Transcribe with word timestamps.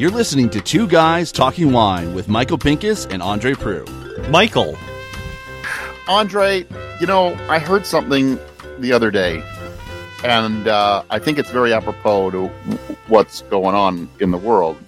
You're 0.00 0.10
listening 0.10 0.48
to 0.50 0.62
Two 0.62 0.86
Guys 0.86 1.30
Talking 1.30 1.72
Wine 1.72 2.14
with 2.14 2.26
Michael 2.26 2.56
Pinkus 2.56 3.06
and 3.12 3.22
Andre 3.22 3.52
Proulx. 3.52 4.30
Michael. 4.30 4.78
Andre, 6.08 6.66
you 7.00 7.06
know, 7.06 7.34
I 7.50 7.58
heard 7.58 7.84
something 7.84 8.38
the 8.78 8.92
other 8.92 9.10
day, 9.10 9.42
and 10.24 10.66
uh, 10.66 11.02
I 11.10 11.18
think 11.18 11.38
it's 11.38 11.50
very 11.50 11.74
apropos 11.74 12.30
to 12.30 12.48
what's 13.08 13.42
going 13.42 13.74
on 13.74 14.08
in 14.20 14.30
the 14.30 14.38
world. 14.38 14.78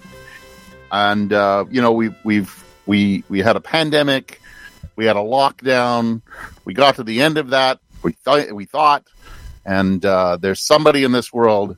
And 0.91 1.31
uh, 1.31 1.65
you 1.69 1.81
know, 1.81 1.91
we 1.91 2.09
we've 2.23 2.63
we 2.87 3.23
we 3.29 3.39
had 3.39 3.55
a 3.55 3.61
pandemic, 3.61 4.41
we 4.95 5.05
had 5.05 5.15
a 5.15 5.19
lockdown, 5.19 6.21
we 6.65 6.73
got 6.73 6.95
to 6.95 7.03
the 7.03 7.21
end 7.21 7.37
of 7.37 7.51
that. 7.51 7.79
We 8.01 8.13
thought 8.13 8.51
we 8.51 8.65
thought, 8.65 9.05
and 9.65 10.05
uh, 10.05 10.37
there's 10.37 10.61
somebody 10.61 11.03
in 11.03 11.11
this 11.11 11.31
world 11.33 11.77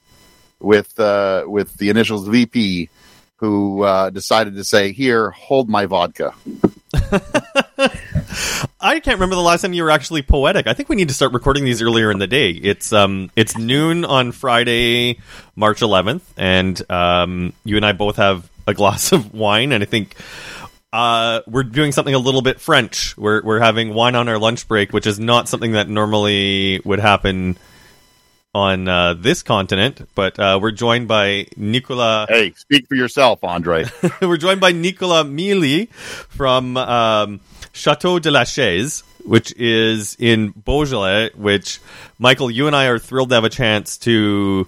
with 0.60 1.00
uh, 1.00 1.44
with 1.48 1.78
the 1.78 1.90
initials 1.90 2.28
VP 2.28 2.90
who 3.38 3.84
uh, 3.84 4.10
decided 4.10 4.56
to 4.56 4.64
say, 4.64 4.92
"Here, 4.92 5.32
hold 5.32 5.70
my 5.70 5.86
vodka." 5.86 6.34
I 8.80 9.00
can't 9.00 9.18
remember 9.18 9.36
the 9.36 9.42
last 9.42 9.62
time 9.62 9.74
you 9.74 9.84
were 9.84 9.92
actually 9.92 10.22
poetic. 10.22 10.68
I 10.68 10.74
think 10.74 10.90
we 10.90 10.96
need 10.96 11.08
to 11.10 11.14
start 11.14 11.34
recording 11.34 11.66
these 11.66 11.82
earlier 11.82 12.12
in 12.12 12.20
the 12.20 12.28
day. 12.28 12.52
It's 12.52 12.94
um, 12.94 13.32
it's 13.36 13.58
noon 13.58 14.06
on 14.06 14.32
Friday, 14.32 15.20
March 15.56 15.82
11th, 15.82 16.22
and 16.38 16.82
um, 16.90 17.54
you 17.64 17.76
and 17.78 17.86
I 17.86 17.92
both 17.94 18.18
have 18.18 18.50
a 18.68 18.74
glass 18.74 19.12
of 19.14 19.34
wine, 19.34 19.72
and 19.72 19.84
I 19.84 19.86
think 19.86 20.16
uh, 20.94 21.42
we're 21.48 21.64
doing 21.64 21.92
something 21.92 22.14
a 22.14 22.20
little 22.20 22.42
bit 22.42 22.62
French. 22.62 23.18
We're 23.18 23.44
we're 23.44 23.60
having 23.60 23.94
wine 23.94 24.16
on 24.16 24.30
our 24.30 24.40
lunch 24.40 24.68
break, 24.68 24.94
which 24.94 25.08
is 25.08 25.20
not 25.20 25.50
something 25.50 25.74
that 25.74 25.90
normally 25.90 26.80
would 26.86 27.00
happen 27.00 27.58
on 28.56 28.88
uh, 28.88 29.14
this 29.14 29.44
continent, 29.44 30.08
but 30.16 30.40
uh, 30.40 30.58
we're 30.62 30.72
joined 30.72 31.10
by 31.10 31.46
Nicolas. 31.58 32.28
Hey, 32.30 32.54
speak 32.54 32.88
for 32.88 32.96
yourself, 32.96 33.44
Andre. 33.44 33.84
we're 34.22 34.38
joined 34.38 34.62
by 34.62 34.72
Nicolas 34.72 35.28
Mielly 35.28 35.88
from 35.88 36.78
um, 36.78 37.42
Chateau 37.74 38.18
de 38.18 38.32
la 38.32 38.46
Chaize, 38.46 39.04
which 39.26 39.54
is 39.58 40.16
in 40.20 40.52
Beaujolais. 40.52 41.32
Which 41.36 41.82
Michael, 42.18 42.50
you 42.50 42.68
and 42.68 42.76
I 42.76 42.86
are 42.86 42.98
thrilled 42.98 43.28
to 43.30 43.36
have 43.36 43.44
a 43.44 43.50
chance 43.50 43.98
to 44.00 44.66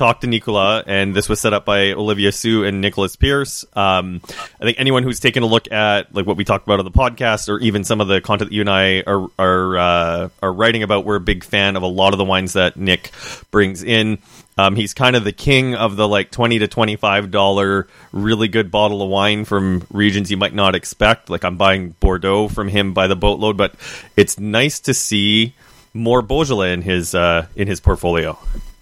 talk 0.00 0.22
to 0.22 0.26
Nicola, 0.26 0.82
and 0.86 1.14
this 1.14 1.28
was 1.28 1.40
set 1.40 1.52
up 1.52 1.66
by 1.66 1.92
Olivia 1.92 2.32
Sue 2.32 2.64
and 2.64 2.80
Nicholas 2.80 3.16
Pearce. 3.16 3.66
Um, 3.74 4.22
I 4.26 4.64
think 4.64 4.80
anyone 4.80 5.02
who's 5.02 5.20
taken 5.20 5.42
a 5.42 5.46
look 5.46 5.70
at 5.70 6.14
like 6.14 6.24
what 6.24 6.38
we 6.38 6.44
talked 6.44 6.66
about 6.66 6.78
on 6.78 6.86
the 6.86 6.90
podcast, 6.90 7.50
or 7.50 7.58
even 7.60 7.84
some 7.84 8.00
of 8.00 8.08
the 8.08 8.22
content 8.22 8.50
that 8.50 8.54
you 8.54 8.62
and 8.62 8.70
I 8.70 9.02
are 9.06 9.28
are 9.38 9.78
uh, 9.78 10.28
are 10.42 10.52
writing 10.52 10.82
about, 10.82 11.04
we're 11.04 11.16
a 11.16 11.20
big 11.20 11.44
fan 11.44 11.76
of 11.76 11.82
a 11.82 11.86
lot 11.86 12.14
of 12.14 12.18
the 12.18 12.24
wines 12.24 12.54
that 12.54 12.78
Nick 12.78 13.10
brings 13.50 13.82
in. 13.82 14.18
Um, 14.56 14.74
he's 14.74 14.94
kind 14.94 15.16
of 15.16 15.24
the 15.24 15.32
king 15.32 15.74
of 15.74 15.96
the 15.96 16.08
like 16.08 16.30
twenty 16.30 16.58
to 16.60 16.66
twenty 16.66 16.96
five 16.96 17.30
dollar 17.30 17.86
really 18.10 18.48
good 18.48 18.70
bottle 18.70 19.02
of 19.02 19.10
wine 19.10 19.44
from 19.44 19.86
regions 19.92 20.30
you 20.30 20.38
might 20.38 20.54
not 20.54 20.74
expect. 20.74 21.28
Like 21.28 21.44
I'm 21.44 21.58
buying 21.58 21.90
Bordeaux 22.00 22.48
from 22.48 22.68
him 22.68 22.94
by 22.94 23.06
the 23.06 23.16
boatload, 23.16 23.58
but 23.58 23.74
it's 24.16 24.38
nice 24.40 24.80
to 24.80 24.94
see 24.94 25.52
more 25.92 26.22
Beaujolais 26.22 26.72
in 26.72 26.80
his 26.80 27.14
uh, 27.14 27.48
in 27.54 27.68
his 27.68 27.80
portfolio. 27.80 28.38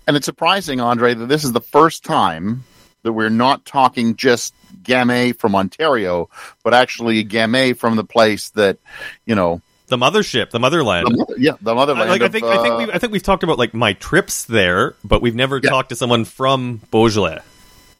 And 0.08 0.16
it's 0.16 0.24
surprising, 0.24 0.80
Andre, 0.80 1.12
that 1.12 1.26
this 1.26 1.44
is 1.44 1.52
the 1.52 1.60
first 1.60 2.02
time 2.02 2.64
that 3.02 3.12
we're 3.12 3.28
not 3.28 3.66
talking 3.66 4.16
just 4.16 4.54
Gamay 4.82 5.38
from 5.38 5.54
Ontario, 5.54 6.30
but 6.64 6.72
actually 6.72 7.26
Gamay 7.26 7.76
from 7.76 7.96
the 7.96 8.04
place 8.04 8.48
that, 8.50 8.78
you 9.26 9.34
know, 9.34 9.60
the 9.88 9.98
mothership, 9.98 10.48
the 10.48 10.60
motherland. 10.60 11.08
The, 11.08 11.34
yeah, 11.38 11.52
the 11.60 11.74
motherland. 11.74 12.08
Like, 12.08 12.22
I 12.22 12.28
think, 12.28 12.46
of, 12.46 12.50
I 12.52 12.62
think, 12.62 12.74
uh, 12.74 12.78
we, 12.78 12.92
I 12.92 12.98
think 12.98 13.12
we've 13.12 13.22
talked 13.22 13.42
about 13.42 13.58
like 13.58 13.74
my 13.74 13.92
trips 13.92 14.44
there, 14.44 14.94
but 15.04 15.20
we've 15.20 15.34
never 15.34 15.60
yeah. 15.62 15.68
talked 15.68 15.90
to 15.90 15.96
someone 15.96 16.24
from 16.24 16.80
Beaujolais. 16.90 17.40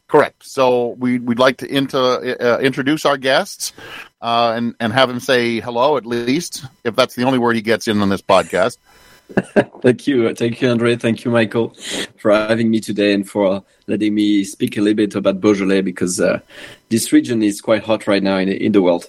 Correct. 0.07 0.47
So 0.47 0.97
we 0.99 1.19
would 1.19 1.39
like 1.39 1.59
to 1.59 1.67
inter, 1.67 2.37
uh, 2.41 2.59
introduce 2.61 3.05
our 3.05 3.19
guests 3.19 3.75
uh, 4.23 4.55
and 4.57 4.75
and 4.81 4.95
have 4.95 5.11
him 5.11 5.21
say 5.21 5.61
hello 5.61 5.99
at 5.99 6.07
least, 6.07 6.65
if 6.85 6.97
that's 6.97 7.15
the 7.15 7.25
only 7.25 7.39
word 7.39 7.55
he 7.55 7.61
gets 7.61 7.87
in 7.87 8.01
on 8.01 8.09
this 8.09 8.23
podcast. 8.23 8.79
thank 9.83 10.07
you. 10.07 10.35
Thank 10.35 10.61
you, 10.61 10.71
Andre. 10.71 10.97
Thank 10.97 11.25
you, 11.25 11.31
Michael, 11.31 11.75
for 12.19 12.33
having 12.33 12.71
me 12.71 12.81
today 12.81 13.13
and 13.13 13.29
for 13.29 13.63
letting 13.87 14.15
me 14.15 14.45
speak 14.45 14.77
a 14.77 14.81
little 14.81 14.97
bit 14.97 15.15
about 15.15 15.41
Beaujolais 15.41 15.83
because 15.83 16.21
uh, 16.21 16.41
this 16.89 17.13
region 17.13 17.43
is 17.43 17.61
quite 17.61 17.85
hot 17.85 18.07
right 18.07 18.23
now 18.23 18.39
in, 18.39 18.49
in 18.49 18.73
the 18.73 18.83
world. 18.83 19.09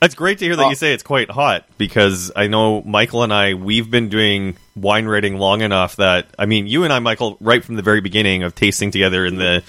That's 0.00 0.14
great 0.14 0.38
to 0.40 0.44
hear 0.44 0.56
that 0.56 0.68
you 0.68 0.74
say 0.74 0.92
it's 0.92 1.02
quite 1.02 1.30
hot 1.30 1.64
because 1.78 2.30
I 2.36 2.46
know 2.46 2.82
Michael 2.82 3.22
and 3.22 3.32
I, 3.32 3.54
we've 3.54 3.90
been 3.90 4.10
doing 4.10 4.56
wine 4.76 5.06
writing 5.06 5.38
long 5.38 5.62
enough 5.62 5.96
that, 5.96 6.26
I 6.38 6.44
mean, 6.44 6.66
you 6.66 6.84
and 6.84 6.92
I, 6.92 6.98
Michael, 6.98 7.38
right 7.40 7.64
from 7.64 7.76
the 7.76 7.82
very 7.82 8.02
beginning 8.02 8.42
of 8.42 8.54
tasting 8.54 8.90
together 8.90 9.24
in 9.24 9.36
the 9.36 9.62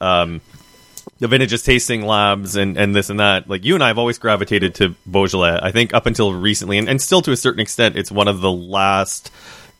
um, 0.00 0.42
the 1.18 1.28
vintages 1.28 1.62
tasting 1.62 2.02
labs 2.02 2.56
and, 2.56 2.76
and 2.76 2.94
this 2.94 3.10
and 3.10 3.20
that. 3.20 3.48
Like 3.48 3.64
you 3.64 3.74
and 3.74 3.84
I 3.84 3.88
have 3.88 3.98
always 3.98 4.18
gravitated 4.18 4.74
to 4.76 4.94
Beaujolais. 5.06 5.58
I 5.62 5.70
think 5.72 5.94
up 5.94 6.06
until 6.06 6.32
recently, 6.32 6.78
and, 6.78 6.88
and 6.88 7.00
still 7.00 7.22
to 7.22 7.32
a 7.32 7.36
certain 7.36 7.60
extent, 7.60 7.96
it's 7.96 8.10
one 8.10 8.28
of 8.28 8.40
the 8.40 8.50
last 8.50 9.30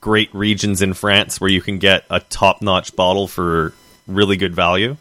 great 0.01 0.35
regions 0.35 0.83
in 0.83 0.95
France 0.95 1.41
where 1.41 1.51
you 1.51 1.61
can 1.61 1.79
get 1.79 2.05
a 2.11 2.21
top 2.21 2.63
notch 2.63 2.95
bottle 2.97 3.29
for 3.29 3.73
really 4.07 4.37
good 4.37 4.55
value. 4.55 4.97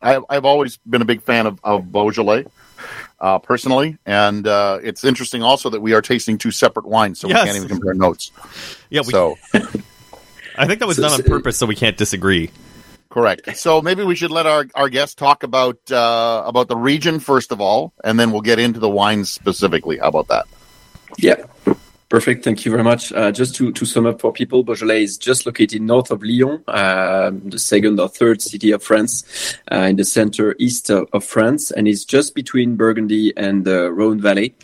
I, 0.00 0.20
I've 0.28 0.44
always 0.44 0.76
been 0.78 1.02
a 1.02 1.06
big 1.06 1.22
fan 1.22 1.46
of, 1.46 1.60
of 1.64 1.90
Beaujolais. 1.90 2.46
Uh, 3.20 3.38
personally, 3.38 3.96
and 4.04 4.46
uh, 4.46 4.78
it's 4.82 5.02
interesting 5.02 5.42
also 5.42 5.70
that 5.70 5.80
we 5.80 5.94
are 5.94 6.02
tasting 6.02 6.36
two 6.36 6.50
separate 6.50 6.84
wines, 6.84 7.18
so 7.18 7.26
yes. 7.26 7.42
we 7.42 7.46
can't 7.46 7.56
even 7.56 7.68
compare 7.68 7.94
notes. 7.94 8.30
Yeah, 8.90 9.00
we, 9.00 9.12
so 9.12 9.38
I 10.58 10.66
think 10.66 10.80
that 10.80 10.86
was 10.86 10.98
done 10.98 11.12
on 11.12 11.22
purpose, 11.22 11.56
so 11.56 11.64
we 11.64 11.76
can't 11.76 11.96
disagree. 11.96 12.50
Correct. 13.14 13.56
So 13.56 13.80
maybe 13.80 14.02
we 14.02 14.16
should 14.16 14.32
let 14.32 14.44
our, 14.44 14.66
our 14.74 14.88
guests 14.88 15.14
talk 15.14 15.44
about 15.44 15.78
uh, 15.88 16.42
about 16.44 16.66
the 16.66 16.76
region 16.76 17.20
first 17.20 17.52
of 17.52 17.60
all, 17.60 17.92
and 18.02 18.18
then 18.18 18.32
we'll 18.32 18.40
get 18.40 18.58
into 18.58 18.80
the 18.80 18.90
wines 18.90 19.30
specifically. 19.30 19.98
How 19.98 20.08
about 20.08 20.26
that? 20.28 20.46
Yeah. 21.16 21.44
Perfect. 22.08 22.44
Thank 22.44 22.64
you 22.64 22.70
very 22.70 22.84
much. 22.84 23.12
Uh, 23.12 23.32
just 23.32 23.54
to, 23.56 23.72
to 23.72 23.86
sum 23.86 24.06
up 24.06 24.20
for 24.20 24.32
people, 24.32 24.62
Beaujolais 24.62 25.04
is 25.04 25.16
just 25.16 25.46
located 25.46 25.80
north 25.80 26.10
of 26.10 26.22
Lyon, 26.22 26.62
uh, 26.68 27.30
the 27.44 27.58
second 27.58 27.98
or 27.98 28.08
third 28.08 28.42
city 28.42 28.72
of 28.72 28.82
France, 28.82 29.56
uh, 29.72 29.86
in 29.88 29.96
the 29.96 30.04
center 30.04 30.54
east 30.58 30.90
of, 30.90 31.08
of, 31.12 31.24
France, 31.24 31.70
and 31.70 31.88
it's 31.88 32.04
just 32.04 32.34
between 32.34 32.76
Burgundy 32.76 33.32
and 33.36 33.64
the 33.64 33.90
Rhone 33.90 34.20
Valley. 34.20 34.54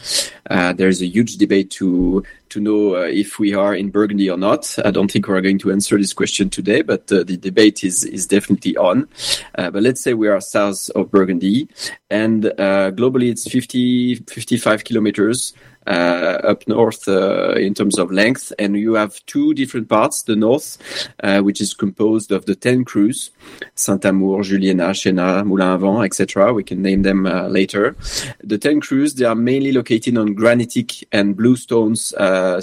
Uh, 0.51 0.75
there's 0.75 1.01
a 1.01 1.07
huge 1.07 1.37
debate 1.37 1.71
to 1.73 2.23
to 2.51 2.61
know 2.61 2.97
uh, 2.97 3.03
if 3.03 3.39
we 3.39 3.55
are 3.55 3.77
in 3.77 3.91
Burgundy 3.91 4.29
or 4.29 4.37
not. 4.37 4.77
I 4.85 4.91
don't 4.91 5.11
think 5.11 5.29
we're 5.29 5.41
going 5.41 5.61
to 5.61 5.71
answer 5.71 5.97
this 5.97 6.13
question 6.13 6.51
today, 6.51 6.83
but 6.83 7.11
uh, 7.13 7.23
the 7.23 7.37
debate 7.37 7.85
is 7.85 8.05
is 8.05 8.27
definitely 8.27 8.77
on. 8.77 9.09
but 9.57 9.83
let's 9.83 10.03
say 10.03 10.15
we 10.15 10.29
are 10.29 10.41
south 10.41 10.91
of 10.95 11.11
Burgundy, 11.11 11.69
and 12.11 12.45
globally 12.45 13.31
it's 13.31 13.51
50 13.51 14.17
55 14.27 14.85
kilometers 14.85 15.55
up 15.91 16.67
north 16.69 17.09
uh, 17.09 17.53
in 17.53 17.75
terms 17.75 17.99
of 17.99 18.11
length. 18.11 18.53
And 18.59 18.77
you 18.77 18.95
have 18.95 19.25
two 19.27 19.55
different 19.55 19.89
parts, 19.89 20.23
the 20.23 20.37
north, 20.37 20.79
uh, 21.23 21.41
which 21.41 21.61
is 21.61 21.75
composed 21.75 22.33
of 22.33 22.47
the 22.47 22.55
10 22.55 22.85
crus, 22.85 23.31
Saint-Amour, 23.75 24.43
Juliénas, 24.43 25.01
Chénas, 25.03 25.45
Moulin-à-Vent, 25.45 26.05
etc. 26.05 26.53
We 26.53 26.65
can 26.65 26.83
name 26.83 27.03
them 27.03 27.25
later. 27.25 27.97
The 28.43 28.59
10 28.59 28.81
crus, 28.81 29.15
they 29.15 29.25
are 29.25 29.35
mainly 29.35 29.73
located 29.73 30.17
on 30.17 30.35
granitic 30.35 31.05
and 31.13 31.37
bluestones 31.37 32.15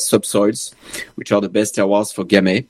subsoils, 0.01 0.73
which 1.15 1.31
are 1.31 1.41
the 1.41 1.49
best 1.49 1.75
terroirs 1.75 2.13
for 2.13 2.23
Gamay. 2.25 2.65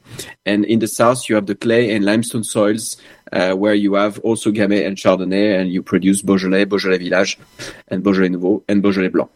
And 0.46 0.66
in 0.66 0.80
the 0.80 0.88
south, 0.88 1.30
you 1.30 1.36
have 1.36 1.46
the 1.46 1.56
clay 1.56 1.94
and 1.96 2.06
limestone 2.06 2.44
soils 2.44 2.98
uh, 3.32 3.54
where 3.54 3.74
you 3.74 3.96
have 3.96 4.20
also 4.20 4.52
Gamay 4.52 4.86
and 4.86 4.98
Chardonnay, 4.98 5.60
and 5.60 5.72
you 5.72 5.84
produce 5.84 6.22
Beaujolais, 6.22 6.66
Beaujolais 6.66 6.98
Village, 6.98 7.38
and 7.88 8.04
Beaujolais 8.04 8.30
Nouveau, 8.30 8.64
and 8.68 8.82
Beaujolais 8.82 9.10
Blanc. 9.10 9.30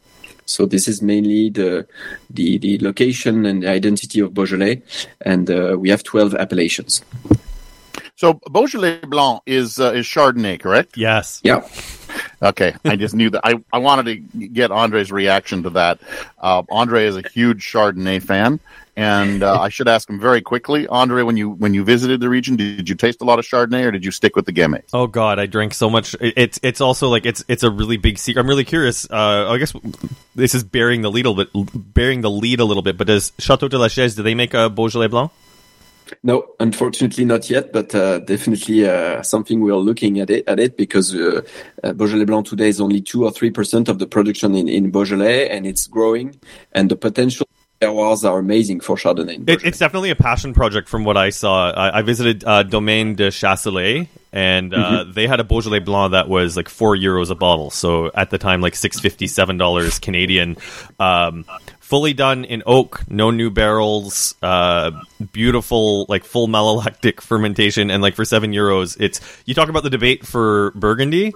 So 0.46 0.66
this 0.66 0.88
is 0.88 1.02
mainly 1.02 1.50
the 1.50 1.88
the, 2.29 2.57
the 2.57 2.79
location 2.79 3.46
and 3.46 3.63
the 3.63 3.69
identity 3.69 4.19
of 4.19 4.34
Beaujolais, 4.34 4.81
and 5.22 5.50
uh, 5.50 5.78
we 5.79 5.90
have 5.90 6.03
twelve 6.03 6.35
appellations. 6.35 7.03
So 8.16 8.40
Beaujolais 8.52 8.99
Blanc 9.08 9.41
is 9.46 9.79
uh, 9.79 9.93
is 9.93 10.05
Chardonnay, 10.05 10.59
correct? 10.59 10.97
Yes. 10.97 11.41
Yeah. 11.43 11.67
Okay, 12.41 12.76
I 12.85 12.96
just 12.96 13.16
knew 13.16 13.29
that. 13.29 13.41
I, 13.43 13.55
I 13.72 13.78
wanted 13.78 14.05
to 14.05 14.47
get 14.47 14.72
Andre's 14.72 15.11
reaction 15.11 15.64
to 15.64 15.70
that. 15.72 15.99
Uh, 16.40 16.64
Andre 16.70 17.05
is 17.05 17.16
a 17.16 17.28
huge 17.28 17.66
Chardonnay 17.72 18.22
fan, 18.22 18.59
and 18.96 19.41
uh, 19.41 19.59
I 19.59 19.70
should 19.70 19.88
ask 19.88 20.09
him 20.09 20.20
very 20.20 20.41
quickly, 20.41 20.88
Andre. 20.88 21.23
When 21.23 21.38
you 21.38 21.49
when 21.49 21.73
you 21.73 21.84
visited 21.84 22.20
the 22.20 22.29
region, 22.29 22.55
did 22.55 22.90
you 22.90 22.96
taste 22.96 23.22
a 23.22 23.26
lot 23.26 23.40
of 23.40 23.46
Chardonnay, 23.46 23.85
or 23.85 23.91
did 23.91 24.03
you 24.03 24.11
stick 24.11 24.35
with 24.35 24.46
the 24.46 24.53
Gamay? 24.53 24.84
Oh 24.93 25.08
God, 25.08 25.40
I 25.40 25.46
drank 25.46 25.73
so 25.73 25.90
much. 25.90 26.16
It's 26.20 26.59
it's 26.61 26.82
also 26.82 27.08
like 27.08 27.26
it's 27.26 27.43
it's 27.47 27.64
a 27.64 27.72
really 27.72 27.97
big 27.97 28.17
secret. 28.17 28.41
I'm 28.41 28.47
really 28.47 28.66
curious. 28.66 29.09
Uh, 29.09 29.49
I 29.49 29.58
guess 29.58 29.73
this 30.35 30.53
is 30.53 30.64
bearing 30.64 31.02
the 31.02 31.11
lead 31.11 31.26
a 31.26 31.29
little 31.29 31.61
bit, 31.61 31.93
bearing 31.93 32.22
the 32.22 32.29
lead 32.29 32.59
a 32.59 32.66
little 32.66 32.84
bit. 32.84 32.97
But 32.97 33.08
does 33.08 33.32
Chateau 33.40 33.67
de 33.67 33.78
la 33.78 33.88
Chaize 33.88 34.16
do 34.16 34.23
they 34.23 34.35
make 34.35 34.53
a 34.53 34.70
Beaujolais 34.70 35.08
Blanc? 35.08 35.32
No, 36.23 36.46
unfortunately 36.59 37.23
not 37.23 37.49
yet, 37.49 37.72
but 37.72 37.96
uh, 37.96 38.20
definitely 38.20 38.85
uh, 38.87 39.23
something 39.23 39.61
we 39.61 39.72
are 39.72 39.78
looking 39.78 40.20
at 40.20 40.29
it, 40.29 40.47
at 40.47 40.59
it 40.59 40.76
because 40.76 41.16
uh, 41.16 41.41
uh 41.84 41.94
Beaujolais 41.94 42.26
Blanc 42.26 42.46
today 42.46 42.67
is 42.67 42.82
only 42.82 43.02
two 43.02 43.23
or 43.23 43.32
three 43.32 43.52
percent 43.52 43.87
of 43.87 43.99
the 43.99 44.08
production 44.08 44.55
in, 44.55 44.67
in 44.67 44.91
Beaujolais, 44.91 45.49
and 45.49 45.66
it's 45.66 45.87
growing, 45.87 46.35
and 46.73 46.91
the 46.91 46.97
potential 46.97 47.47
terroirs 47.82 48.30
are 48.30 48.40
amazing 48.40 48.80
for 48.80 48.96
Chardonnay. 48.96 49.50
It, 49.50 49.66
it's 49.66 49.80
definitely 49.80 50.12
a 50.12 50.16
passion 50.16 50.54
project 50.54 50.88
from 50.88 51.04
what 51.04 51.18
I 51.18 51.30
saw. 51.30 51.72
I, 51.72 52.00
I 52.00 52.02
visited 52.04 52.44
uh, 52.44 52.64
Domaine 52.64 53.16
de 53.16 53.30
Chasselet, 53.30 54.08
and 54.32 54.74
uh, 54.74 54.78
mm-hmm. 54.78 55.12
they 55.14 55.28
had 55.28 55.40
a 55.40 55.44
Beaujolais 55.44 55.80
Blanc 55.80 56.12
that 56.12 56.30
was 56.30 56.56
like 56.56 56.70
four 56.70 56.96
euros 56.96 57.32
a 57.32 57.36
bottle. 57.36 57.70
So 57.70 58.12
at 58.14 58.30
the 58.30 58.38
time, 58.38 58.62
like 58.62 58.76
six 58.76 59.00
fifty, 59.00 59.28
seven 59.28 59.58
dollars 59.58 60.00
Canadian. 60.00 60.58
Um, 61.00 61.46
fully 61.92 62.14
done 62.14 62.46
in 62.46 62.64
oak, 62.66 63.04
no 63.10 63.32
new 63.32 63.50
barrels, 63.50 64.34
uh, 64.42 64.92
beautiful 65.34 66.06
like 66.08 66.24
full 66.24 66.48
malolactic 66.48 67.20
fermentation, 67.22 67.92
and 67.92 68.02
like 68.02 68.16
for 68.16 68.24
seven 68.24 68.54
euros, 68.54 68.96
it's 68.98 69.20
you 69.46 69.54
talk 69.54 69.68
about 69.68 69.84
the 69.84 69.90
debate 69.90 70.26
for 70.26 70.72
Burgundy. 70.72 71.34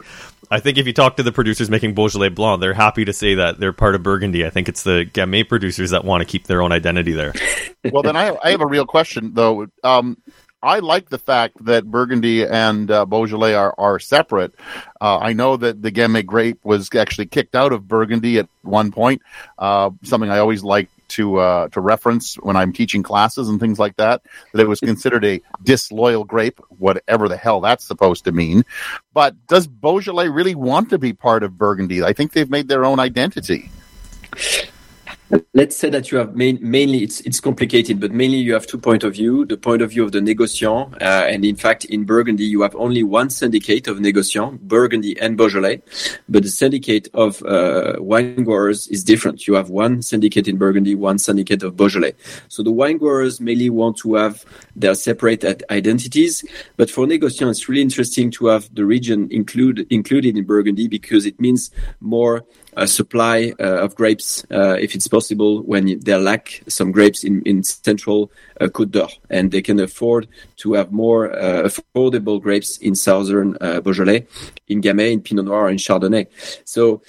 I 0.52 0.60
think 0.60 0.78
if 0.78 0.88
you 0.88 0.94
talk 0.94 1.18
to 1.18 1.24
the 1.24 1.32
producers 1.32 1.70
making 1.70 1.96
Beaujolais 1.96 2.30
Blanc, 2.30 2.62
they're 2.62 2.74
happy 2.74 3.06
to 3.06 3.14
say 3.14 3.36
that 3.36 3.60
they're 3.60 3.74
part 3.74 3.96
of 3.96 4.04
Burgundy. 4.04 4.46
I 4.46 4.50
think 4.50 4.70
it's 4.70 4.84
the 4.84 5.10
Gamay 5.12 5.48
producers 5.48 5.92
that 5.92 6.06
want 6.06 6.22
to 6.22 6.26
keep 6.26 6.48
their 6.48 6.62
own 6.62 6.72
identity 6.72 7.14
there. 7.14 7.34
well, 7.92 8.04
then 8.04 8.16
I, 8.16 8.38
I 8.44 8.52
have 8.52 8.62
a 8.62 8.68
real 8.68 8.86
question 8.86 9.34
though. 9.34 9.68
Um, 9.84 10.18
I 10.66 10.80
like 10.80 11.10
the 11.10 11.20
fact 11.20 11.64
that 11.66 11.86
Burgundy 11.86 12.44
and 12.44 12.90
uh, 12.90 13.06
Beaujolais 13.06 13.54
are, 13.54 13.76
are 13.78 14.00
separate. 14.00 14.56
Uh, 15.00 15.20
I 15.20 15.34
know 15.34 15.58
that 15.58 15.84
the 15.84 15.92
Gamay 15.92 16.26
grape 16.26 16.60
was 16.64 16.90
actually 16.96 17.28
kicked 17.28 17.54
out 17.56 17.72
of 17.72 17.88
Burgundy 17.88 18.40
at 18.40 18.50
one 18.64 18.92
point. 18.92 19.22
Uh, 19.60 19.92
something 20.02 20.30
I 20.30 20.40
always 20.40 20.64
to 21.10 21.38
uh, 21.38 21.68
to 21.69 21.81
reference 21.81 22.36
when 22.36 22.56
I'm 22.56 22.74
teaching 22.74 23.04
classes 23.04 23.50
and 23.50 23.60
things 23.60 23.80
like 23.80 23.96
that. 23.98 24.22
That 24.54 24.62
it 24.62 24.68
was 24.68 24.80
considered 24.80 25.25
a 25.25 25.42
disloyal 25.63 26.24
grape, 26.24 26.60
whatever 26.69 27.28
the 27.28 27.38
hell 27.38 27.62
that's 27.62 27.86
supposed 27.86 28.25
to 28.25 28.31
mean. 28.31 28.63
But 29.13 29.36
does 29.48 29.68
Beaujolais 29.68 30.30
really 30.30 30.56
want 30.56 30.90
to 30.90 30.98
be 30.98 31.13
part 31.13 31.44
of 31.44 31.57
Burgundy? 31.57 32.04
I 32.04 32.13
think 32.13 32.34
they've 32.34 32.50
made 32.50 32.68
their 32.68 32.86
own 32.86 33.00
identity 33.00 33.69
let's 35.54 35.75
say 35.75 35.89
that 35.89 36.12
you 36.12 36.18
have 36.18 36.36
main, 36.36 36.60
mainly 36.62 37.04
it's 37.04 37.22
it's 37.22 37.39
complicated, 37.39 38.00
but 38.00 38.12
mainly 38.12 38.38
you 38.38 38.54
have 38.54 38.68
two 38.68 38.77
point 38.77 39.04
of 39.04 39.13
view: 39.13 39.45
the 39.45 39.57
point 39.57 39.81
of 39.81 39.92
view 39.92 40.04
of 40.04 40.12
the 40.12 40.19
négociant, 40.19 40.94
uh, 41.01 41.25
and 41.27 41.44
in 41.44 41.56
fact, 41.56 41.86
in 41.86 42.04
Burgundy, 42.06 42.45
you 42.45 42.62
have 42.62 42.75
only 42.75 43.04
one 43.04 43.30
syndicate 43.30 43.88
of 43.88 43.98
négociants, 43.98 44.60
Burgundy 44.62 45.19
and 45.19 45.38
Beaujolais, 45.38 45.81
but 46.30 46.44
the 46.44 46.50
syndicate 46.50 47.07
of 47.13 47.42
uh, 47.44 47.95
wine 48.00 48.44
growers 48.44 48.88
is 48.88 49.04
different. 49.04 49.48
You 49.48 49.56
have 49.56 49.69
one 49.69 50.01
syndicate 50.01 50.48
in 50.48 50.57
Burgundy, 50.57 50.95
one 50.95 51.18
syndicate 51.18 51.63
of 51.63 51.75
Beaujolais. 51.75 52.13
So 52.48 52.63
the 52.63 52.72
wine 52.72 52.98
growers 52.98 53.42
mainly 53.42 53.69
want 53.69 53.98
to 53.98 54.16
have 54.16 54.45
their 54.75 54.95
separate 54.95 55.44
identities, 55.69 56.45
but 56.77 56.89
for 56.89 57.06
négociants, 57.06 57.51
it's 57.51 57.69
really 57.69 57.81
interesting 57.81 58.31
to 58.31 58.48
have 58.48 58.74
the 58.74 58.86
region 58.86 59.27
include 59.31 59.88
included 59.89 60.38
in 60.38 60.45
Burgundy 60.45 60.88
because 60.88 61.25
it 61.25 61.39
means 61.39 61.72
more 62.00 62.44
a 62.75 62.88
supply 62.88 63.54
uh, 63.60 63.83
of 63.83 63.95
grapes, 63.95 64.45
uh, 64.51 64.77
if 64.80 64.95
it's 64.95 65.07
possible, 65.07 65.62
when 65.63 66.00
they 66.00 66.16
lack 66.16 66.62
some 66.68 66.92
grapes 66.92 67.24
in, 67.24 67.42
in 67.44 67.63
central 67.63 68.31
uh, 68.60 68.66
Côte 68.68 68.92
d'Or, 68.92 69.10
and 69.30 69.51
they 69.51 69.62
can 69.62 69.80
afford 69.80 70.27
to 70.57 70.74
have 70.74 70.92
more 70.92 71.30
affordable 71.30 72.42
grapes 72.42 72.77
in 72.77 72.95
southern 72.95 73.54
Beaujolais, 73.83 74.25
in 74.68 74.81
Gamay, 74.81 75.12
in 75.12 75.22
Pinot 75.22 75.45
Noir, 75.45 75.68
and 75.68 75.80
Chardonnay. 75.80 76.27
So, 76.66 77.01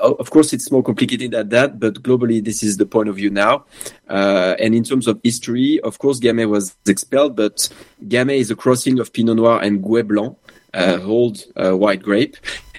of 0.00 0.30
course, 0.30 0.52
it's 0.52 0.70
more 0.70 0.82
complicated 0.82 1.32
than 1.32 1.48
that, 1.50 1.78
but 1.78 2.02
globally, 2.02 2.42
this 2.42 2.62
is 2.62 2.76
the 2.76 2.86
point 2.86 3.08
of 3.08 3.16
view 3.16 3.30
now. 3.30 3.64
and 4.08 4.74
in 4.74 4.84
terms 4.84 5.06
of 5.06 5.20
history, 5.22 5.80
of 5.80 5.98
course, 5.98 6.20
Gamay 6.20 6.48
was 6.48 6.76
expelled, 6.86 7.36
but 7.36 7.68
Gamay 8.06 8.38
is 8.38 8.50
a 8.50 8.56
crossing 8.56 8.98
of 9.00 9.12
Pinot 9.12 9.36
Noir 9.36 9.60
and 9.62 9.82
Gouais 9.82 10.06
Blanc, 10.06 10.36
uh, 10.74 10.98
old 11.02 11.44
uh, 11.56 11.76
white 11.76 12.02
grape. 12.02 12.36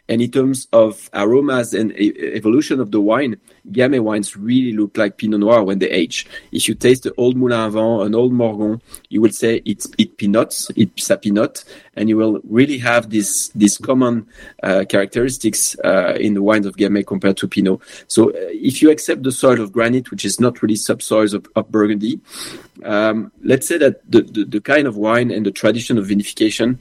And 0.07 0.22
in 0.22 0.31
terms 0.31 0.68
of 0.72 1.10
aromas 1.13 1.74
and 1.74 1.92
evolution 2.00 2.80
of 2.80 2.92
the 2.92 3.02
wine, 3.02 3.38
Gamay 3.72 4.00
wines 4.00 4.38
really 4.38 4.72
look 4.72 4.98
like 4.98 5.18
Pinot 5.18 5.40
Noir 5.40 5.63
when 5.63 5.80
they 5.80 5.90
age. 5.90 6.28
If 6.52 6.68
you 6.68 6.75
taste 6.75 7.04
the 7.04 7.13
old 7.18 7.36
Moulin 7.36 7.57
à 7.57 7.72
Vent, 7.72 8.06
an 8.06 8.13
old 8.13 8.31
Morgon, 8.31 8.81
you 9.10 9.22
will 9.22 9.31
say 9.31 9.62
it's 9.66 9.88
it 9.98 10.18
pinots, 10.18 10.72
it's 10.75 11.10
a 11.10 11.18
pinot, 11.18 11.63
and 11.96 12.07
you 12.07 12.18
will 12.18 12.40
really 12.48 12.78
have 12.78 13.10
this 13.10 13.50
this 13.56 13.78
common 13.80 14.28
uh, 14.62 14.86
characteristics 14.88 15.75
uh, 15.84 16.16
in 16.19 16.36
the 16.36 16.44
wines 16.44 16.68
of 16.68 16.75
Gamay 16.75 17.06
compared 17.06 17.38
to 17.38 17.48
Pinot. 17.48 17.81
So 18.07 18.30
uh, 18.30 18.34
if 18.36 18.81
you 18.81 18.92
accept 18.92 19.24
the 19.24 19.31
soil 19.31 19.60
of 19.60 19.72
granite, 19.72 20.12
which 20.12 20.25
is 20.25 20.40
not 20.40 20.62
really 20.62 20.75
subsoils 20.75 21.34
of, 21.34 21.48
of 21.56 21.72
Burgundy, 21.72 22.19
um, 22.84 23.31
let's 23.44 23.68
say 23.68 23.80
that 23.80 24.00
the, 24.10 24.22
the, 24.22 24.46
the 24.46 24.62
kind 24.62 24.86
of 24.86 24.98
wine 24.98 25.31
and 25.31 25.46
the 25.46 25.52
tradition 25.52 25.98
of 25.98 26.06
vinification 26.06 26.78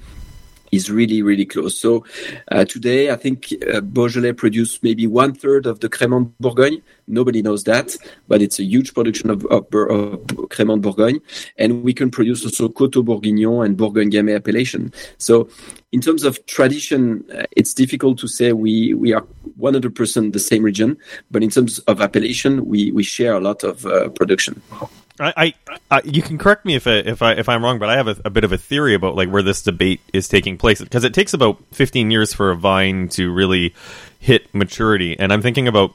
is 0.75 0.91
really, 0.91 1.23
really 1.23 1.45
close. 1.45 1.79
So 1.79 2.05
uh, 2.51 2.65
today, 2.65 3.11
I 3.11 3.17
think 3.17 3.53
uh, 3.73 3.81
Beaujolais 3.81 4.33
produce 4.33 4.83
maybe 4.83 5.07
one 5.07 5.35
third 5.35 5.67
of 5.67 5.81
the 5.81 5.89
Crémant 5.89 6.33
Bourgogne. 6.41 6.83
Nobody 7.07 7.43
knows 7.43 7.65
that, 7.65 7.97
but 8.29 8.41
it's 8.41 8.59
a 8.59 8.65
huge 8.65 8.95
production 8.95 9.31
of, 9.31 9.45
of, 9.47 9.67
of 9.75 10.27
Crémant 10.49 10.81
Bourgogne. 10.81 11.21
And 11.59 11.83
we 11.83 11.93
can 11.93 12.11
produce 12.11 12.45
also 12.45 12.69
Coteaux 12.69 13.03
Bourguignon 13.03 13.65
and 13.65 13.77
Bourgogne 13.77 14.11
Gamay 14.11 14.35
appellation. 14.37 14.93
So 15.19 15.49
in 15.93 16.01
terms 16.01 16.25
of 16.25 16.45
tradition, 16.47 17.25
uh, 17.35 17.45
it's 17.53 17.75
difficult 17.75 18.19
to 18.19 18.29
say 18.29 18.53
we, 18.53 18.95
we 18.95 19.13
are 19.13 19.25
100% 19.61 20.33
the 20.33 20.39
same 20.39 20.63
region, 20.63 20.97
but 21.31 21.43
in 21.43 21.51
terms 21.51 21.79
of 21.81 22.01
appellation, 22.01 22.67
we, 22.67 22.91
we 22.93 23.03
share 23.03 23.35
a 23.35 23.41
lot 23.41 23.63
of 23.63 23.87
uh, 23.87 24.09
production. 24.11 24.61
I, 25.21 25.33
I, 25.37 25.55
I, 25.91 26.03
you 26.05 26.23
can 26.23 26.39
correct 26.39 26.65
me 26.65 26.75
if 26.75 26.87
I, 26.87 26.97
if 26.97 27.23
I 27.23 27.33
if 27.33 27.49
I'm 27.49 27.63
wrong, 27.63 27.79
but 27.79 27.89
I 27.89 27.97
have 27.97 28.09
a, 28.09 28.17
a, 28.25 28.31
bit 28.31 28.43
of 28.43 28.53
a 28.53 28.59
theory 28.59 28.95
about 28.95 29.15
like 29.15 29.29
where 29.29 29.43
this 29.43 29.63
debate 29.63 30.01
is 30.13 30.29
taking 30.29 30.59
place. 30.59 30.81
Because 30.81 31.05
it 31.05 31.15
takes 31.15 31.35
about 31.35 31.63
15 31.73 32.11
years 32.11 32.35
for 32.35 32.51
a 32.51 32.57
vine 32.57 33.09
to 33.11 33.33
really 33.33 33.75
hit 34.19 34.53
maturity, 34.53 35.17
and 35.19 35.33
I'm 35.33 35.43
thinking 35.43 35.69
about 35.69 35.95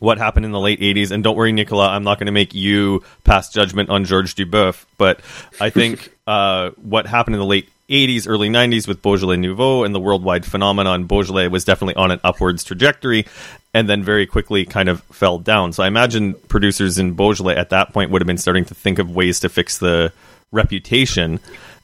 what 0.00 0.18
happened 0.18 0.44
in 0.44 0.52
the 0.52 0.60
late 0.60 0.80
80s. 0.80 1.10
And 1.10 1.24
don't 1.24 1.36
worry, 1.36 1.52
Nicola, 1.52 1.88
I'm 1.88 2.04
not 2.04 2.18
going 2.18 2.26
to 2.26 2.32
make 2.32 2.54
you 2.54 3.02
pass 3.22 3.50
judgment 3.50 3.90
on 3.90 4.04
Georges 4.04 4.34
DuBoeuf, 4.34 4.84
but 4.98 5.20
I 5.60 5.70
think 5.70 6.12
uh, 6.26 6.70
what 6.76 7.06
happened 7.06 7.36
in 7.36 7.40
the 7.40 7.46
late 7.46 7.68
80s, 7.88 8.28
early 8.28 8.48
90s 8.48 8.88
with 8.88 9.02
Beaujolais 9.02 9.36
Nouveau 9.36 9.84
and 9.84 9.94
the 9.94 10.00
worldwide 10.00 10.44
phenomenon, 10.44 11.04
Beaujolais 11.04 11.48
was 11.48 11.64
definitely 11.64 11.96
on 11.96 12.10
an 12.10 12.20
upwards 12.24 12.64
trajectory 12.64 13.26
and 13.74 13.88
then 13.88 14.02
very 14.02 14.26
quickly 14.26 14.64
kind 14.64 14.88
of 14.88 15.02
fell 15.04 15.38
down. 15.38 15.72
So 15.72 15.82
I 15.82 15.86
imagine 15.86 16.34
producers 16.48 16.98
in 16.98 17.14
Beaujolais 17.14 17.56
at 17.56 17.70
that 17.70 17.92
point 17.92 18.10
would 18.10 18.22
have 18.22 18.26
been 18.26 18.38
starting 18.38 18.64
to 18.66 18.74
think 18.74 18.98
of 18.98 19.10
ways 19.10 19.40
to 19.40 19.48
fix 19.48 19.78
the 19.78 20.12
reputation. 20.52 21.40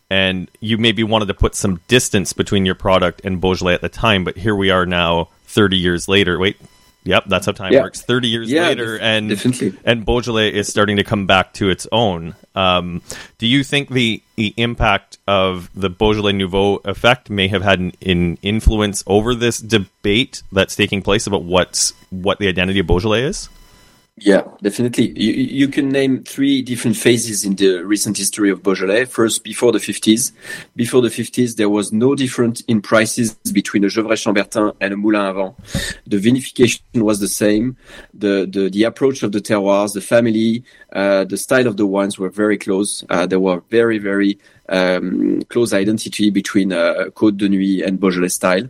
And 0.09 0.51
you 0.61 0.79
maybe 0.79 1.03
wanted 1.05 1.27
to 1.27 1.35
put 1.35 1.55
some 1.55 1.81
distance 1.87 2.33
between 2.33 2.65
your 2.65 2.75
product 2.75 3.21
and 3.25 3.41
Beaujolais 3.41 3.75
at 3.75 3.81
the 3.81 3.89
time, 3.89 4.25
but 4.25 4.37
here 4.37 4.57
we 4.57 4.71
are 4.71 4.87
now 4.87 5.29
30 5.47 5.77
years 5.77 6.09
later. 6.09 6.39
Wait, 6.39 6.57
Yep, 7.05 7.25
that's 7.29 7.47
how 7.47 7.53
time 7.53 7.73
yeah. 7.73 7.83
works. 7.83 8.03
Thirty 8.03 8.29
years 8.29 8.51
yeah, 8.51 8.69
later, 8.69 8.99
and 8.99 9.31
definitely. 9.31 9.73
and 9.85 10.05
Beaujolais 10.05 10.53
is 10.53 10.69
starting 10.69 10.97
to 10.97 11.05
come 11.05 11.27
back 11.27 11.55
to 11.55 11.71
its 11.71 11.87
own. 11.91 12.35
Um, 12.55 13.01
do 13.39 13.47
you 13.47 13.65
think 13.65 13.89
the 13.89 14.23
the 14.37 14.53
impact 14.59 15.17
of 15.27 15.71
the 15.75 15.89
Beaujolais 15.89 16.33
Nouveau 16.33 16.77
effect 16.85 17.31
may 17.31 17.49
have 17.49 17.63
had 17.63 17.79
an, 17.79 17.93
an, 18.05 18.37
influence 18.43 19.03
over 19.07 19.35
this 19.35 19.59
debate 19.59 20.43
that's 20.53 20.77
taking 20.77 21.01
place 21.01 21.27
about 21.27 21.43
what's 21.43 21.95
what 22.11 22.39
the 22.39 22.49
identity 22.49 22.81
of 22.81 22.87
Beaujolais 22.87 23.23
is? 23.23 23.49
Yeah, 24.23 24.43
definitely. 24.63 25.19
You, 25.19 25.33
you 25.33 25.69
can 25.69 25.89
name 25.89 26.23
three 26.25 26.61
different 26.61 26.99
phases 26.99 27.43
in 27.43 27.57
the 27.57 27.83
recent 27.83 28.19
history 28.19 28.51
of 28.51 28.63
Beaujolais. 28.63 29.07
First, 29.07 29.43
before 29.45 29.73
the 29.73 29.79
50s. 29.79 30.33
Before 30.77 31.01
the 31.01 31.09
50s, 31.09 31.57
there 31.57 31.71
was 31.71 31.91
no 31.91 32.15
difference 32.15 32.61
in 32.63 32.83
prices 32.83 33.33
between 33.53 33.83
a 33.85 33.87
Gevrey 33.87 34.19
Chambertin 34.19 34.77
and 34.79 34.93
a 34.93 34.97
Moulin 34.97 35.23
à 35.23 35.35
Vent. 35.35 35.57
The 36.07 36.19
vinification 36.19 36.81
was 36.97 37.21
the 37.21 37.29
same. 37.29 37.79
The, 38.13 38.47
the, 38.51 38.69
the 38.69 38.85
approach 38.85 39.23
of 39.23 39.33
the 39.33 39.41
terroirs, 39.41 39.95
the 39.95 40.03
family, 40.03 40.65
uh, 40.93 41.25
the 41.25 41.39
style 41.39 41.67
of 41.67 41.79
the 41.79 41.87
wines 41.87 42.19
were 42.19 42.31
very 42.31 42.59
close. 42.59 43.03
Uh, 43.09 43.25
they 43.25 43.39
were 43.39 43.63
very, 43.71 43.97
very 43.97 44.39
um, 44.71 45.43
close 45.49 45.73
identity 45.73 46.31
between 46.31 46.73
uh, 46.73 47.07
Côte 47.15 47.37
de 47.37 47.49
Nuits 47.49 47.83
and 47.87 48.01
Beaujolais 48.01 48.29
style. 48.29 48.69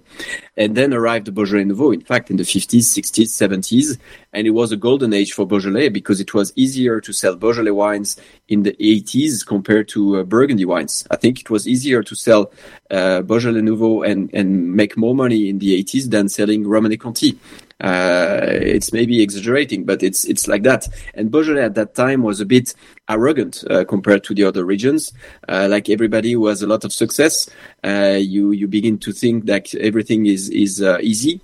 And 0.57 0.75
then 0.75 0.93
arrived 0.93 1.27
the 1.27 1.33
Beaujolais 1.33 1.65
Nouveau, 1.65 1.93
in 1.93 2.01
fact, 2.01 2.31
in 2.31 2.37
the 2.37 2.43
50s, 2.43 2.81
60s, 2.81 3.29
70s. 3.29 3.99
And 4.33 4.47
it 4.47 4.51
was 4.51 4.73
a 4.73 4.77
golden 4.77 5.13
age 5.13 5.33
for 5.33 5.47
Beaujolais 5.47 5.89
because 5.91 6.21
it 6.21 6.35
was 6.35 6.53
easier 6.57 7.01
to 7.01 7.13
sell 7.13 7.37
Beaujolais 7.37 7.71
wines 7.71 8.21
in 8.49 8.63
the 8.63 8.73
80s 8.73 9.47
compared 9.47 9.89
to 9.89 10.21
uh, 10.21 10.23
Burgundy 10.25 10.65
wines. 10.65 11.07
I 11.11 11.17
think 11.17 11.41
it 11.41 11.51
was 11.51 11.69
easier 11.69 12.03
to 12.03 12.15
sell 12.15 12.53
uh, 12.91 13.23
Beaujolais 13.23 13.63
Nouveau 13.63 14.03
and, 14.03 14.31
and 14.33 14.75
make 14.75 14.97
more 14.97 15.15
money 15.15 15.49
in 15.49 15.59
the 15.59 15.83
80s 15.83 16.11
than 16.11 16.29
selling 16.29 16.65
Romanée 16.65 16.99
Conti. 16.99 17.39
Uh, 17.81 18.41
it's 18.43 18.93
maybe 18.93 19.23
exaggerating, 19.23 19.85
but 19.85 20.03
it's 20.03 20.25
it's 20.25 20.47
like 20.47 20.63
that. 20.65 20.89
And 21.15 21.31
Beaujolais 21.31 21.65
at 21.65 21.75
that 21.75 21.95
time 21.95 22.23
was 22.23 22.41
a 22.41 22.47
bit 22.47 22.75
arrogant 23.09 23.65
uh, 23.71 23.85
compared 23.85 24.25
to 24.25 24.35
the 24.35 24.45
other 24.45 24.65
regions. 24.65 25.13
Uh, 25.49 25.67
like 25.71 25.89
everybody 25.89 26.33
who 26.33 26.47
has 26.47 26.63
a 26.63 26.67
lot 26.67 26.85
of 26.85 26.93
success, 26.93 27.49
uh, 27.85 28.19
you 28.21 28.53
you 28.53 28.69
begin 28.69 28.99
to 28.99 29.13
think 29.13 29.47
that 29.47 29.75
everything 29.77 30.27
is 30.27 30.51
is 30.51 30.83
uh, 30.83 30.99
easy, 31.01 31.41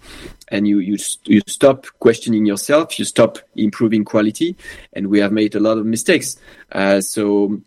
and 0.48 0.68
you 0.68 0.78
you 0.78 0.98
you 1.24 1.40
stop 1.46 1.86
questioning 2.00 2.44
yourself. 2.44 2.98
You 2.98 3.04
stop 3.04 3.38
improving 3.54 4.04
quality, 4.04 4.56
and 4.92 5.08
we 5.08 5.18
have 5.20 5.32
made 5.32 5.54
a 5.54 5.60
lot 5.60 5.78
of 5.78 5.86
mistakes. 5.86 6.36
Uh, 6.72 7.00
so 7.00 7.60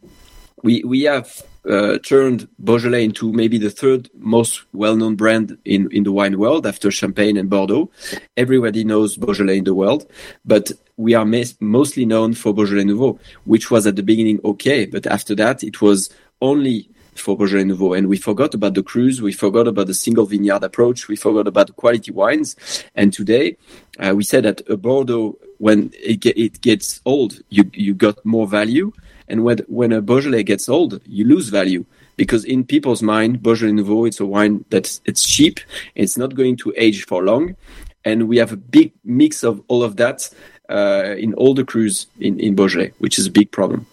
we 0.63 0.83
we 0.83 1.03
have 1.03 1.43
uh, 1.67 1.97
turned 1.99 2.47
Beaujolais 2.59 3.03
into 3.03 3.31
maybe 3.31 3.57
the 3.57 3.69
third 3.69 4.09
most 4.17 4.63
well-known 4.73 5.15
brand 5.15 5.57
in, 5.65 5.91
in 5.91 6.03
the 6.03 6.11
wine 6.11 6.37
world 6.39 6.65
after 6.65 6.91
Champagne 6.91 7.37
and 7.37 7.49
Bordeaux. 7.49 7.89
Everybody 8.37 8.83
knows 8.83 9.17
Beaujolais 9.17 9.57
in 9.57 9.63
the 9.63 9.75
world, 9.75 10.09
but 10.45 10.71
we 10.97 11.13
are 11.13 11.25
mostly 11.59 12.05
known 12.05 12.33
for 12.33 12.53
Beaujolais 12.53 12.83
Nouveau, 12.85 13.19
which 13.45 13.71
was 13.71 13.87
at 13.87 13.95
the 13.95 14.03
beginning 14.03 14.39
okay, 14.43 14.85
but 14.85 15.07
after 15.07 15.35
that 15.35 15.63
it 15.63 15.81
was 15.81 16.09
only 16.41 16.89
for 17.19 17.37
Beaujolais 17.37 17.65
Nouveau. 17.65 17.93
And 17.93 18.07
we 18.07 18.17
forgot 18.17 18.53
about 18.53 18.73
the 18.73 18.83
crus, 18.83 19.19
we 19.19 19.33
forgot 19.33 19.67
about 19.67 19.87
the 19.87 19.93
single 19.93 20.25
vineyard 20.25 20.63
approach, 20.63 21.07
we 21.07 21.15
forgot 21.15 21.47
about 21.47 21.67
the 21.67 21.73
quality 21.73 22.11
wines. 22.11 22.55
And 22.95 23.13
today, 23.13 23.57
uh, 23.99 24.13
we 24.15 24.23
said 24.23 24.45
that 24.45 24.67
a 24.69 24.77
Bordeaux, 24.77 25.37
when 25.57 25.91
it, 25.93 26.25
it 26.25 26.61
gets 26.61 27.01
old, 27.05 27.41
you, 27.49 27.69
you 27.73 27.93
got 27.93 28.25
more 28.25 28.47
value. 28.47 28.91
And 29.29 29.43
when, 29.43 29.59
when 29.67 29.91
a 29.91 30.01
Beaujolais 30.01 30.43
gets 30.43 30.67
old, 30.67 31.01
you 31.05 31.25
lose 31.25 31.49
value. 31.49 31.85
Because 32.17 32.43
in 32.43 32.65
people's 32.65 33.01
mind, 33.01 33.41
Beaujolais 33.41 33.73
Nouveau, 33.73 34.05
it's 34.05 34.19
a 34.19 34.25
wine 34.25 34.65
that's 34.69 34.99
it's 35.05 35.23
cheap, 35.27 35.59
it's 35.95 36.17
not 36.17 36.35
going 36.35 36.57
to 36.57 36.73
age 36.75 37.05
for 37.05 37.23
long. 37.23 37.55
And 38.03 38.27
we 38.27 38.37
have 38.37 38.51
a 38.51 38.57
big 38.57 38.91
mix 39.03 39.43
of 39.43 39.61
all 39.67 39.83
of 39.83 39.95
that 39.97 40.29
uh, 40.69 41.15
in 41.17 41.33
all 41.35 41.53
the 41.53 41.63
crus 41.63 42.07
in, 42.19 42.39
in 42.39 42.55
Beaujolais, 42.55 42.91
which 42.99 43.17
is 43.17 43.27
a 43.27 43.31
big 43.31 43.51
problem. 43.51 43.85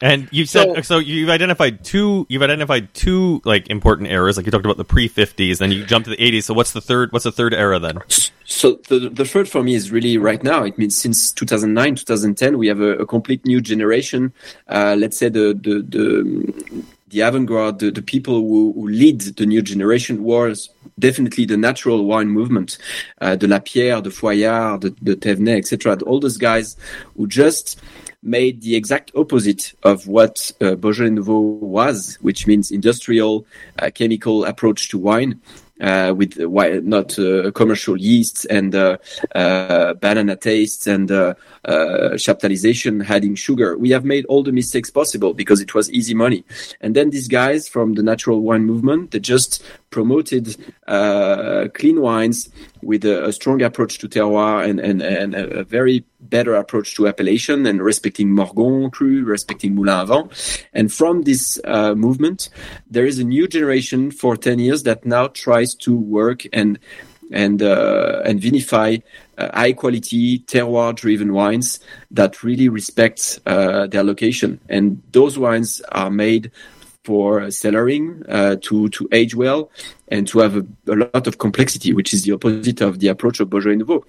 And 0.00 0.28
you 0.30 0.44
said 0.44 0.74
so, 0.74 0.80
so, 0.82 0.98
You've 0.98 1.30
identified 1.30 1.82
two. 1.82 2.26
You've 2.28 2.42
identified 2.42 2.92
two 2.92 3.40
like 3.44 3.68
important 3.68 4.10
eras. 4.10 4.36
Like 4.36 4.44
you 4.44 4.52
talked 4.52 4.66
about 4.66 4.76
the 4.76 4.84
pre 4.84 5.08
fifties, 5.08 5.58
then 5.58 5.72
you 5.72 5.86
jumped 5.86 6.04
to 6.04 6.10
the 6.10 6.22
eighties. 6.22 6.44
So 6.44 6.52
what's 6.52 6.72
the 6.72 6.82
third? 6.82 7.12
What's 7.12 7.24
the 7.24 7.32
third 7.32 7.54
era 7.54 7.78
then? 7.78 8.00
So 8.44 8.78
the 8.88 9.08
the 9.08 9.24
third 9.24 9.48
for 9.48 9.62
me 9.62 9.74
is 9.74 9.90
really 9.90 10.18
right 10.18 10.42
now. 10.42 10.64
It 10.64 10.76
means 10.76 10.96
since 10.96 11.32
2009, 11.32 11.96
2010, 11.96 12.58
we 12.58 12.66
have 12.68 12.80
a, 12.80 12.98
a 12.98 13.06
complete 13.06 13.46
new 13.46 13.62
generation. 13.62 14.34
Uh, 14.68 14.96
let's 14.98 15.16
say 15.16 15.30
the 15.30 15.54
the 15.54 15.82
the 15.82 16.84
the 17.08 17.20
avant-garde, 17.20 17.78
the, 17.78 17.90
the 17.90 18.02
people 18.02 18.34
who, 18.34 18.72
who, 18.72 18.88
lead 18.88 19.20
the 19.20 19.46
new 19.46 19.62
generation 19.62 20.24
was 20.24 20.68
definitely 20.98 21.44
the 21.44 21.56
natural 21.56 22.04
wine 22.04 22.28
movement, 22.28 22.78
uh, 23.20 23.36
the 23.36 23.46
Lapierre, 23.46 24.00
the 24.00 24.10
Foillard, 24.10 24.80
the, 24.80 24.90
the 25.00 25.14
Thévenet, 25.14 25.58
etc. 25.58 25.96
All 26.04 26.18
those 26.18 26.36
guys 26.36 26.76
who 27.16 27.28
just 27.28 27.80
made 28.22 28.62
the 28.62 28.74
exact 28.76 29.12
opposite 29.14 29.74
of 29.82 30.06
what 30.06 30.52
uh, 30.60 30.74
Beaujolais 30.74 31.10
Nouveau 31.10 31.40
was, 31.40 32.18
which 32.20 32.46
means 32.46 32.70
industrial, 32.70 33.46
uh, 33.78 33.90
chemical 33.94 34.44
approach 34.44 34.88
to 34.90 34.98
wine. 34.98 35.40
Uh, 35.78 36.14
with 36.16 36.38
not 36.38 37.18
uh, 37.18 37.50
commercial 37.50 37.98
yeasts 37.98 38.46
and 38.46 38.74
uh, 38.74 38.96
uh, 39.34 39.92
banana 39.92 40.34
tastes 40.34 40.86
and 40.86 41.10
chaptalization, 41.66 43.06
adding 43.10 43.34
sugar. 43.34 43.76
We 43.76 43.90
have 43.90 44.02
made 44.02 44.24
all 44.24 44.42
the 44.42 44.52
mistakes 44.52 44.88
possible 44.88 45.34
because 45.34 45.60
it 45.60 45.74
was 45.74 45.90
easy 45.90 46.14
money. 46.14 46.46
And 46.80 46.96
then 46.96 47.10
these 47.10 47.28
guys 47.28 47.68
from 47.68 47.92
the 47.92 48.02
natural 48.02 48.40
wine 48.40 48.64
movement, 48.64 49.10
they 49.10 49.20
just 49.20 49.62
promoted 49.90 50.56
clean 50.86 52.00
wines 52.00 52.48
with 52.86 53.04
a, 53.04 53.26
a, 53.26 53.32
strong 53.32 53.60
approach 53.62 53.98
to 53.98 54.08
terroir 54.08 54.66
and, 54.68 54.78
and, 54.78 55.02
and 55.02 55.34
a 55.34 55.64
very 55.64 56.04
better 56.20 56.54
approach 56.54 56.94
to 56.94 57.08
appellation 57.08 57.66
and 57.66 57.82
respecting 57.82 58.28
Morgon 58.30 58.90
cru, 58.90 59.24
respecting 59.24 59.74
Moulin 59.74 60.04
à 60.04 60.06
Vent. 60.06 60.30
And 60.72 60.92
from 60.92 61.22
this 61.22 61.60
uh, 61.64 61.94
movement, 61.94 62.48
there 62.88 63.04
is 63.04 63.18
a 63.18 63.24
new 63.24 63.48
generation 63.48 64.10
for 64.10 64.36
10 64.36 64.60
years 64.60 64.84
that 64.84 65.04
now 65.04 65.26
tries 65.28 65.74
to 65.74 65.96
work 65.96 66.46
and 66.52 66.78
and 67.32 67.60
uh, 67.60 68.22
and 68.24 68.40
vinify 68.40 69.02
uh, 69.36 69.50
high 69.52 69.72
quality 69.72 70.38
terroir 70.40 70.94
driven 70.94 71.32
wines 71.32 71.80
that 72.12 72.44
really 72.44 72.68
respect 72.68 73.40
uh, 73.46 73.88
their 73.88 74.04
location. 74.04 74.60
And 74.68 75.02
those 75.10 75.36
wines 75.36 75.80
are 75.90 76.10
made 76.10 76.52
for 77.06 77.40
cellaring 77.60 78.06
uh, 78.28 78.56
to 78.66 78.88
to 78.96 79.08
age 79.12 79.34
well 79.42 79.70
and 80.08 80.26
to 80.28 80.40
have 80.40 80.54
a, 80.56 80.64
a, 80.94 80.96
lot 81.02 81.26
of 81.26 81.38
complexity, 81.38 81.92
which 81.92 82.12
is 82.12 82.24
the 82.24 82.32
opposite 82.32 82.80
of 82.80 82.98
the 82.98 83.08
approach 83.08 83.38
of 83.40 83.48
Beaujolais 83.48 83.76
Nouveau. 83.76 84.04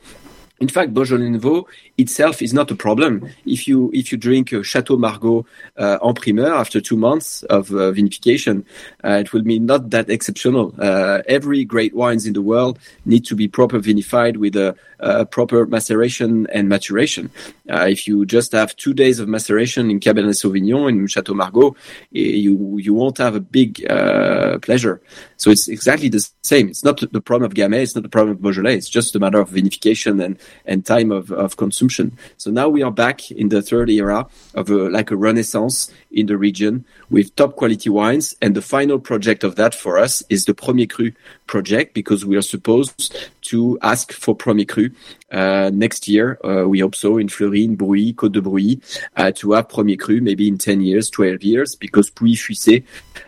In 0.59 0.67
fact, 0.67 0.91
Beaujolais 0.93 1.29
Nouveau 1.29 1.67
itself 1.99 2.41
is 2.41 2.51
not 2.51 2.71
a 2.71 2.75
problem. 2.75 3.29
If 3.45 3.67
you 3.67 3.91
if 3.93 4.11
you 4.11 4.17
drink 4.17 4.51
a 4.51 4.63
Chateau 4.63 4.97
Margaux 4.97 5.45
uh, 5.77 5.99
en 6.01 6.13
primeur 6.13 6.51
after 6.63 6.81
two 6.81 6.97
months 6.97 7.43
of 7.43 7.69
uh, 7.69 7.91
vinification, 7.91 8.65
uh, 9.03 9.21
it 9.23 9.33
will 9.33 9.43
be 9.43 9.59
not 9.59 9.91
that 9.91 10.09
exceptional. 10.09 10.73
Uh, 10.79 11.21
every 11.27 11.63
great 11.63 11.93
wines 11.93 12.25
in 12.25 12.33
the 12.33 12.41
world 12.41 12.79
need 13.05 13.23
to 13.25 13.35
be 13.35 13.47
proper 13.47 13.79
vinified 13.79 14.37
with 14.37 14.55
a, 14.55 14.75
a 14.99 15.25
proper 15.25 15.65
maceration 15.65 16.47
and 16.53 16.69
maturation. 16.69 17.29
Uh, 17.69 17.87
if 17.89 18.07
you 18.07 18.25
just 18.25 18.51
have 18.51 18.75
two 18.75 18.93
days 18.93 19.19
of 19.19 19.27
maceration 19.27 19.91
in 19.91 19.99
Cabernet 19.99 20.35
Sauvignon 20.35 20.89
in 20.89 21.07
Chateau 21.07 21.33
Margaux, 21.33 21.75
eh, 22.15 22.19
you 22.45 22.77
you 22.77 22.93
won't 22.93 23.17
have 23.17 23.35
a 23.35 23.39
big 23.39 23.85
uh, 23.89 24.57
pleasure. 24.59 25.01
So 25.37 25.51
it's 25.51 25.67
exactly 25.67 26.09
the 26.09 26.27
same. 26.41 26.69
It's 26.69 26.83
not 26.83 26.99
the 27.11 27.21
problem 27.21 27.49
of 27.49 27.55
Gamay. 27.55 27.81
It's 27.83 27.95
not 27.95 28.03
the 28.03 28.09
problem 28.09 28.35
of 28.35 28.41
Beaujolais. 28.41 28.75
It's 28.75 28.89
just 28.89 29.15
a 29.15 29.19
matter 29.19 29.39
of 29.39 29.49
vinification 29.49 30.23
and 30.23 30.37
and 30.65 30.85
time 30.85 31.11
of, 31.11 31.31
of 31.31 31.57
consumption. 31.57 32.17
So 32.37 32.51
now 32.51 32.69
we 32.69 32.83
are 32.83 32.91
back 32.91 33.31
in 33.31 33.49
the 33.49 33.61
third 33.61 33.89
era 33.89 34.27
of 34.55 34.69
a, 34.69 34.89
like 34.89 35.11
a 35.11 35.15
renaissance 35.15 35.91
in 36.11 36.27
the 36.27 36.37
region 36.37 36.85
with 37.09 37.35
top 37.35 37.55
quality 37.55 37.89
wines. 37.89 38.35
And 38.41 38.55
the 38.55 38.61
final 38.61 38.99
project 38.99 39.43
of 39.43 39.55
that 39.55 39.75
for 39.75 39.97
us 39.97 40.23
is 40.29 40.45
the 40.45 40.53
Premier 40.53 40.87
Cru 40.87 41.11
project 41.47 41.93
because 41.93 42.25
we 42.25 42.35
are 42.35 42.41
supposed 42.41 43.15
to 43.43 43.77
ask 43.81 44.11
for 44.11 44.35
Premier 44.35 44.65
Cru 44.65 44.89
uh, 45.31 45.71
next 45.73 46.07
year. 46.07 46.39
Uh, 46.43 46.67
we 46.67 46.79
hope 46.79 46.95
so 46.95 47.17
in 47.17 47.27
Fleurie, 47.27 47.65
in 47.65 47.75
Brouilly, 47.75 48.13
Côte 48.13 48.33
de 48.33 48.41
Brouilly, 48.41 48.81
uh, 49.15 49.31
to 49.31 49.53
have 49.53 49.69
Premier 49.69 49.97
Cru 49.97 50.21
maybe 50.21 50.47
in 50.47 50.57
10 50.57 50.81
years, 50.81 51.09
12 51.09 51.43
years, 51.43 51.75
because 51.75 52.09
Pouilly-Fuissé 52.09 52.83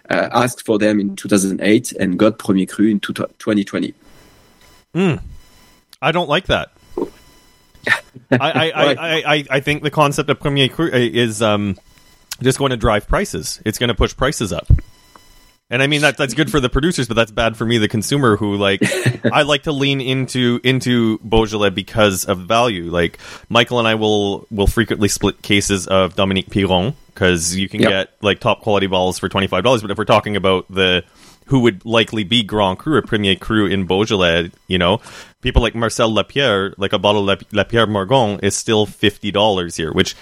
uh, 0.09 0.29
asked 0.31 0.65
for 0.65 0.77
them 0.77 0.99
in 0.99 1.15
2008 1.15 1.91
and 1.93 2.17
got 2.17 2.39
Premier 2.39 2.65
Cru 2.65 2.87
in 2.87 2.99
2020. 2.99 3.93
Mm. 4.95 5.21
I 6.01 6.11
don't 6.11 6.29
like 6.29 6.47
that. 6.47 6.71
I, 8.31 8.37
I, 8.39 8.71
I, 8.71 9.35
I, 9.35 9.45
I 9.49 9.59
think 9.59 9.83
the 9.83 9.91
concept 9.91 10.29
of 10.29 10.39
Premier 10.39 10.69
Cru 10.69 10.87
is 10.87 11.41
um, 11.41 11.77
just 12.41 12.59
going 12.59 12.71
to 12.71 12.77
drive 12.77 13.07
prices. 13.07 13.61
It's 13.65 13.77
going 13.77 13.89
to 13.89 13.95
push 13.95 14.15
prices 14.15 14.53
up. 14.53 14.67
And 15.71 15.83
I 15.83 15.87
mean 15.87 16.01
that 16.01 16.17
that's 16.17 16.33
good 16.33 16.49
for 16.49 16.59
the 16.59 16.69
producers, 16.69 17.07
but 17.07 17.13
that's 17.13 17.29
bad 17.29 17.55
for 17.55 17.63
me, 17.63 17.77
the 17.77 17.87
consumer, 17.87 18.35
who 18.37 18.55
like 18.55 18.81
I 19.31 19.43
like 19.43 19.63
to 19.63 19.71
lean 19.71 20.01
into 20.01 20.59
into 20.63 21.19
Beaujolais 21.19 21.69
because 21.69 22.25
of 22.25 22.39
value. 22.39 22.89
Like 22.89 23.19
Michael 23.49 23.77
and 23.77 23.87
I 23.87 23.93
will 23.93 24.47
will 24.49 24.65
frequently 24.65 25.07
split 25.07 25.43
cases 25.43 25.85
of 25.85 26.15
Dominique 26.15 26.49
Piron 26.49 26.95
because 27.13 27.55
you 27.55 27.69
can 27.69 27.81
yep. 27.81 27.89
get 27.89 28.13
like 28.23 28.39
top 28.39 28.61
quality 28.61 28.87
bottles 28.87 29.19
for 29.19 29.29
twenty 29.29 29.45
five 29.45 29.63
dollars. 29.63 29.83
But 29.83 29.91
if 29.91 29.97
we're 29.99 30.05
talking 30.05 30.35
about 30.35 30.65
the 30.71 31.03
who 31.45 31.59
would 31.59 31.85
likely 31.85 32.23
be 32.23 32.41
Grand 32.41 32.79
Cru 32.79 32.95
or 32.95 33.01
Premier 33.03 33.35
Cru 33.35 33.67
in 33.67 33.85
Beaujolais, 33.85 34.51
you 34.67 34.79
know, 34.79 35.01
people 35.41 35.61
like 35.61 35.75
Marcel 35.75 36.11
Lapierre, 36.11 36.73
like 36.77 36.93
a 36.93 36.99
bottle 36.99 37.29
of 37.29 37.43
Lapierre 37.51 37.87
Morgon 37.87 38.39
is 38.43 38.55
still 38.55 38.87
fifty 38.87 39.29
dollars 39.29 39.75
here, 39.75 39.93
which 39.93 40.15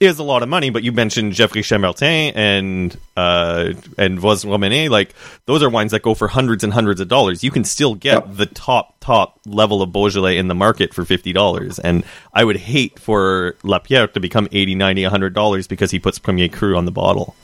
is 0.00 0.18
a 0.18 0.22
lot 0.22 0.42
of 0.42 0.48
money. 0.48 0.70
But 0.70 0.82
you 0.82 0.92
mentioned 0.92 1.32
Gevrey 1.32 1.62
Chambertin 1.62 2.32
and 2.34 2.96
uh, 3.16 3.72
and 3.96 4.18
Vosne 4.18 4.46
Romanée, 4.46 4.88
like 4.88 5.14
those 5.46 5.62
are 5.62 5.70
wines 5.70 5.92
that 5.92 6.02
go 6.02 6.14
for 6.14 6.28
hundreds 6.28 6.64
and 6.64 6.72
hundreds 6.72 7.00
of 7.00 7.08
dollars. 7.08 7.42
You 7.44 7.50
can 7.50 7.64
still 7.64 7.94
get 7.94 8.26
yep. 8.26 8.36
the 8.36 8.46
top 8.46 8.96
top 9.00 9.40
level 9.46 9.82
of 9.82 9.92
Beaujolais 9.92 10.38
in 10.38 10.48
the 10.48 10.54
market 10.54 10.94
for 10.94 11.04
fifty 11.04 11.32
dollars, 11.32 11.78
and 11.78 12.04
I 12.32 12.44
would 12.44 12.56
hate 12.56 12.98
for 12.98 13.56
Lapierre 13.62 14.08
to 14.08 14.20
become 14.20 14.48
80 14.52 14.74
90 14.74 15.04
hundred 15.04 15.34
dollars 15.34 15.66
because 15.66 15.90
he 15.90 15.98
puts 15.98 16.18
Premier 16.18 16.48
Cru 16.48 16.76
on 16.76 16.84
the 16.84 16.92
bottle. 16.92 17.34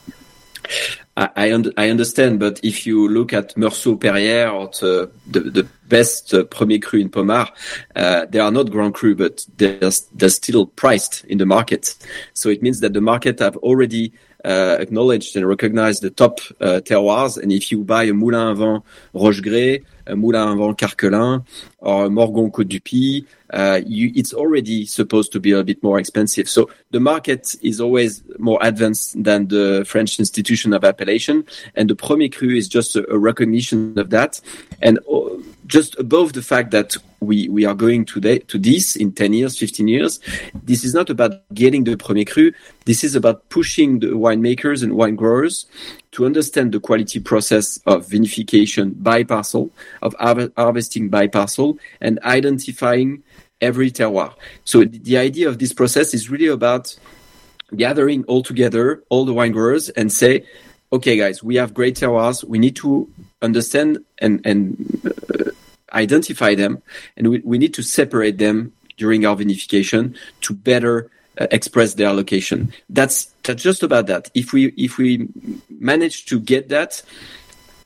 I, 1.17 1.29
I, 1.35 1.53
un 1.53 1.71
I, 1.77 1.89
understand, 1.89 2.39
but 2.39 2.59
if 2.63 2.85
you 2.85 3.07
look 3.07 3.31
at 3.31 3.55
Meursault 3.55 3.99
Perrières 3.99 4.53
or 4.53 4.67
the, 4.79 5.11
the, 5.27 5.49
the 5.49 5.67
best 5.87 6.33
uh, 6.33 6.43
Premier 6.43 6.79
Cru 6.79 6.99
in 6.99 7.09
Pommard, 7.09 7.47
uh, 7.95 8.25
they 8.29 8.39
are 8.39 8.51
not 8.51 8.69
Grand 8.69 8.93
Cru, 8.93 9.15
but 9.15 9.45
they're, 9.57 9.91
they're 10.13 10.29
still 10.29 10.65
priced 10.65 11.23
in 11.25 11.37
the 11.37 11.45
market. 11.45 11.95
So 12.33 12.49
it 12.49 12.61
means 12.61 12.81
that 12.81 12.93
the 12.93 13.01
market 13.01 13.39
have 13.39 13.55
already 13.57 14.11
uh, 14.43 14.77
acknowledged 14.79 15.35
and 15.35 15.47
recognized 15.47 16.01
the 16.01 16.09
top 16.09 16.39
uh, 16.59 16.81
terroirs. 16.83 17.41
And 17.41 17.51
if 17.51 17.71
you 17.71 17.83
buy 17.83 18.03
a 18.03 18.13
Moulin 18.13 18.51
à 18.51 18.55
Vent 18.55 18.83
Roche-Grès, 19.13 19.81
a 19.81 19.94
Moulin 20.09 20.51
à 20.51 20.55
Vent 20.55 20.73
Carquelin, 20.73 21.43
or 21.79 22.09
Morgon 22.09 22.49
Côte 22.49 22.67
du 22.67 22.79
Py, 22.79 23.25
uh, 23.53 23.79
you, 23.85 24.11
it's 24.15 24.33
already 24.33 24.85
supposed 24.85 25.31
to 25.31 25.39
be 25.39 25.51
a 25.51 25.63
bit 25.63 25.81
more 25.83 25.99
expensive. 25.99 26.49
So 26.49 26.69
the 26.91 26.99
market 26.99 27.55
is 27.61 27.79
always 27.79 28.23
more 28.39 28.59
advanced 28.61 29.23
than 29.23 29.47
the 29.47 29.85
French 29.87 30.19
institution 30.19 30.73
of 30.73 30.83
appellation. 30.83 31.45
And 31.75 31.89
the 31.89 31.95
Premier 31.95 32.29
Cru 32.29 32.49
is 32.49 32.67
just 32.67 32.95
a, 32.95 33.09
a 33.11 33.17
recognition 33.17 33.97
of 33.97 34.09
that. 34.09 34.41
And 34.81 34.99
uh, 35.11 35.37
just 35.67 35.97
above 35.99 36.33
the 36.33 36.41
fact 36.41 36.71
that 36.71 36.95
we, 37.19 37.49
we 37.49 37.65
are 37.65 37.73
going 37.73 38.05
today 38.05 38.39
to 38.39 38.57
this 38.57 38.95
in 38.95 39.11
10 39.11 39.33
years, 39.33 39.57
15 39.57 39.87
years, 39.87 40.19
this 40.63 40.83
is 40.83 40.93
not 40.93 41.09
about 41.09 41.31
getting 41.53 41.83
the 41.83 41.97
Premier 41.97 42.25
Cru. 42.25 42.51
This 42.85 43.03
is 43.03 43.15
about 43.15 43.49
pushing 43.49 43.99
the 43.99 44.07
winemakers 44.07 44.83
and 44.83 44.93
wine 44.93 45.15
growers 45.15 45.65
to 46.15 46.25
understand 46.25 46.71
the 46.71 46.79
quality 46.79 47.19
process 47.19 47.77
of 47.85 48.07
vinification 48.07 48.93
by 49.03 49.21
parcel, 49.21 49.69
of 50.01 50.15
har- 50.17 50.49
harvesting 50.55 51.09
by 51.09 51.27
parcel, 51.27 51.77
and 51.99 52.19
identifying 52.23 53.21
every 53.59 53.91
terroir. 53.91 54.33
So 54.63 54.85
the 54.85 55.17
idea 55.17 55.49
of 55.49 55.59
this 55.59 55.73
process 55.73 56.13
is 56.13 56.29
really 56.29 56.47
about 56.47 56.95
gathering 57.75 58.23
all 58.25 58.43
together 58.43 59.03
all 59.09 59.25
the 59.25 59.33
wine 59.33 59.51
growers 59.51 59.89
and 59.89 60.09
say, 60.09 60.45
okay, 60.93 61.17
guys, 61.17 61.43
we 61.43 61.55
have 61.57 61.73
great 61.73 61.97
terroirs. 61.97 62.45
We 62.45 62.59
need 62.59 62.77
to 62.77 63.09
understand 63.41 63.99
and 64.19 64.39
and 64.45 64.55
uh, 65.05 65.51
identify 65.91 66.55
them, 66.55 66.81
and 67.17 67.27
we, 67.27 67.39
we 67.43 67.57
need 67.57 67.73
to 67.73 67.83
separate 67.83 68.37
them 68.37 68.71
during 68.95 69.25
our 69.25 69.35
vinification 69.35 70.15
to 70.41 70.53
better 70.53 71.11
uh, 71.37 71.47
express 71.51 71.95
their 71.95 72.13
location. 72.13 72.71
That's 72.89 73.34
that's 73.45 73.63
just 73.63 73.83
about 73.83 74.07
that. 74.07 74.29
If 74.33 74.53
we 74.53 74.67
if 74.77 74.97
we 74.97 75.27
manage 75.79 76.25
to 76.25 76.39
get 76.39 76.69
that, 76.69 77.01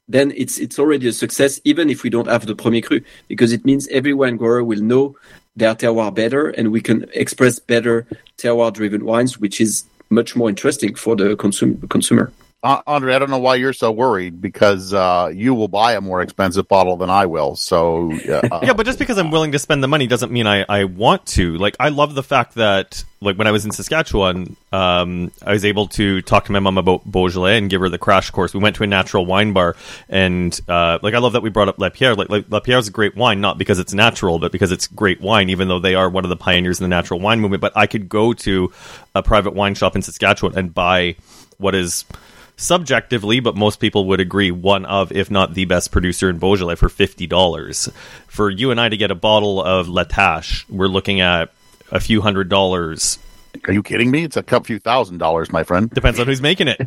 then 0.07 0.33
it's 0.35 0.57
it's 0.57 0.79
already 0.79 1.07
a 1.07 1.13
success, 1.13 1.61
even 1.63 1.89
if 1.89 2.03
we 2.03 2.09
don't 2.09 2.27
have 2.27 2.45
the 2.45 2.55
premier 2.55 2.81
cru, 2.81 3.01
because 3.27 3.51
it 3.51 3.65
means 3.65 3.87
every 3.89 4.13
wine 4.13 4.37
grower 4.37 4.63
will 4.63 4.81
know 4.81 5.15
their 5.55 5.75
terroir 5.75 6.13
better, 6.13 6.49
and 6.49 6.71
we 6.71 6.81
can 6.81 7.05
express 7.13 7.59
better 7.59 8.07
terroir-driven 8.37 9.03
wines, 9.05 9.37
which 9.39 9.59
is 9.59 9.83
much 10.09 10.35
more 10.35 10.49
interesting 10.49 10.95
for 10.95 11.15
the 11.15 11.35
consum- 11.35 11.87
consumer. 11.89 12.31
Uh, 12.61 12.81
Andre, 12.85 13.13
I 13.15 13.19
don't 13.19 13.29
know 13.29 13.39
why 13.39 13.55
you're 13.55 13.71
so 13.71 13.89
worried 13.89 14.41
because 14.41 14.93
uh, 14.93 15.31
you 15.33 15.53
will 15.53 15.69
buy 15.69 15.93
a 15.93 16.01
more 16.01 16.21
expensive 16.21 16.67
bottle 16.67 16.97
than 16.97 17.09
I 17.09 17.25
will. 17.25 17.55
So 17.55 18.11
uh, 18.11 18.41
yeah, 18.61 18.73
but 18.73 18.85
just 18.85 18.99
because 18.99 19.17
I'm 19.17 19.31
willing 19.31 19.53
to 19.53 19.59
spend 19.59 19.81
the 19.81 19.87
money 19.87 20.07
doesn't 20.07 20.29
mean 20.29 20.45
I, 20.45 20.65
I 20.67 20.83
want 20.83 21.25
to. 21.27 21.57
Like, 21.57 21.77
I 21.79 21.87
love 21.87 22.15
the 22.15 22.23
fact 22.23 22.55
that 22.55 23.05
like 23.21 23.37
when 23.37 23.47
I 23.47 23.51
was 23.51 23.63
in 23.63 23.71
Saskatchewan, 23.71 24.57
um, 24.73 25.31
I 25.41 25.53
was 25.53 25.63
able 25.63 25.87
to 25.89 26.21
talk 26.21 26.45
to 26.45 26.51
my 26.51 26.59
mom 26.59 26.77
about 26.77 27.09
Beaujolais 27.09 27.57
and 27.57 27.69
give 27.69 27.79
her 27.79 27.87
the 27.87 27.97
crash 27.97 28.29
course. 28.29 28.53
We 28.53 28.59
went 28.59 28.75
to 28.75 28.83
a 28.83 28.87
natural 28.87 29.25
wine 29.25 29.53
bar, 29.53 29.77
and 30.09 30.59
uh, 30.67 30.99
like 31.01 31.13
I 31.13 31.19
love 31.19 31.33
that 31.33 31.41
we 31.41 31.49
brought 31.49 31.69
up 31.69 31.79
Lapierre. 31.79 32.15
Like, 32.15 32.29
like 32.29 32.51
Lapierre 32.51 32.79
is 32.79 32.89
a 32.89 32.91
great 32.91 33.15
wine, 33.15 33.39
not 33.39 33.57
because 33.57 33.79
it's 33.79 33.93
natural, 33.93 34.37
but 34.37 34.51
because 34.51 34.73
it's 34.73 34.87
great 34.87 35.21
wine. 35.21 35.49
Even 35.49 35.69
though 35.69 35.79
they 35.79 35.95
are 35.95 36.09
one 36.09 36.25
of 36.25 36.29
the 36.29 36.35
pioneers 36.35 36.81
in 36.81 36.83
the 36.83 36.89
natural 36.89 37.21
wine 37.21 37.39
movement, 37.39 37.61
but 37.61 37.71
I 37.77 37.87
could 37.87 38.09
go 38.09 38.33
to 38.33 38.73
a 39.15 39.23
private 39.23 39.53
wine 39.53 39.75
shop 39.75 39.95
in 39.95 40.01
Saskatchewan 40.01 40.57
and 40.57 40.73
buy 40.73 41.15
what 41.57 41.73
is 41.73 42.03
subjectively, 42.59 43.39
but 43.39 43.55
most 43.55 43.79
people 43.79 44.05
would 44.05 44.19
agree, 44.19 44.51
one 44.51 44.85
of, 44.85 45.11
if 45.11 45.31
not 45.31 45.53
the 45.53 45.65
best 45.65 45.91
producer 45.91 46.29
in 46.29 46.37
Beaujolais 46.37 46.75
for 46.75 46.89
fifty 46.89 47.25
dollars. 47.25 47.89
For 48.27 48.49
you 48.49 48.71
and 48.71 48.79
I 48.79 48.89
to 48.89 48.97
get 48.97 49.11
a 49.11 49.15
bottle 49.15 49.61
of 49.63 49.87
La 49.87 50.03
Tâche, 50.03 50.69
we're 50.69 50.87
looking 50.87 51.21
at 51.21 51.51
a 51.91 51.99
few 51.99 52.21
hundred 52.21 52.49
dollars. 52.49 53.17
Are 53.65 53.73
you 53.73 53.81
kidding 53.81 54.11
me? 54.11 54.23
It's 54.23 54.37
a 54.37 54.43
couple 54.43 54.65
few 54.65 54.79
thousand 54.79 55.17
dollars, 55.17 55.51
my 55.51 55.63
friend. 55.63 55.89
Depends 55.89 56.19
on 56.19 56.27
who's 56.27 56.41
making 56.41 56.67
it. 56.67 56.79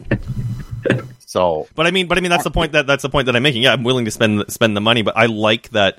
so, 1.19 1.67
but 1.75 1.87
I 1.87 1.91
mean, 1.91 2.07
but 2.07 2.19
I 2.19 2.21
mean, 2.21 2.31
that's 2.31 2.45
the 2.45 2.51
point 2.51 2.73
that 2.73 2.87
that's 2.87 3.03
the 3.03 3.11
point 3.11 3.27
that 3.27 3.35
I'm 3.35 3.43
making. 3.43 3.63
Yeah, 3.63 3.73
I'm 3.73 3.83
willing 3.83 4.05
to 4.05 4.11
spend 4.11 4.45
spend 4.53 4.77
the 4.77 4.81
money, 4.81 5.03
but 5.03 5.17
I 5.17 5.27
like 5.27 5.71
that 5.71 5.99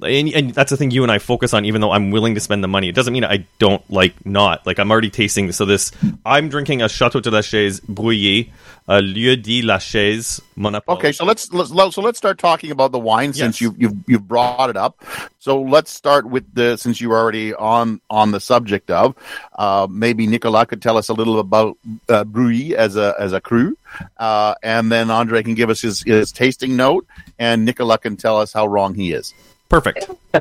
and, 0.00 0.32
and, 0.32 0.54
that's 0.54 0.70
the 0.70 0.76
thing 0.76 0.90
you 0.90 1.02
and 1.02 1.10
I 1.10 1.18
focus 1.18 1.52
on. 1.52 1.64
Even 1.64 1.80
though 1.80 1.90
I'm 1.90 2.10
willing 2.10 2.34
to 2.34 2.40
spend 2.40 2.62
the 2.62 2.68
money, 2.68 2.88
it 2.88 2.94
doesn't 2.94 3.12
mean 3.12 3.24
I 3.24 3.46
don't 3.58 3.88
like 3.90 4.24
not. 4.24 4.64
Like 4.64 4.78
I'm 4.78 4.90
already 4.90 5.10
tasting. 5.10 5.50
So 5.52 5.64
this, 5.64 5.90
I'm 6.24 6.48
drinking 6.48 6.82
a 6.82 6.88
Chateau 6.88 7.20
de 7.20 7.30
la 7.30 7.40
Chaize 7.40 7.82
Brouilly, 7.82 8.52
a 8.86 9.02
Lieu 9.02 9.36
dit 9.36 9.62
la 9.62 9.78
Chaize 9.78 10.40
Monopole. 10.54 10.96
Okay, 10.96 11.10
so 11.10 11.24
let's, 11.24 11.52
let's 11.52 11.94
so 11.94 12.00
let's 12.00 12.16
start 12.16 12.38
talking 12.38 12.70
about 12.70 12.92
the 12.92 12.98
wine 12.98 13.32
since 13.32 13.60
yes. 13.60 13.60
you 13.60 13.74
you've 13.76 13.96
you've 14.06 14.28
brought 14.28 14.70
it 14.70 14.76
up. 14.76 15.04
So 15.40 15.60
let's 15.60 15.90
start 15.90 16.26
with 16.26 16.52
the 16.54 16.76
since 16.76 17.00
you're 17.00 17.16
already 17.16 17.52
on 17.54 18.00
on 18.08 18.30
the 18.30 18.40
subject 18.40 18.90
of. 18.90 19.16
Uh, 19.56 19.88
maybe 19.90 20.28
Nicolas 20.28 20.66
could 20.66 20.80
tell 20.80 20.96
us 20.96 21.08
a 21.08 21.14
little 21.14 21.40
about 21.40 21.76
uh, 22.08 22.22
Brouilly 22.22 22.76
as 22.76 22.96
a 22.96 23.16
as 23.18 23.32
a 23.32 23.40
cru, 23.40 23.76
uh, 24.16 24.54
and 24.62 24.92
then 24.92 25.10
Andre 25.10 25.42
can 25.42 25.54
give 25.54 25.70
us 25.70 25.80
his 25.80 26.02
his 26.02 26.30
tasting 26.30 26.76
note, 26.76 27.04
and 27.36 27.64
Nicolas 27.64 27.98
can 27.98 28.16
tell 28.16 28.36
us 28.36 28.52
how 28.52 28.66
wrong 28.66 28.94
he 28.94 29.12
is. 29.12 29.34
Perfect. 29.68 30.08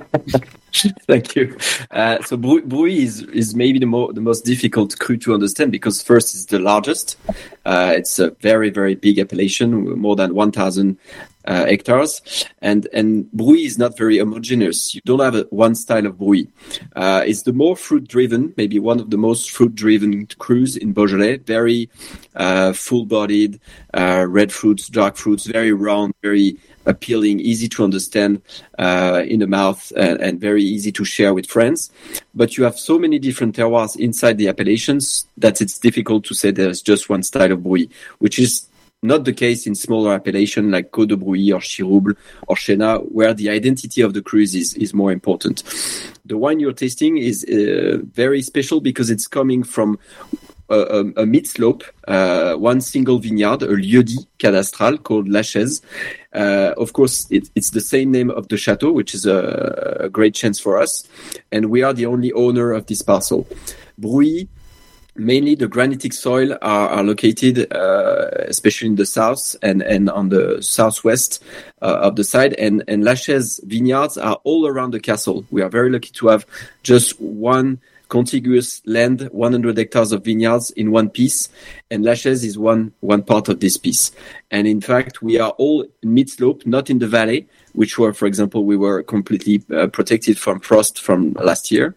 Thank 1.07 1.36
you. 1.36 1.57
Uh, 1.91 2.22
so 2.24 2.38
Brouilly 2.38 3.03
is, 3.03 3.22
is 3.24 3.55
maybe 3.55 3.79
the, 3.79 3.86
mo- 3.86 4.12
the 4.12 4.22
most 4.22 4.46
difficult 4.46 4.98
cru 5.00 5.17
to 5.17 5.34
understand 5.34 5.72
because 5.72 6.01
first 6.01 6.34
it's 6.34 6.46
the 6.46 6.60
largest. 6.60 7.17
Uh, 7.65 7.93
it's 7.96 8.19
a 8.19 8.31
very, 8.41 8.69
very 8.69 8.96
big 8.96 9.19
appellation, 9.19 10.00
more 10.00 10.15
than 10.15 10.34
1,000 10.34 10.98
uh, 11.46 11.65
hectares. 11.65 12.46
And, 12.62 12.88
and 12.93 13.31
Brouilly 13.31 13.65
is 13.65 13.77
not 13.77 13.98
very 13.98 14.19
homogeneous. 14.19 14.93
You 14.93 15.01
don't 15.05 15.19
have 15.19 15.36
a, 15.36 15.43
one 15.50 15.75
style 15.75 16.05
of 16.05 16.17
Brouilly. 16.17 16.48
Uh, 16.96 17.24
it's 17.25 17.41
the 17.41 17.53
more 17.53 17.75
fruit 17.75 18.07
driven, 18.07 18.53
maybe 18.55 18.79
one 18.79 19.00
of 19.00 19.10
the 19.10 19.17
most 19.17 19.51
fruit 19.51 19.74
driven 19.74 20.27
crus 20.27 20.77
in 20.77 20.93
Beaujolais, 20.93 21.38
very 21.38 21.89
uh, 22.36 22.74
full 22.74 23.05
bodied, 23.05 23.60
uh, 23.93 24.25
red 24.27 24.51
fruits, 24.51 24.88
dark 24.88 25.17
fruits, 25.17 25.46
very 25.46 25.72
round, 25.74 26.13
very 26.22 26.57
appealing, 26.87 27.39
easy 27.39 27.67
to 27.69 27.83
understand 27.83 28.41
uh, 28.79 29.23
in 29.25 29.39
the 29.39 29.47
mouth, 29.47 29.91
and, 29.95 30.19
and, 30.19 30.39
very 30.39 30.63
easy 30.63 30.91
to 30.91 31.05
share 31.05 31.33
with 31.33 31.45
friends. 31.45 31.91
But 32.33 32.57
you 32.57 32.63
have 32.63 32.77
so 32.77 32.97
many 32.97 33.19
different 33.19 33.55
terroirs 33.55 33.95
inside 33.95 34.37
the 34.37 34.47
appellations 34.47 35.27
that 35.37 35.61
it's 35.61 35.77
difficult 35.77 36.23
to 36.25 36.33
say 36.33 36.51
there's 36.51 36.81
just 36.81 37.09
one 37.09 37.23
style 37.23 37.51
of 37.51 37.63
Brouilly, 37.63 37.89
which 38.19 38.39
is 38.39 38.67
not 39.03 39.25
the 39.25 39.33
case 39.33 39.67
in 39.67 39.75
smaller 39.75 40.13
appellation 40.13 40.71
like 40.71 40.91
Côte 40.91 41.09
de 41.09 41.17
Brouilly 41.17 41.51
or 41.51 41.61
Chiroubles 41.61 42.15
or 42.47 42.55
Chénas, 42.55 43.00
where 43.11 43.33
the 43.33 43.50
identity 43.50 44.01
of 44.01 44.13
the 44.13 44.21
cruise 44.21 44.55
is, 44.55 44.73
is 44.73 44.93
more 44.93 45.11
important. 45.11 45.63
The 46.25 46.37
wine 46.37 46.59
you're 46.59 46.73
tasting 46.73 47.17
is 47.17 47.45
uh, 47.45 48.00
very 48.13 48.41
special 48.41 48.81
because 48.81 49.09
it's 49.09 49.27
coming 49.27 49.63
from 49.63 50.00
a, 50.70 51.22
a 51.22 51.25
mid 51.25 51.48
slope, 51.48 51.84
uh, 52.08 52.56
one 52.56 52.82
single 52.82 53.20
vineyard, 53.20 53.62
a 53.64 53.68
lieu-dit 53.68 54.25
cadastral 54.40 55.01
called 55.01 55.27
La 55.27 55.42
Chaize. 55.42 55.82
Uh, 56.34 56.74
of 56.77 56.94
course, 56.94 57.27
it, 57.32 57.50
it's 57.56 57.72
the 57.72 57.82
same 57.82 58.12
name 58.12 58.30
of 58.30 58.48
the 58.50 58.58
chateau, 58.58 58.92
which 58.92 59.16
is 59.16 59.25
a, 59.25 59.98
a, 60.01 60.10
great 60.10 60.36
chance 60.36 60.60
for 60.60 60.80
us. 60.80 61.08
And 61.51 61.68
we 61.68 61.84
are 61.84 61.94
the 61.94 62.06
only 62.06 62.32
owner 62.34 62.74
of 62.74 62.86
this 62.86 63.01
parcel. 63.01 63.48
Brouilly, 63.98 64.48
mainly 65.16 65.56
the 65.56 65.68
granitic 65.68 66.14
soil 66.14 66.53
are, 66.62 66.90
are 66.90 67.03
located, 67.03 67.72
uh, 67.74 68.30
especially 68.48 68.90
in 68.90 68.96
the 68.96 69.06
south 69.06 69.56
and, 69.62 69.82
and 69.82 70.10
on 70.10 70.30
the 70.30 70.62
southwest 70.62 71.44
uh, 71.82 72.00
of 72.01 72.16
the 72.16 72.24
side. 72.24 72.53
And, 72.53 72.84
and 72.88 73.03
Lachaise 73.03 73.60
vineyards 73.64 74.18
are 74.18 74.40
all 74.44 74.68
around 74.68 74.92
the 74.92 75.00
castle. 75.00 75.46
We 75.50 75.62
are 75.62 75.70
very 75.70 75.90
lucky 75.90 76.12
to 76.12 76.27
have 76.27 76.46
just 76.84 77.20
one 77.20 77.80
contiguous 78.09 78.81
land, 78.85 79.29
100 79.31 79.77
hectares 79.77 80.11
of 80.11 80.24
vineyards 80.24 80.72
in 80.72 80.91
one 80.91 81.09
piece, 81.09 81.50
and 81.91 82.03
La 82.03 82.13
Chaize 82.13 82.43
is 82.43 82.57
one 82.57 82.93
one 83.00 83.24
part 83.24 83.50
of 83.50 83.59
this 83.59 83.77
piece. 83.77 84.11
And 84.51 84.67
in 84.67 84.81
fact, 84.81 85.22
we 85.22 85.39
are 85.39 85.51
all 85.51 85.85
mid 86.03 86.29
slope, 86.29 86.65
not 86.65 86.89
in 86.89 87.00
the 87.00 87.07
valley, 87.07 87.48
which 87.74 87.98
were, 88.00 88.13
for 88.13 88.25
example, 88.25 88.65
we 88.65 88.75
were 88.75 89.03
completely 89.03 89.63
uh, 89.72 89.87
protected 89.87 90.37
from 90.39 90.59
frost 90.61 91.00
from 91.00 91.33
last 91.33 91.70
year. 91.70 91.96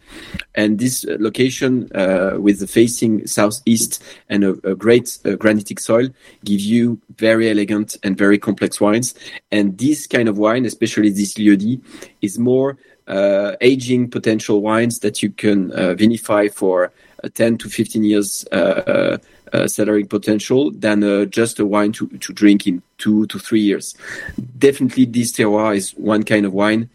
And 0.55 0.79
this 0.79 1.07
location 1.09 1.91
uh, 1.95 2.37
with 2.39 2.61
the 2.61 2.67
facing 2.67 3.27
southeast 3.27 4.03
and 4.29 4.45
a, 4.45 4.51
a 4.65 4.75
great 4.75 5.19
uh, 5.25 5.37
granitic 5.37 5.81
soil 5.81 6.09
give 6.45 6.61
you 6.61 7.01
very 7.17 7.49
elegant 7.51 7.97
and 8.03 8.19
very 8.19 8.39
complex 8.39 8.81
wines. 8.81 9.15
And 9.51 9.79
this 9.79 10.07
kind 10.07 10.29
of 10.29 10.39
wine, 10.39 10.67
especially 10.67 11.11
this 11.11 11.39
Lieu-dit, 11.39 11.81
is 12.21 12.39
more 12.39 12.73
uh, 12.73 12.90
aging 13.61 14.11
potential 14.11 14.63
wines 14.63 15.01
that 15.01 15.23
you 15.23 15.31
can 15.31 15.73
uh, 15.73 15.95
vinify 15.95 16.53
for 16.53 16.93
uh, 17.25 17.29
10 17.35 17.59
to 17.59 17.69
15 17.69 18.05
years 18.05 18.47
uh, 18.53 19.19
cellaring 19.53 20.09
potential 20.09 20.71
than 20.71 21.29
just 21.31 21.59
a 21.59 21.67
wine 21.67 21.91
to, 21.93 22.07
to 22.19 22.33
drink 22.33 22.67
in 22.67 22.83
two 22.99 23.27
to 23.27 23.39
three 23.39 23.61
years. 23.61 23.97
Definitely, 24.59 25.07
this 25.07 25.33
terroir 25.33 25.77
is 25.77 25.91
one 25.93 26.23
kind 26.23 26.47
of 26.47 26.53
wine 26.53 26.89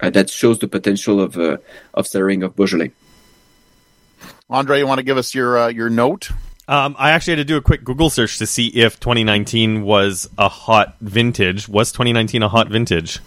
that 0.00 0.28
shows 0.28 0.58
the 0.58 0.68
potential 0.68 1.20
of 1.20 1.38
of 1.38 2.06
cellaring 2.06 2.44
of 2.44 2.54
Beaujolais. 2.54 2.90
Andre, 4.50 4.78
you 4.78 4.86
want 4.86 4.98
to 4.98 5.04
give 5.04 5.16
us 5.16 5.34
your 5.34 5.70
your 5.70 5.88
note? 5.88 6.30
Um, 6.68 6.94
I 6.98 7.10
actually 7.10 7.32
had 7.32 7.38
to 7.38 7.44
do 7.44 7.56
a 7.56 7.60
quick 7.60 7.82
Google 7.82 8.08
search 8.08 8.38
to 8.38 8.46
see 8.46 8.68
if 8.68 9.00
2019 9.00 9.82
was 9.82 10.28
a 10.38 10.48
hot 10.48 10.96
vintage. 11.00 11.68
Was 11.68 11.90
2019 11.92 12.42
a 12.42 12.48
hot 12.48 12.68
vintage? 12.68 13.18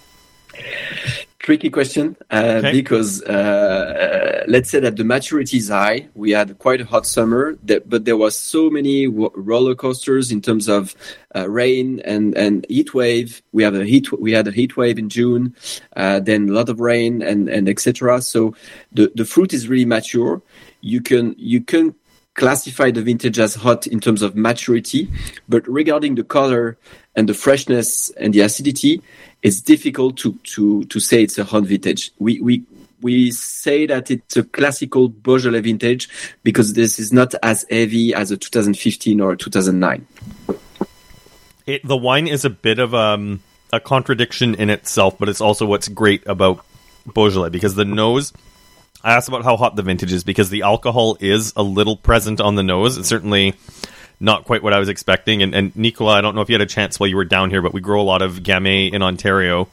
Tricky 1.46 1.70
question 1.70 2.18
uh, 2.32 2.58
okay. 2.58 2.72
because 2.72 3.22
uh, 3.22 3.30
uh, 3.30 4.44
let's 4.48 4.68
say 4.68 4.80
that 4.80 4.96
the 4.96 5.04
maturity 5.04 5.58
is 5.58 5.70
high. 5.70 6.08
We 6.16 6.32
had 6.32 6.58
quite 6.58 6.82
a 6.82 6.86
hot 6.86 7.06
summer, 7.06 7.56
that, 7.66 7.88
but 7.88 8.06
there 8.06 8.18
was 8.18 8.36
so 8.36 8.72
many 8.72 9.06
w- 9.06 9.30
roller 9.36 9.76
coasters 9.76 10.32
in 10.32 10.42
terms 10.42 10.68
of 10.68 10.96
uh, 11.36 11.48
rain 11.48 12.02
and, 12.04 12.36
and 12.36 12.66
heat 12.68 12.96
wave. 12.96 13.44
We 13.52 13.62
have 13.62 13.76
a 13.76 13.86
heat 13.86 14.12
we 14.20 14.32
had 14.32 14.48
a 14.48 14.52
heat 14.52 14.76
wave 14.76 14.98
in 14.98 15.08
June, 15.08 15.56
uh, 15.96 16.20
then 16.20 16.50
a 16.50 16.52
lot 16.52 16.68
of 16.68 16.80
rain 16.80 17.22
and 17.22 17.48
and 17.48 17.70
etc. 17.70 18.22
So 18.22 18.56
the 18.92 19.12
the 19.14 19.26
fruit 19.26 19.54
is 19.54 19.68
really 19.68 19.86
mature. 19.86 20.42
You 20.82 21.00
can 21.00 21.36
you 21.38 21.62
can 21.62 21.94
classify 22.34 22.92
the 22.92 23.02
vintage 23.02 23.40
as 23.40 23.56
hot 23.56 23.88
in 23.88 24.00
terms 24.00 24.22
of 24.22 24.36
maturity, 24.36 25.10
but 25.48 25.66
regarding 25.68 26.16
the 26.16 26.24
color 26.24 26.78
and 27.16 27.30
the 27.30 27.34
freshness 27.34 28.10
and 28.18 28.34
the 28.34 28.42
acidity, 28.42 29.02
it's 29.46 29.62
difficult 29.62 30.18
to 30.18 30.34
to 30.44 30.84
to 30.86 31.00
say 31.00 31.22
it's 31.22 31.38
a 31.38 31.44
hot 31.44 31.64
vintage. 31.66 32.12
We 32.18 32.42
we 32.42 32.64
we 33.02 33.30
say 33.30 33.86
that 33.86 34.10
it's 34.10 34.36
a 34.36 34.44
classical 34.44 35.08
Beaujolais 35.08 35.62
vintage 35.62 36.10
because 36.42 36.74
this 36.74 36.98
is 36.98 37.14
not 37.14 37.36
as 37.44 37.64
heavy 37.70 38.12
as 38.16 38.32
a 38.32 38.38
2015 38.38 39.22
or 39.22 39.36
2009. 39.36 40.08
It, 41.68 41.88
the 41.88 41.96
wine 41.96 42.28
is 42.28 42.44
a 42.44 42.50
bit 42.50 42.80
of 42.80 42.96
um, 42.96 43.44
a 43.72 43.80
contradiction 43.80 44.56
in 44.56 44.72
itself, 44.72 45.20
but 45.20 45.30
it's 45.30 45.42
also 45.42 45.68
what's 45.68 45.90
great 45.90 46.26
about 46.26 46.66
Beaujolais 47.14 47.50
because 47.50 47.76
the 47.76 47.86
nose 47.86 48.34
I 49.04 49.14
asked 49.14 49.28
about 49.28 49.44
how 49.44 49.58
hot 49.58 49.76
the 49.76 49.84
vintage 49.84 50.12
is 50.12 50.24
because 50.24 50.50
the 50.50 50.64
alcohol 50.64 51.18
is 51.20 51.54
a 51.56 51.62
little 51.62 51.98
present 51.98 52.42
on 52.42 52.56
the 52.56 52.64
nose. 52.64 52.98
It's 52.98 53.10
certainly 53.10 53.54
not 54.20 54.46
quite 54.46 54.64
what 54.64 54.74
I 54.74 54.80
was 54.80 54.90
expecting. 54.90 55.42
And, 55.44 55.54
and 55.54 55.76
Nicola, 55.76 56.14
I 56.14 56.22
don't 56.22 56.36
know 56.36 56.42
if 56.42 56.50
you 56.50 56.54
had 56.54 56.62
a 56.62 56.66
chance 56.66 57.00
while 57.00 57.08
you 57.08 57.16
were 57.16 57.26
down 57.26 57.50
here, 57.50 57.62
but 57.62 57.74
we 57.74 57.82
grow 57.82 58.02
a 58.02 58.04
lot 58.04 58.22
of 58.22 58.38
Gamay 58.38 58.92
in 58.94 59.02
Ontario. 59.02 59.68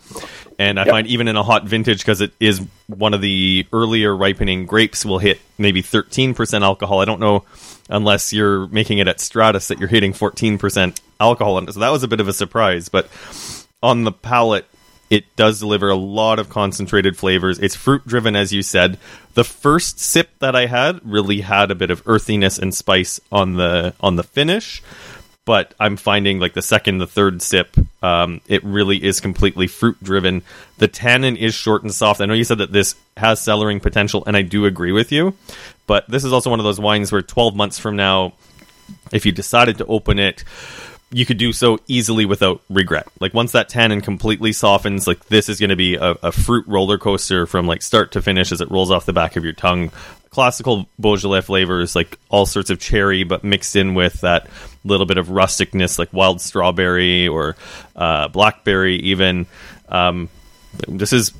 And 0.58 0.78
I 0.78 0.84
Yep. 0.84 0.92
find 0.92 1.06
even 1.06 1.28
in 1.28 1.36
a 1.36 1.42
hot 1.42 1.64
vintage, 1.64 1.98
because 1.98 2.20
it 2.20 2.32
is 2.38 2.60
one 2.86 3.14
of 3.14 3.20
the 3.20 3.66
earlier 3.72 4.14
ripening 4.14 4.66
grapes, 4.66 5.04
will 5.04 5.18
hit 5.18 5.40
maybe 5.58 5.82
13% 5.82 6.62
alcohol. 6.62 7.00
I 7.00 7.04
don't 7.04 7.20
know 7.20 7.44
unless 7.88 8.32
you're 8.32 8.66
making 8.68 8.98
it 8.98 9.08
at 9.08 9.20
Stratus 9.20 9.68
that 9.68 9.78
you're 9.78 9.88
hitting 9.88 10.12
14% 10.12 11.00
alcohol. 11.20 11.58
And 11.58 11.72
so 11.72 11.80
that 11.80 11.90
was 11.90 12.02
a 12.02 12.08
bit 12.08 12.20
of 12.20 12.28
a 12.28 12.32
surprise. 12.32 12.88
But 12.88 13.08
on 13.82 14.04
the 14.04 14.12
palate, 14.12 14.66
it 15.12 15.36
does 15.36 15.60
deliver 15.60 15.90
a 15.90 15.94
lot 15.94 16.38
of 16.38 16.48
concentrated 16.48 17.18
flavors. 17.18 17.58
It's 17.58 17.76
fruit 17.76 18.06
driven, 18.06 18.34
as 18.34 18.50
you 18.50 18.62
said. 18.62 18.98
The 19.34 19.44
first 19.44 20.00
sip 20.00 20.30
that 20.38 20.56
I 20.56 20.64
had 20.64 21.00
really 21.04 21.42
had 21.42 21.70
a 21.70 21.74
bit 21.74 21.90
of 21.90 22.02
earthiness 22.06 22.58
and 22.58 22.74
spice 22.74 23.20
on 23.30 23.56
the 23.56 23.92
on 24.00 24.16
the 24.16 24.22
finish, 24.22 24.82
but 25.44 25.74
I'm 25.78 25.98
finding 25.98 26.40
like 26.40 26.54
the 26.54 26.62
second, 26.62 26.96
the 26.96 27.06
third 27.06 27.42
sip, 27.42 27.76
um, 28.02 28.40
it 28.48 28.64
really 28.64 29.04
is 29.04 29.20
completely 29.20 29.66
fruit 29.66 30.02
driven. 30.02 30.44
The 30.78 30.88
tannin 30.88 31.36
is 31.36 31.52
short 31.52 31.82
and 31.82 31.92
soft. 31.92 32.22
I 32.22 32.24
know 32.24 32.32
you 32.32 32.44
said 32.44 32.58
that 32.58 32.72
this 32.72 32.94
has 33.18 33.38
cellaring 33.38 33.82
potential, 33.82 34.24
and 34.26 34.34
I 34.34 34.40
do 34.40 34.64
agree 34.64 34.92
with 34.92 35.12
you. 35.12 35.36
But 35.86 36.08
this 36.08 36.24
is 36.24 36.32
also 36.32 36.48
one 36.48 36.58
of 36.58 36.64
those 36.64 36.80
wines 36.80 37.12
where 37.12 37.20
12 37.20 37.54
months 37.54 37.78
from 37.78 37.96
now, 37.96 38.32
if 39.12 39.26
you 39.26 39.32
decided 39.32 39.76
to 39.76 39.86
open 39.86 40.18
it, 40.18 40.42
you 41.12 41.26
could 41.26 41.36
do 41.36 41.52
so 41.52 41.78
easily 41.86 42.24
without 42.24 42.62
regret. 42.70 43.06
Like 43.20 43.34
once 43.34 43.52
that 43.52 43.68
tannin 43.68 44.00
completely 44.00 44.52
softens, 44.52 45.06
like 45.06 45.26
this 45.26 45.48
is 45.48 45.60
going 45.60 45.70
to 45.70 45.76
be 45.76 45.94
a, 45.94 46.16
a 46.22 46.32
fruit 46.32 46.66
roller 46.66 46.98
coaster 46.98 47.46
from 47.46 47.66
like 47.66 47.82
start 47.82 48.12
to 48.12 48.22
finish 48.22 48.50
as 48.50 48.60
it 48.60 48.70
rolls 48.70 48.90
off 48.90 49.06
the 49.06 49.12
back 49.12 49.36
of 49.36 49.44
your 49.44 49.52
tongue. 49.52 49.90
Classical 50.30 50.88
Beaujolais 50.98 51.42
flavors, 51.42 51.94
like 51.94 52.18
all 52.30 52.46
sorts 52.46 52.70
of 52.70 52.80
cherry, 52.80 53.22
but 53.22 53.44
mixed 53.44 53.76
in 53.76 53.94
with 53.94 54.22
that 54.22 54.46
little 54.82 55.04
bit 55.04 55.18
of 55.18 55.28
rusticness, 55.28 55.98
like 55.98 56.10
wild 56.12 56.40
strawberry 56.40 57.28
or 57.28 57.54
uh, 57.94 58.28
blackberry, 58.28 58.96
even. 58.96 59.46
Um, 59.90 60.30
this 60.88 61.12
is 61.12 61.32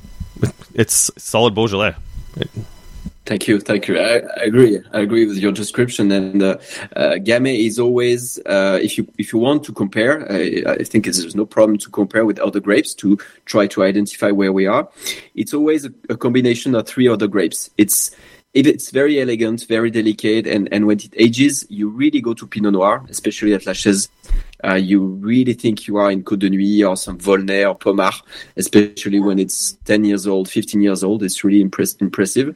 it's 0.75 1.09
solid 1.17 1.55
Beaujolais. 1.55 1.95
Thank 3.25 3.47
you, 3.47 3.61
thank 3.61 3.87
you. 3.87 3.97
I, 3.97 4.17
I 4.17 4.43
agree. 4.43 4.81
I 4.91 4.99
agree 4.99 5.25
with 5.25 5.37
your 5.37 5.53
description. 5.53 6.11
And 6.11 6.43
uh, 6.43 6.57
uh, 6.95 7.13
Gamay 7.13 7.65
is 7.65 7.79
always, 7.79 8.37
uh, 8.45 8.79
if 8.81 8.97
you 8.97 9.07
if 9.17 9.31
you 9.31 9.39
want 9.39 9.63
to 9.63 9.71
compare, 9.71 10.29
I, 10.29 10.63
I 10.67 10.83
think 10.83 11.05
there's 11.05 11.35
no 11.35 11.45
problem 11.45 11.77
to 11.77 11.89
compare 11.89 12.25
with 12.25 12.37
other 12.39 12.59
grapes 12.59 12.93
to 12.95 13.17
try 13.45 13.65
to 13.67 13.83
identify 13.83 14.31
where 14.31 14.51
we 14.51 14.67
are. 14.67 14.89
It's 15.35 15.53
always 15.53 15.85
a, 15.85 15.93
a 16.09 16.17
combination 16.17 16.75
of 16.75 16.85
three 16.85 17.07
other 17.07 17.27
grapes. 17.27 17.69
It's 17.77 18.11
if 18.53 18.67
it's 18.67 18.91
very 18.91 19.19
elegant, 19.21 19.65
very 19.67 19.89
delicate, 19.89 20.45
and, 20.45 20.67
and 20.71 20.85
when 20.85 20.97
it 20.97 21.13
ages, 21.17 21.65
you 21.69 21.89
really 21.89 22.21
go 22.21 22.33
to 22.33 22.45
Pinot 22.45 22.73
Noir, 22.73 23.05
especially 23.09 23.53
at 23.53 23.65
La 23.65 23.73
Chaize. 23.73 24.09
Uh, 24.63 24.75
you 24.75 25.01
really 25.01 25.53
think 25.53 25.87
you 25.87 25.97
are 25.97 26.09
in 26.09 26.23
Côte 26.23 26.39
de 26.39 26.49
Nuits 26.49 26.83
or 26.83 26.95
some 26.95 27.17
Volnay 27.17 27.65
or 27.67 27.75
Pommard, 27.75 28.13
especially 28.55 29.19
when 29.19 29.39
it's 29.39 29.73
10 29.85 30.05
years 30.05 30.25
old, 30.25 30.49
15 30.49 30.81
years 30.81 31.03
old. 31.03 31.23
It's 31.23 31.43
really 31.43 31.61
impress- 31.61 31.95
impressive. 31.95 32.55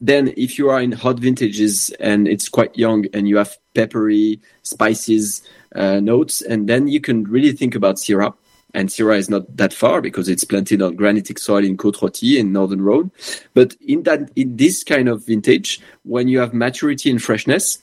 Then, 0.00 0.34
if 0.36 0.58
you 0.58 0.68
are 0.68 0.82
in 0.82 0.92
hot 0.92 1.18
vintages 1.18 1.88
and 1.98 2.28
it's 2.28 2.48
quite 2.48 2.76
young 2.76 3.06
and 3.14 3.26
you 3.26 3.38
have 3.38 3.56
peppery, 3.74 4.40
spices, 4.62 5.42
uh, 5.74 6.00
notes, 6.00 6.42
and 6.42 6.68
then 6.68 6.88
you 6.88 7.00
can 7.00 7.24
really 7.24 7.52
think 7.52 7.74
about 7.74 7.96
Syrah. 7.96 8.34
And 8.74 8.88
Syrah 8.88 9.16
is 9.16 9.30
not 9.30 9.56
that 9.56 9.72
far 9.72 10.00
because 10.00 10.28
it's 10.28 10.42
planted 10.42 10.82
on 10.82 10.96
granitic 10.96 11.38
soil 11.38 11.64
in 11.64 11.76
Côte 11.76 11.96
Rôtie 12.00 12.38
in 12.38 12.52
Northern 12.52 12.82
Rhone. 12.82 13.12
But 13.54 13.76
in 13.80 14.02
that, 14.02 14.30
in 14.34 14.56
this 14.56 14.82
kind 14.82 15.08
of 15.08 15.24
vintage, 15.24 15.80
when 16.02 16.26
you 16.26 16.40
have 16.40 16.52
maturity 16.52 17.08
and 17.08 17.22
freshness, 17.22 17.78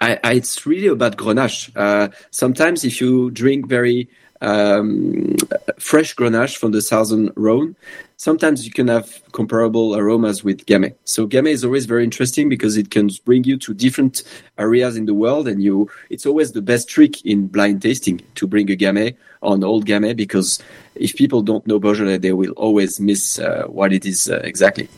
I, 0.00 0.18
I, 0.22 0.32
it's 0.34 0.66
really 0.66 0.88
about 0.88 1.16
Grenache. 1.16 1.70
Uh, 1.74 2.08
sometimes 2.30 2.84
if 2.84 3.00
you 3.00 3.30
drink 3.30 3.66
very 3.66 4.08
um, 4.40 5.36
fresh 5.78 6.14
Grenache 6.14 6.56
from 6.56 6.72
the 6.72 6.82
Southern 6.82 7.30
Rhone, 7.36 7.76
sometimes 8.16 8.66
you 8.66 8.72
can 8.72 8.88
have 8.88 9.22
comparable 9.32 9.96
aromas 9.96 10.44
with 10.44 10.66
Gamay. 10.66 10.94
So 11.04 11.26
Gamay 11.26 11.50
is 11.50 11.64
always 11.64 11.86
very 11.86 12.04
interesting 12.04 12.48
because 12.48 12.76
it 12.76 12.90
can 12.90 13.08
bring 13.24 13.44
you 13.44 13.56
to 13.58 13.72
different 13.72 14.22
areas 14.58 14.96
in 14.96 15.06
the 15.06 15.14
world, 15.14 15.48
and 15.48 15.62
you 15.62 15.90
it's 16.10 16.26
always 16.26 16.52
the 16.52 16.62
best 16.62 16.88
trick 16.88 17.24
in 17.24 17.46
blind 17.46 17.82
tasting 17.82 18.20
to 18.34 18.46
bring 18.46 18.70
a 18.70 18.76
Gamay 18.76 19.16
on 19.42 19.64
old 19.64 19.86
Gamay 19.86 20.14
because 20.16 20.58
if 20.94 21.16
people 21.16 21.42
don't 21.42 21.66
know 21.66 21.78
Beaujolais, 21.78 22.18
they 22.18 22.32
will 22.32 22.52
always 22.52 23.00
miss 23.00 23.38
uh, 23.38 23.64
what 23.66 23.92
it 23.92 24.04
is 24.04 24.28
uh, 24.28 24.40
exactly. 24.44 24.88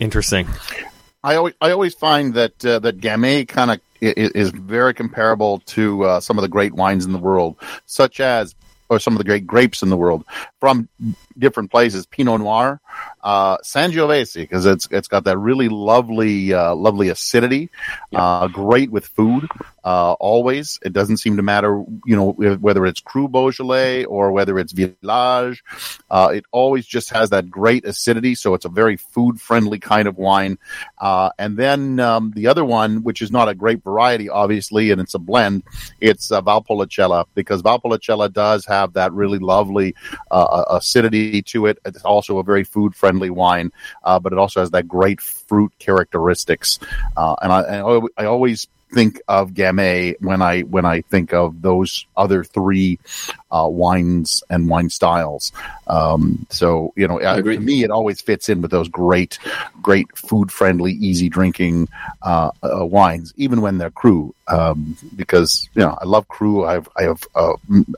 Interesting. 0.00 0.48
I 1.24 1.36
always, 1.36 1.54
I 1.60 1.70
always 1.70 1.94
find 1.94 2.34
that 2.34 2.64
uh, 2.64 2.80
that 2.80 3.00
Gamay 3.00 3.46
kind 3.46 3.70
of 3.70 3.80
is, 4.02 4.30
is 4.32 4.50
very 4.50 4.92
comparable 4.92 5.60
to 5.60 6.04
uh, 6.04 6.20
some 6.20 6.38
of 6.38 6.42
the 6.42 6.48
great 6.48 6.74
wines 6.74 7.04
in 7.06 7.12
the 7.12 7.18
world, 7.18 7.56
such 7.86 8.20
as 8.20 8.54
or 8.88 8.98
some 8.98 9.14
of 9.14 9.18
the 9.18 9.24
great 9.24 9.46
grapes 9.46 9.82
in 9.82 9.88
the 9.88 9.96
world. 9.96 10.24
From 10.60 10.88
different 11.38 11.70
places. 11.70 12.06
Pinot 12.06 12.40
Noir, 12.40 12.80
uh, 13.22 13.58
Sangiovese, 13.58 14.34
because 14.34 14.66
it's 14.66 14.88
it's 14.90 15.08
got 15.08 15.24
that 15.24 15.38
really 15.38 15.68
lovely 15.68 16.52
uh, 16.52 16.74
lovely 16.74 17.08
acidity, 17.08 17.70
uh, 18.14 18.48
great 18.48 18.90
with 18.90 19.06
food. 19.06 19.48
Uh, 19.84 20.12
always, 20.14 20.78
it 20.84 20.92
doesn't 20.92 21.16
seem 21.16 21.36
to 21.36 21.42
matter, 21.42 21.82
you 22.06 22.14
know, 22.14 22.32
whether 22.32 22.86
it's 22.86 23.00
Cru 23.00 23.28
Beaujolais 23.28 24.04
or 24.04 24.30
whether 24.30 24.58
it's 24.58 24.72
Village. 24.72 25.64
Uh, 26.08 26.30
it 26.32 26.44
always 26.52 26.86
just 26.86 27.10
has 27.10 27.30
that 27.30 27.50
great 27.50 27.84
acidity, 27.84 28.34
so 28.36 28.54
it's 28.54 28.64
a 28.64 28.68
very 28.68 28.96
food 28.96 29.40
friendly 29.40 29.80
kind 29.80 30.06
of 30.06 30.18
wine. 30.18 30.58
Uh, 30.98 31.30
and 31.38 31.56
then 31.56 31.98
um, 31.98 32.32
the 32.36 32.46
other 32.46 32.64
one, 32.64 33.02
which 33.02 33.22
is 33.22 33.32
not 33.32 33.48
a 33.48 33.54
great 33.54 33.82
variety, 33.82 34.28
obviously, 34.28 34.92
and 34.92 35.00
it's 35.00 35.14
a 35.14 35.18
blend, 35.18 35.64
it's 36.00 36.30
uh, 36.30 36.40
Valpolicella 36.40 37.24
because 37.34 37.62
Valpolicella 37.62 38.32
does 38.32 38.64
have 38.66 38.92
that 38.92 39.12
really 39.12 39.38
lovely 39.38 39.94
uh, 40.30 40.64
to 41.42 41.66
it. 41.66 41.78
It's 41.84 42.04
also 42.04 42.38
a 42.38 42.42
very 42.42 42.64
food 42.64 42.94
friendly 42.94 43.30
wine, 43.30 43.72
uh, 44.02 44.18
but 44.18 44.32
it 44.32 44.38
also 44.38 44.60
has 44.60 44.70
that 44.72 44.88
great 44.88 45.20
fruit 45.20 45.72
characteristics. 45.78 46.78
Uh, 47.16 47.36
and 47.42 47.52
I, 47.52 47.60
I, 47.60 48.00
I 48.18 48.24
always 48.26 48.66
think 48.92 49.20
of 49.28 49.52
Gamay 49.52 50.16
when 50.20 50.42
I 50.42 50.60
when 50.62 50.84
I 50.84 51.00
think 51.02 51.32
of 51.32 51.62
those 51.62 52.06
other 52.16 52.44
three 52.44 52.98
uh, 53.50 53.68
wines 53.68 54.42
and 54.50 54.68
wine 54.68 54.90
styles. 54.90 55.52
Um, 55.86 56.46
so 56.50 56.92
you 56.96 57.08
know, 57.08 57.20
uh, 57.20 57.40
to 57.40 57.60
me, 57.60 57.84
it 57.84 57.90
always 57.90 58.20
fits 58.20 58.48
in 58.48 58.62
with 58.62 58.70
those 58.70 58.88
great, 58.88 59.38
great 59.80 60.06
food 60.16 60.52
friendly, 60.52 60.92
easy 60.92 61.28
drinking 61.28 61.88
uh, 62.22 62.50
uh, 62.62 62.84
wines, 62.84 63.32
even 63.36 63.60
when 63.60 63.78
they're 63.78 63.90
cru. 63.90 64.34
Um, 64.48 64.96
because 65.16 65.68
you 65.74 65.80
know, 65.80 65.96
I 66.00 66.04
love 66.04 66.28
cru. 66.28 66.64
I 66.64 66.74
have 66.74 66.88
I 66.96 67.02
have 67.02 67.22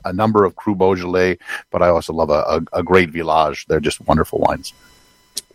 a 0.05 0.13
number 0.13 0.45
of 0.45 0.55
cru 0.55 0.75
Beaujolais, 0.75 1.37
but 1.71 1.81
I 1.81 1.89
also 1.89 2.13
love 2.13 2.29
a, 2.29 2.61
a, 2.73 2.79
a 2.79 2.83
great 2.83 3.09
Village. 3.09 3.65
They're 3.67 3.79
just 3.79 4.01
wonderful 4.01 4.39
wines. 4.39 4.73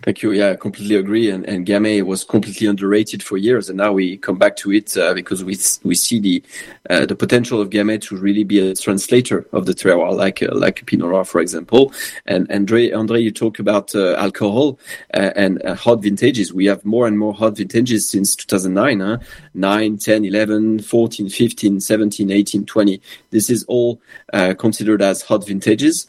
Thank 0.03 0.23
you. 0.23 0.33
Yeah, 0.33 0.53
I 0.53 0.57
completely 0.57 0.97
agree. 0.97 1.29
And, 1.31 1.45
and 1.47 1.67
Gamay 1.67 2.03
was 2.03 2.25
completely 2.25 2.67
underrated 2.67 3.23
for 3.23 3.37
years, 3.37 3.69
and 3.69 3.77
now 3.77 3.93
we 3.93 4.17
come 4.17 4.39
back 4.39 4.57
to 4.57 4.73
it 4.73 4.97
uh, 4.97 5.13
because 5.13 5.45
we 5.45 5.59
we 5.85 5.95
see 5.95 6.19
the 6.19 6.43
uh, 6.89 7.05
the 7.05 7.15
potential 7.15 7.61
of 7.61 7.69
Gamay 7.69 8.01
to 8.03 8.17
really 8.17 8.45
be 8.45 8.61
a 8.61 8.75
translator 8.75 9.47
of 9.53 9.67
the 9.67 9.75
terroir, 9.75 10.17
like 10.17 10.43
uh, 10.43 10.55
like 10.55 10.87
Pinot 10.87 11.11
Noir, 11.11 11.25
for 11.25 11.43
example. 11.43 11.93
And 12.25 12.51
Andre, 12.51 12.93
Andre, 12.93 13.21
you 13.21 13.31
talk 13.31 13.59
about 13.59 13.95
uh, 13.95 14.15
alcohol 14.15 14.79
uh, 15.13 15.33
and 15.37 15.63
hot 15.69 16.01
vintages. 16.01 16.51
We 16.51 16.65
have 16.65 16.83
more 16.83 17.07
and 17.07 17.19
more 17.19 17.35
hot 17.35 17.59
vintages 17.59 18.09
since 18.09 18.35
2009. 18.35 19.01
Huh? 19.01 19.19
9, 19.53 19.99
10, 19.99 20.25
11, 20.25 20.81
14, 20.81 21.29
15, 21.29 21.81
17, 21.81 22.31
18, 22.31 22.65
20. 22.65 23.03
This 23.31 23.51
is 23.51 23.65
all 23.65 24.01
uh, 24.33 24.55
considered 24.55 25.03
as 25.03 25.21
hot 25.21 25.47
vintages. 25.47 26.09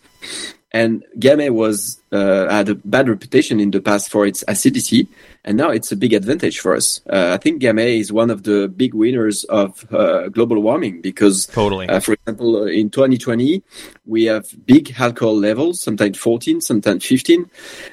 And 0.74 1.04
Gamay 1.20 1.50
was 1.50 2.02
uh, 2.14 2.50
had 2.50 2.70
a 2.70 2.76
bad 2.76 3.10
reputation 3.10 3.60
in 3.60 3.72
the 3.72 3.82
past 3.82 4.10
for 4.10 4.26
its 4.26 4.44
acidity, 4.48 5.08
and 5.44 5.58
now 5.58 5.70
it's 5.70 5.92
a 5.92 5.98
big 5.98 6.14
advantage 6.14 6.60
for 6.60 6.76
us. 6.76 7.02
Uh, 7.10 7.32
I 7.34 7.38
think 7.38 7.62
Gamay 7.62 8.00
is 8.00 8.12
one 8.14 8.30
of 8.30 8.44
the 8.44 8.70
big 8.70 8.94
winners 8.94 9.44
of 9.46 9.86
uh, 9.94 10.30
global 10.30 10.62
warming 10.62 11.02
because, 11.02 11.48
totally. 11.48 11.88
for 12.00 12.14
example, 12.14 12.68
in 12.68 12.90
2020 12.90 13.62
we 14.06 14.26
have 14.26 14.48
big 14.66 14.94
alcohol 14.98 15.38
levels, 15.38 15.82
sometimes 15.82 16.18
14, 16.18 16.62
sometimes 16.62 17.06
15, 17.06 17.50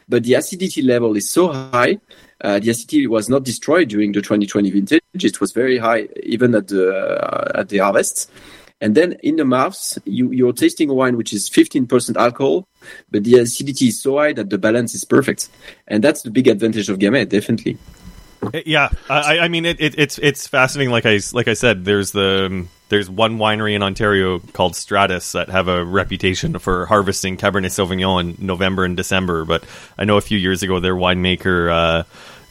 but 0.09 0.23
the 0.23 0.35
acidity 0.35 0.83
level 0.83 1.17
is 1.17 1.29
so 1.29 1.53
high. 1.53 1.99
Uh, 2.41 2.61
the 2.61 2.71
acidity 2.71 3.07
was 3.07 3.29
not 3.29 3.43
destroyed 3.43 3.89
during 3.89 4.13
the 4.13 4.23
2020 4.23 4.71
vintage. 4.71 5.03
It 5.15 5.41
was 5.41 5.53
very 5.53 5.79
high 5.79 6.09
even 6.23 6.55
at 6.55 6.69
the 6.69 6.95
uh, 6.95 7.59
at 7.59 7.69
the 7.69 7.79
harvest. 7.79 8.31
And 8.81 8.95
then 8.95 9.13
in 9.23 9.37
the 9.37 9.45
mouths, 9.45 9.99
you, 10.05 10.31
you're 10.31 10.53
tasting 10.53 10.89
a 10.89 10.95
wine 10.95 11.17
which 11.17 11.33
is 11.33 11.51
15% 11.51 12.17
alcohol, 12.17 12.69
but 13.11 13.25
the 13.25 13.39
acidity 13.41 13.89
is 13.89 14.01
so 14.01 14.19
high 14.19 14.33
that 14.35 14.51
the 14.51 14.59
balance 14.59 14.95
is 14.95 15.05
perfect. 15.05 15.49
And 15.89 16.03
that's 16.05 16.23
the 16.23 16.31
big 16.31 16.47
advantage 16.47 16.89
of 16.89 16.99
Gamay, 16.99 17.29
definitely. 17.29 17.79
Yeah, 18.65 18.91
I, 19.11 19.41
I 19.41 19.49
mean 19.49 19.65
it, 19.65 19.81
it, 19.81 19.99
it's 19.99 20.17
it's 20.19 20.47
fascinating. 20.47 20.93
Like 20.93 21.07
I 21.07 21.19
like 21.33 21.49
I 21.49 21.55
said, 21.55 21.85
there's 21.85 22.13
the 22.13 22.67
there's 22.89 23.11
one 23.11 23.39
winery 23.39 23.75
in 23.75 23.83
Ontario 23.83 24.39
called 24.39 24.77
Stratus 24.77 25.33
that 25.33 25.49
have 25.49 25.67
a 25.67 25.85
reputation 25.85 26.57
for 26.61 26.87
harvesting 26.87 27.37
Cabernet 27.37 27.67
Sauvignon 27.67 28.39
in 28.39 28.47
November 28.47 28.85
and 28.85 28.97
December. 28.97 29.45
But 29.45 29.65
I 29.99 30.05
know 30.05 30.19
a 30.19 30.21
few 30.21 30.39
years 30.39 30.63
ago 30.63 30.79
their 30.79 30.95
winemaker 30.95 31.73
uh, 31.73 32.05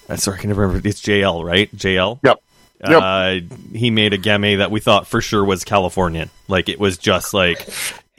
uh, 0.09 0.15
sorry, 0.15 0.37
I 0.37 0.41
can 0.41 0.49
never 0.49 0.67
remember. 0.67 0.87
It's 0.87 1.01
JL, 1.01 1.43
right? 1.43 1.73
JL. 1.75 2.19
Yep. 2.23 2.41
Yep. 2.87 3.01
Uh, 3.01 3.55
he 3.73 3.89
made 3.91 4.13
a 4.13 4.17
Gamay 4.17 4.59
that 4.59 4.69
we 4.71 4.79
thought 4.79 5.07
for 5.07 5.21
sure 5.21 5.43
was 5.43 5.63
Californian. 5.63 6.29
Like 6.47 6.69
it 6.69 6.79
was 6.79 6.97
just 6.97 7.33
like 7.33 7.67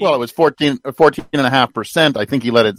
Well, 0.01 0.15
it 0.15 0.19
was 0.19 0.31
14, 0.31 0.79
14 0.97 1.25
and 1.33 1.47
a 1.47 1.51
half 1.51 1.73
percent. 1.73 2.17
I 2.17 2.25
think 2.25 2.43
he 2.43 2.51
let 2.51 2.67
it. 2.67 2.77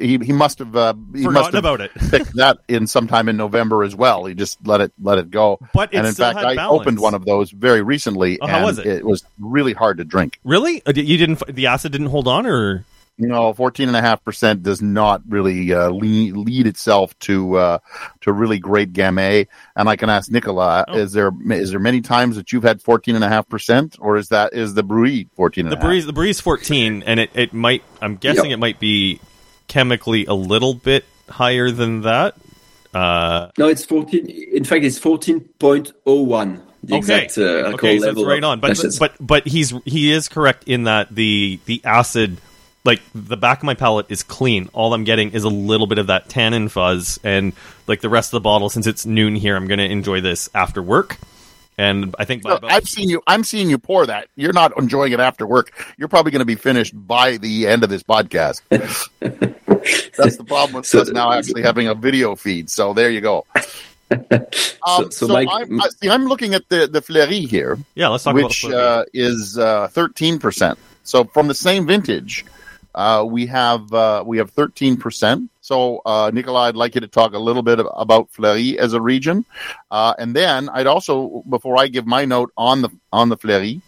He, 0.00 0.18
he 0.18 0.32
must 0.32 0.58
have. 0.58 0.74
Uh, 0.76 0.94
he 1.14 1.26
must 1.26 1.52
have 1.52 1.64
about 1.64 1.80
it. 1.80 1.90
picked 2.10 2.34
that 2.36 2.58
in 2.68 2.86
sometime 2.86 3.28
in 3.28 3.36
November 3.36 3.82
as 3.82 3.94
well. 3.94 4.24
He 4.26 4.34
just 4.34 4.58
let 4.66 4.80
it 4.80 4.92
let 5.02 5.18
it 5.18 5.30
go. 5.30 5.58
But 5.74 5.94
and 5.94 6.06
in 6.06 6.14
fact, 6.14 6.38
I 6.38 6.54
balance. 6.54 6.80
opened 6.82 6.98
one 7.00 7.14
of 7.14 7.24
those 7.24 7.50
very 7.50 7.82
recently, 7.82 8.38
Oh, 8.40 8.46
how 8.46 8.64
was 8.64 8.78
it? 8.78 8.86
it 8.86 9.04
was 9.04 9.24
really 9.38 9.72
hard 9.72 9.98
to 9.98 10.04
drink. 10.04 10.38
Really? 10.44 10.82
Uh, 10.86 10.92
You 10.94 11.16
didn't? 11.18 11.46
The 11.46 11.66
acid 11.66 11.92
didn't 11.92 12.08
hold 12.08 12.28
on, 12.28 12.46
or 12.46 12.84
You 13.18 13.28
know, 13.28 13.52
fourteen 13.52 13.88
and 13.88 13.96
a 13.96 14.00
half 14.00 14.24
percent 14.24 14.62
does 14.62 14.80
not 14.80 15.20
really 15.28 15.72
uh, 15.72 15.90
lead, 15.90 16.34
lead 16.36 16.66
itself 16.66 17.16
to 17.20 17.56
uh, 17.56 17.78
to 18.22 18.32
really 18.32 18.58
great 18.58 18.92
Gamay. 18.92 19.46
And 19.76 19.88
I 19.88 19.96
can 19.96 20.08
ask 20.08 20.30
Nicola: 20.30 20.84
Oh. 20.88 20.96
Is 20.96 21.12
there 21.12 21.30
is 21.50 21.70
there 21.70 21.78
many 21.78 22.00
times 22.00 22.36
that 22.36 22.52
you've 22.52 22.62
had 22.62 22.80
fourteen 22.80 23.14
and 23.14 23.22
a 23.22 23.28
half 23.28 23.48
percent, 23.48 23.96
or 24.00 24.16
is 24.16 24.30
that 24.30 24.54
is 24.54 24.74
the 24.74 24.82
Brouilly 24.82 25.28
fourteen 25.36 25.66
and 25.66 25.72
the 25.72 25.76
a 25.76 25.80
half? 25.80 25.86
breeze? 25.88 26.06
The 26.06 26.12
breeze 26.14 26.40
fourteen, 26.40 27.02
and 27.04 27.20
it 27.20 27.30
it 27.34 27.52
might. 27.52 27.82
I'm 28.00 28.16
guessing 28.16 28.46
Yeah. 28.46 28.54
it 28.54 28.58
might 28.58 28.80
be 28.80 29.20
chemically 29.68 30.24
a 30.26 30.34
little 30.34 30.74
bit 30.74 31.04
higher 31.28 31.70
than 31.70 32.02
that. 32.02 32.34
Uh, 32.94 33.48
No, 33.56 33.68
it's 33.68 33.84
14. 33.86 34.26
In 34.26 34.64
fact, 34.64 34.84
it's 34.84 34.98
14.01. 34.98 36.60
The 36.84 36.94
okay, 36.96 36.98
exact 36.98 37.38
uh, 37.38 37.42
okay, 37.74 37.98
so 37.98 38.06
level 38.06 38.22
it's 38.22 38.28
right 38.28 38.42
on. 38.44 38.58
But 38.60 38.76
but 38.98 39.14
but 39.20 39.46
he's 39.46 39.72
he 39.84 40.10
is 40.10 40.28
correct 40.28 40.64
in 40.66 40.84
that 40.84 41.14
the 41.14 41.60
the 41.66 41.80
acid. 41.84 42.38
Like 42.84 43.00
the 43.14 43.36
back 43.36 43.58
of 43.58 43.64
my 43.64 43.74
palate 43.74 44.06
is 44.08 44.22
clean. 44.22 44.68
All 44.72 44.92
I'm 44.92 45.04
getting 45.04 45.30
is 45.32 45.44
a 45.44 45.48
little 45.48 45.86
bit 45.86 45.98
of 45.98 46.08
that 46.08 46.28
tannin 46.28 46.68
fuzz, 46.68 47.20
and 47.22 47.52
like 47.86 48.00
the 48.00 48.08
rest 48.08 48.28
of 48.28 48.38
the 48.38 48.40
bottle, 48.40 48.68
since 48.70 48.86
it's 48.88 49.06
noon 49.06 49.36
here, 49.36 49.54
I'm 49.56 49.68
going 49.68 49.78
to 49.78 49.84
enjoy 49.88 50.20
this 50.20 50.50
after 50.54 50.82
work. 50.82 51.16
And 51.78 52.14
I 52.18 52.24
think 52.24 52.42
by 52.42 52.50
So 52.50 52.56
about 52.56 52.72
I've 52.72 52.88
seen 52.88 53.08
you. 53.08 53.22
I'm 53.26 53.44
seeing 53.44 53.70
you 53.70 53.78
pour 53.78 54.04
that. 54.06 54.28
You're 54.36 54.52
not 54.52 54.76
enjoying 54.78 55.12
it 55.12 55.20
after 55.20 55.46
work. 55.46 55.72
You're 55.96 56.08
probably 56.08 56.30
going 56.32 56.40
to 56.40 56.44
be 56.46 56.54
finished 56.54 56.92
by 56.94 57.38
the 57.38 57.66
end 57.66 57.82
of 57.82 57.88
this 57.88 58.02
podcast. 58.02 58.60
That's 60.16 60.36
the 60.36 60.44
problem 60.44 60.76
with 60.76 60.86
So- 60.86 61.00
us 61.00 61.08
now 61.10 61.32
actually 61.32 61.62
having 61.62 61.88
a 61.88 61.94
video 61.94 62.36
feed. 62.36 62.68
So 62.68 62.92
there 62.94 63.10
you 63.10 63.20
go. 63.20 63.46
Um, 64.86 65.10
so, 65.10 65.26
so 65.26 65.28
Mike- 65.28 65.48
I'm, 65.50 65.80
I, 65.80 65.88
see, 65.88 66.10
I'm 66.10 66.26
looking 66.26 66.52
at 66.52 66.68
the 66.68 66.86
the 66.86 67.00
Fleurie 67.00 67.46
here, 67.46 67.78
yeah, 67.94 68.08
let's 68.08 68.24
talk 68.24 68.34
which 68.34 68.64
about 68.64 68.76
uh, 68.76 69.04
is 69.14 69.56
thirteen 69.92 70.38
percent. 70.38 70.78
So 71.02 71.24
from 71.24 71.48
the 71.48 71.54
same 71.54 71.86
vintage, 71.86 72.44
uh, 72.94 73.24
we 73.26 73.46
have 73.46 73.92
uh, 73.92 74.22
we 74.26 74.38
have 74.38 74.50
thirteen 74.50 74.96
percent. 74.96 75.50
So 75.60 76.02
uh, 76.04 76.30
Nicola, 76.34 76.68
I'd 76.68 76.76
like 76.76 76.94
you 76.94 77.00
to 77.00 77.08
talk 77.08 77.34
a 77.34 77.38
little 77.38 77.62
bit 77.62 77.78
about 77.94 78.30
Fleurie 78.32 78.78
as 78.78 78.94
a 78.94 79.00
region, 79.00 79.44
uh, 79.90 80.14
and 80.18 80.34
then 80.34 80.68
I'd 80.68 80.86
also, 80.86 81.42
before 81.48 81.78
I 81.78 81.86
give 81.86 82.06
my 82.06 82.24
note 82.24 82.52
on 82.56 82.82
the 82.82 82.90
on 83.12 83.28
the 83.28 83.36
Fleurie, 83.36 83.80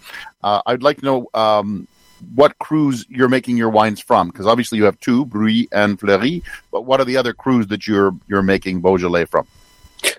uh, 0.42 0.62
I'd 0.66 0.82
like 0.82 0.98
to 0.98 1.04
know 1.04 1.28
um, 1.34 1.88
what 2.34 2.58
crus 2.58 3.04
you're 3.08 3.28
making 3.28 3.56
your 3.56 3.70
wines 3.70 4.00
from, 4.00 4.28
because 4.28 4.46
obviously 4.46 4.78
you 4.78 4.84
have 4.84 4.98
two, 5.00 5.26
Brouilly 5.26 5.68
and 5.72 5.98
Fleurie. 5.98 6.42
But 6.70 6.82
what 6.82 7.00
are 7.00 7.04
the 7.04 7.16
other 7.16 7.34
crus 7.34 7.68
that 7.68 7.86
you're 7.86 8.14
you're 8.28 8.42
making 8.42 8.80
Beaujolais 8.80 9.26
from? 9.26 9.46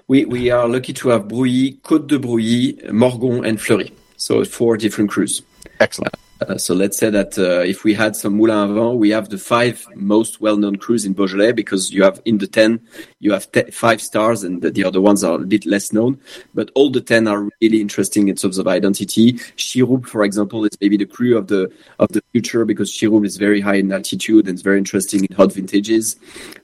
we, 0.07 0.25
we 0.25 0.49
are 0.49 0.67
lucky 0.67 0.93
to 0.93 1.09
have 1.09 1.27
Brouilly, 1.27 1.79
Côte 1.83 2.07
de 2.07 2.19
Brouilly, 2.19 2.73
Morgon, 2.91 3.47
and 3.47 3.59
Fleurie. 3.59 3.93
So 4.17 4.43
four 4.45 4.77
different 4.77 5.11
crus. 5.11 5.41
Excellent. 5.79 6.15
Uh, 6.41 6.57
so 6.57 6.75
let's 6.75 6.97
say 6.97 7.09
that 7.09 7.37
uh, 7.37 7.61
if 7.61 7.85
we 7.85 7.93
had 7.93 8.13
some 8.13 8.33
Moulin 8.33 8.67
à 8.67 8.73
Vent, 8.73 8.95
we 8.95 9.09
have 9.09 9.29
the 9.29 9.37
five 9.37 9.87
most 9.95 10.41
well-known 10.41 10.75
crus 10.75 11.05
in 11.05 11.13
Beaujolais 11.13 11.53
because 11.53 11.93
you 11.93 12.03
have 12.03 12.21
in 12.25 12.39
the 12.39 12.47
ten, 12.47 12.81
you 13.19 13.31
have 13.31 13.49
te- 13.53 13.71
five 13.71 14.01
stars 14.01 14.43
and 14.43 14.61
the, 14.61 14.69
the 14.69 14.83
other 14.83 14.99
ones 14.99 15.23
are 15.23 15.35
a 15.35 15.45
bit 15.45 15.65
less 15.65 15.93
known. 15.93 16.19
But 16.53 16.71
all 16.75 16.91
the 16.91 16.99
ten 16.99 17.29
are 17.29 17.47
really 17.61 17.79
interesting 17.79 18.27
in 18.27 18.35
terms 18.35 18.57
of 18.57 18.67
identity. 18.67 19.39
Chiroubles, 19.55 20.09
for 20.09 20.25
example, 20.25 20.65
is 20.65 20.77
maybe 20.81 20.97
the 20.97 21.05
cru 21.05 21.37
of 21.37 21.47
the 21.47 21.71
of 21.99 22.09
the 22.09 22.21
future 22.33 22.65
because 22.65 22.91
Chiroubles 22.91 23.27
is 23.27 23.37
very 23.37 23.61
high 23.61 23.75
in 23.75 23.93
altitude 23.93 24.47
and 24.47 24.55
it's 24.55 24.61
very 24.61 24.77
interesting 24.77 25.23
in 25.23 25.33
hot 25.37 25.53
vintages. 25.53 26.17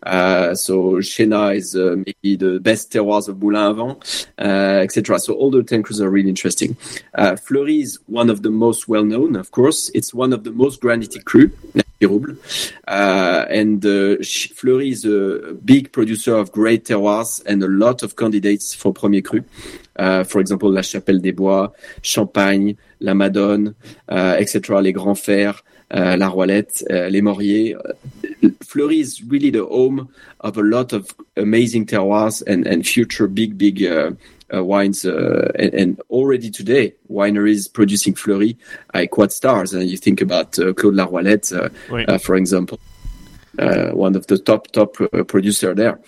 Uh, 0.03 0.53
so 0.53 0.95
Chénas 0.95 1.55
is 1.55 1.75
uh, 1.77 1.95
maybe 1.95 2.35
the 2.35 2.59
best 2.59 2.91
terroirs 2.91 3.29
of 3.29 3.41
Moulin 3.41 3.71
à 3.71 3.73
Vent, 3.73 4.27
uh, 4.37 4.83
etc. 4.83 5.17
So 5.17 5.33
all 5.33 5.49
the 5.49 5.63
ten 5.63 5.81
crus 5.81 6.01
are 6.01 6.09
really 6.09 6.29
interesting. 6.29 6.75
Fleurie 7.15 7.81
is 7.81 7.99
one 8.07 8.29
of 8.29 8.41
the 8.41 8.51
most 8.51 8.89
well-known, 8.89 9.37
of 9.37 9.49
course. 9.51 9.60
It's 9.67 10.13
one 10.13 10.33
of 10.33 10.43
the 10.43 10.51
most 10.51 10.81
granitic 10.81 11.25
crew. 11.25 11.51
Uh, 12.87 13.45
and 13.49 13.85
uh, 13.85 14.15
Fleury 14.55 14.89
is 14.89 15.05
a 15.05 15.53
big 15.63 15.91
producer 15.91 16.35
of 16.35 16.51
great 16.51 16.85
terroirs 16.85 17.43
and 17.45 17.61
a 17.61 17.67
lot 17.67 18.01
of 18.01 18.15
candidates 18.15 18.73
for 18.73 18.91
Premier 18.91 19.21
Cru. 19.21 19.43
Uh, 19.95 20.23
for 20.23 20.39
example, 20.39 20.71
La 20.71 20.81
Chapelle 20.81 21.19
des 21.19 21.31
Bois, 21.31 21.71
Champagne, 22.01 22.75
La 23.01 23.13
Madone, 23.13 23.75
uh, 24.09 24.35
etc., 24.39 24.81
Les 24.81 24.93
Grands 24.93 25.19
Fers, 25.19 25.61
La 25.91 26.27
Roilette, 26.27 26.83
Les 26.89 27.21
Mauriers. 27.21 27.75
Fleury 28.63 28.99
is 28.99 29.21
really 29.23 29.51
the 29.51 29.65
home 29.65 30.09
of 30.39 30.57
a 30.57 30.61
lot 30.61 30.93
of 30.93 31.13
amazing 31.37 31.85
terroirs 31.85 32.41
and, 32.47 32.65
and 32.65 32.87
future 32.87 33.27
big, 33.27 33.57
big 33.57 33.83
uh, 34.53 34.63
wines. 34.63 35.05
Uh, 35.05 35.51
and, 35.57 35.73
and 35.73 36.01
already 36.09 36.49
today, 36.49 36.93
wineries 37.09 37.71
producing 37.71 38.13
Fleurie 38.13 38.57
are 38.93 39.07
quad 39.07 39.31
stars. 39.31 39.73
And 39.73 39.89
you 39.89 39.97
think 39.97 40.21
about 40.21 40.57
uh, 40.59 40.73
Clos 40.73 40.93
La 40.93 41.05
Roilette, 41.05 41.51
uh, 41.53 41.69
Right. 41.89 42.07
uh, 42.09 42.17
for 42.17 42.35
example, 42.35 42.79
uh, 43.59 43.89
one 43.89 44.15
of 44.15 44.27
the 44.27 44.37
top, 44.37 44.67
top 44.71 44.95
uh, 45.01 45.23
producer 45.23 45.73
there. 45.73 45.99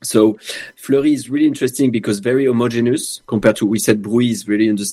So 0.00 0.38
Fleurie 0.76 1.12
is 1.12 1.28
really 1.28 1.46
interesting 1.48 1.90
because 1.90 2.20
very 2.20 2.46
homogeneous 2.46 3.20
compared 3.26 3.56
to 3.56 3.66
we 3.66 3.80
said 3.80 4.00
Brouilly 4.00 4.30
is 4.30 4.46
really 4.46 4.68
under- 4.68 4.84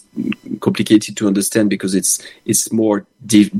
complicated 0.61 1.15
to 1.17 1.27
understand 1.27 1.69
because 1.69 1.93
it's 1.93 2.19
it's 2.45 2.71
more 2.71 3.05
di- 3.23 3.51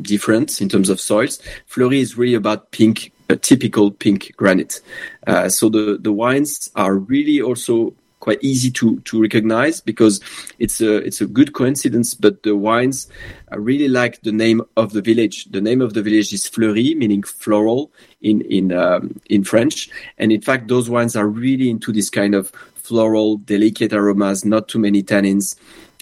different 0.00 0.58
in 0.62 0.70
terms 0.70 0.88
of 0.88 0.98
soils. 0.98 1.38
Fleurie 1.66 2.00
is 2.00 2.16
really 2.16 2.32
about 2.34 2.70
pink, 2.70 3.12
a 3.28 3.36
typical 3.36 3.90
pink 3.90 4.32
granite. 4.38 4.80
Uh, 5.26 5.50
so 5.50 5.68
the 5.68 5.98
the 6.00 6.12
wines 6.12 6.70
are 6.76 6.94
really 6.96 7.42
also 7.42 7.92
quite 8.26 8.42
easy 8.42 8.72
to 8.72 8.98
to 9.08 9.22
recognize 9.22 9.80
because 9.80 10.20
it's 10.58 10.80
a 10.80 10.96
it's 10.96 11.20
a 11.20 11.26
good 11.26 11.52
coincidence. 11.52 12.12
But 12.12 12.42
the 12.42 12.56
wines 12.56 13.08
I 13.52 13.56
really 13.56 13.86
like 13.86 14.20
the 14.22 14.32
name 14.32 14.62
of 14.76 14.92
the 14.92 15.00
village. 15.00 15.44
The 15.44 15.60
name 15.60 15.80
of 15.80 15.94
the 15.94 16.02
village 16.02 16.32
is 16.32 16.48
Fleurie, 16.48 16.96
meaning 16.96 17.22
floral 17.22 17.92
in 18.20 18.40
in 18.42 18.72
um, 18.72 19.20
in 19.30 19.44
French. 19.44 19.88
And 20.18 20.32
in 20.32 20.40
fact, 20.40 20.66
those 20.66 20.90
wines 20.90 21.14
are 21.14 21.28
really 21.28 21.70
into 21.70 21.92
this 21.92 22.10
kind 22.10 22.34
of 22.34 22.50
floral, 22.74 23.36
delicate 23.36 23.92
aromas, 23.92 24.44
not 24.44 24.66
too 24.66 24.80
many 24.80 25.02
tannins. 25.04 25.54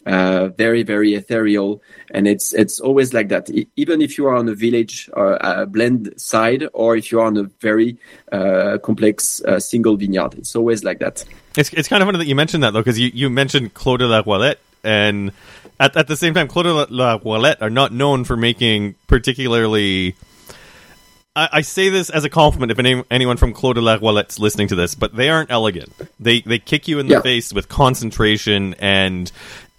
Uh, 0.06 0.48
very, 0.58 0.82
very 0.82 1.14
ethereal, 1.14 1.80
and 2.10 2.28
it's 2.28 2.52
it's 2.52 2.78
always 2.78 3.14
like 3.14 3.30
that. 3.30 3.48
E- 3.48 3.66
even 3.76 4.02
if 4.02 4.18
you 4.18 4.26
are 4.26 4.37
on 4.37 4.46
a 4.48 4.54
village 4.54 5.08
or 5.14 5.38
a 5.40 5.64
blend 5.64 6.12
side, 6.20 6.68
or 6.74 6.94
if 6.94 7.10
you 7.10 7.20
are 7.20 7.26
on 7.26 7.38
a 7.38 7.44
very 7.60 7.96
uh, 8.30 8.76
complex 8.82 9.40
uh, 9.44 9.58
single 9.58 9.96
vineyard, 9.96 10.34
it's 10.34 10.54
always 10.54 10.84
like 10.84 10.98
that. 10.98 11.24
It's 11.57 11.73
it's 11.73 11.88
kind 11.88 12.03
of 12.03 12.07
funny 12.09 12.19
that 12.19 12.27
you 12.27 12.35
mentioned 12.35 12.62
that 12.64 12.73
though, 12.73 12.81
because 12.81 12.99
you, 12.99 13.11
you 13.14 13.31
mentioned 13.31 13.75
Clos 13.75 13.99
de 13.99 14.07
la 14.07 14.23
Roilette, 14.23 14.59
and 14.83 15.33
at 15.79 15.97
at 15.97 16.09
the 16.09 16.17
same 16.17 16.35
time, 16.35 16.49
Claude 16.49 16.67
de 16.67 16.73
la- 16.75 17.19
la 17.19 17.55
are 17.61 17.71
not 17.71 17.93
known 17.93 18.25
for 18.25 18.37
making 18.37 18.95
particularly. 19.07 20.14
I, 21.37 21.49
I 21.53 21.61
say 21.62 21.88
this 21.88 22.11
as 22.11 22.25
a 22.25 22.31
compliment 22.31 22.71
if 22.73 22.79
any, 22.79 23.03
anyone 23.11 23.37
from 23.37 23.53
Clos 23.53 23.75
de 23.75 23.81
la 23.81 23.97
Roilette's 23.99 24.38
listening 24.38 24.69
to 24.69 24.75
this, 24.77 24.95
but 24.95 25.14
they 25.17 25.29
aren't 25.31 25.51
elegant. 25.51 25.93
They 26.21 26.40
they 26.40 26.59
kick 26.59 26.88
you 26.88 26.99
in 26.99 27.07
the 27.09 27.14
Yeah. 27.14 27.21
face 27.23 27.53
with 27.53 27.69
concentration, 27.69 28.75
and 28.79 29.31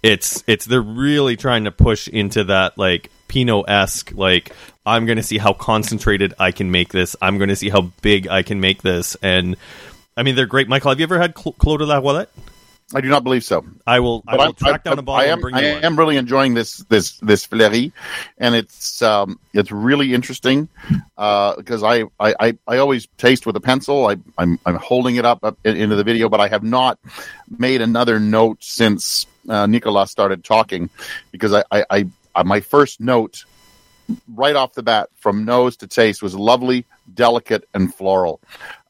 it's 0.02 0.42
it's 0.46 0.64
they're 0.66 0.80
really 0.82 1.36
trying 1.36 1.64
to 1.64 1.70
push 1.70 2.08
into 2.08 2.44
that 2.44 2.76
like 2.78 3.10
Pinot 3.28 3.68
esque 3.68 4.12
like 4.14 4.52
I'm 4.84 5.04
going 5.06 5.16
to 5.16 5.22
see 5.22 5.38
how 5.38 5.52
concentrated 5.52 6.32
I 6.38 6.52
can 6.52 6.70
make 6.70 6.90
this. 6.92 7.16
I'm 7.20 7.38
going 7.38 7.48
to 7.48 7.56
see 7.56 7.70
how 7.70 7.90
big 8.02 8.28
I 8.28 8.42
can 8.42 8.60
make 8.60 8.82
this, 8.82 9.16
and 9.22 9.56
I 10.16 10.22
mean 10.22 10.34
they're 10.34 10.46
great. 10.46 10.68
Michael, 10.68 10.90
have 10.90 10.98
you 11.00 11.04
ever 11.04 11.18
had 11.18 11.36
Cl- 11.36 11.52
Clos 11.54 11.78
de 11.78 11.84
la 11.86 11.98
Roilette? 11.98 12.30
I 12.94 13.00
do 13.00 13.08
not 13.08 13.24
believe 13.24 13.42
so. 13.42 13.66
I 13.84 13.98
will. 13.98 14.22
I 14.28 14.32
But 14.32 14.38
will 14.38 14.44
I'm- 14.44 14.54
track 14.54 14.80
I- 14.84 14.90
down 14.90 14.98
a 15.00 15.02
bottle 15.02 15.20
I 15.20 15.24
am, 15.26 15.32
and 15.34 15.42
bring 15.42 15.54
I 15.56 15.60
you 15.68 15.74
one. 15.74 15.84
am 15.84 15.98
really 15.98 16.16
enjoying 16.16 16.54
this 16.54 16.78
this 16.88 17.18
this 17.18 17.44
Fleurie, 17.44 17.92
and 18.38 18.54
it's 18.54 19.02
um, 19.02 19.40
it's 19.52 19.72
really 19.72 20.14
interesting 20.14 20.68
because 21.16 21.82
I, 21.82 22.02
I, 22.20 22.34
I 22.38 22.58
I 22.68 22.76
always 22.78 23.08
taste 23.18 23.44
with 23.44 23.56
a 23.56 23.60
pencil. 23.60 24.06
I 24.06 24.16
I'm 24.38 24.58
I'm 24.64 24.76
holding 24.76 25.16
it 25.16 25.24
up, 25.24 25.40
up 25.42 25.58
into 25.64 25.96
the 25.96 26.04
video, 26.04 26.28
but 26.28 26.40
I 26.40 26.46
have 26.48 26.62
not 26.62 26.98
made 27.58 27.80
another 27.82 28.20
note 28.20 28.62
since 28.62 29.26
uh, 29.48 29.66
Nicolas 29.66 30.10
started 30.12 30.44
talking 30.44 30.88
because 31.32 31.52
I, 31.52 31.64
I, 31.72 31.84
I, 31.90 32.06
I 32.36 32.42
my 32.44 32.60
first 32.60 33.00
note 33.00 33.44
right 34.32 34.54
off 34.54 34.74
the 34.74 34.84
bat, 34.84 35.08
from 35.16 35.44
nose 35.44 35.76
to 35.78 35.88
taste, 35.88 36.22
was 36.22 36.36
lovely, 36.36 36.84
delicate, 37.12 37.68
and 37.74 37.92
floral. 37.92 38.40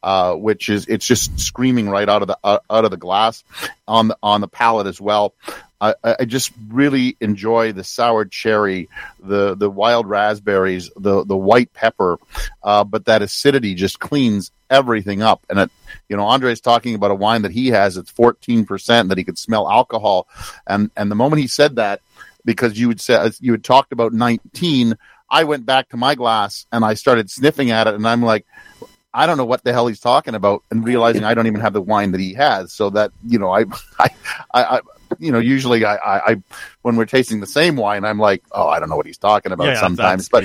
Uh, 0.07 0.37
which 0.37 0.69
is 0.69 0.87
it's 0.87 1.05
just 1.05 1.37
screaming 1.37 1.91
right 1.91 2.09
out 2.09 2.23
of 2.23 2.29
the 2.29 2.39
uh, 2.45 2.61
out 2.71 2.85
of 2.85 2.93
the 2.93 2.97
glass 2.97 3.43
on 3.89 4.07
the 4.07 4.17
on 4.23 4.41
the 4.41 4.47
palate 4.47 4.87
as 4.87 5.01
well. 5.01 5.35
I, 5.81 5.95
I 6.21 6.25
just 6.25 6.53
really 6.69 7.17
enjoy 7.21 7.73
the 7.73 7.83
sour 7.83 8.25
cherry, 8.25 8.89
the 9.19 9.57
the 9.57 9.69
wild 9.69 10.07
raspberries, 10.07 10.93
the 10.95 11.25
the 11.25 11.37
white 11.37 11.73
pepper, 11.73 12.19
uh, 12.63 12.85
but 12.85 13.07
that 13.07 13.21
acidity 13.21 13.75
just 13.75 13.99
cleans 13.99 14.53
everything 14.71 15.23
up. 15.23 15.45
And 15.51 15.59
it, 15.59 15.71
you 16.09 16.17
know, 16.17 16.27
Andre's 16.27 16.61
talking 16.61 16.95
about 16.95 17.11
a 17.11 17.17
wine 17.17 17.43
that 17.43 17.51
he 17.51 17.73
has 17.75 17.97
it's 17.97 18.11
fourteen 18.11 18.65
percent 18.65 19.09
that 19.09 19.19
he 19.19 19.25
could 19.25 19.39
smell 19.39 19.69
alcohol, 19.69 20.29
and 20.69 20.93
and 20.97 21.11
the 21.11 21.17
moment 21.17 21.43
he 21.43 21.49
said 21.49 21.77
that, 21.77 22.01
because 22.45 22.79
you 22.79 22.87
would 22.87 23.01
say 23.01 23.33
you 23.41 23.51
had 23.51 23.65
talked 23.65 23.91
about 23.91 24.13
nineteen, 24.13 24.95
I 25.29 25.43
went 25.43 25.67
back 25.67 25.89
to 25.89 25.97
my 25.97 26.15
glass 26.15 26.65
and 26.71 26.85
I 26.85 26.95
started 26.95 27.29
sniffing 27.29 27.73
at 27.73 27.89
it, 27.89 27.95
and 27.95 28.07
I'm 28.07 28.23
like. 28.23 28.47
I 29.17 29.27
don't 29.27 29.39
know 29.39 29.47
what 29.47 29.65
the 29.65 29.73
hell 29.73 29.87
he's 29.87 29.99
talking 29.99 30.35
about, 30.35 30.63
and 30.71 30.85
realizing 30.85 31.25
I 31.25 31.33
don't 31.33 31.47
even 31.47 31.61
have 31.61 31.73
the 31.73 31.81
wine 31.81 32.13
that 32.13 32.21
he 32.21 32.35
has. 32.35 32.73
So 32.73 32.91
that 32.91 33.13
you 33.27 33.39
know, 33.39 33.51
I, 33.55 33.65
I, 33.99 34.09
I, 34.53 34.81
you 35.19 35.33
know, 35.33 35.39
usually 35.39 35.85
I, 35.85 35.97
I, 35.97 36.33
I, 36.33 36.43
when 36.83 36.97
we're 36.97 37.07
tasting 37.07 37.41
the 37.41 37.47
same 37.47 37.77
wine, 37.77 38.05
I'm 38.05 38.19
like, 38.19 38.43
oh, 38.53 38.69
I 38.69 38.79
don't 38.79 38.91
know 38.91 38.97
what 38.97 39.07
he's 39.07 39.19
talking 39.19 39.53
about 39.53 39.69
Yeah, 39.69 39.81
sometimes. 39.81 40.29
But, 40.29 40.45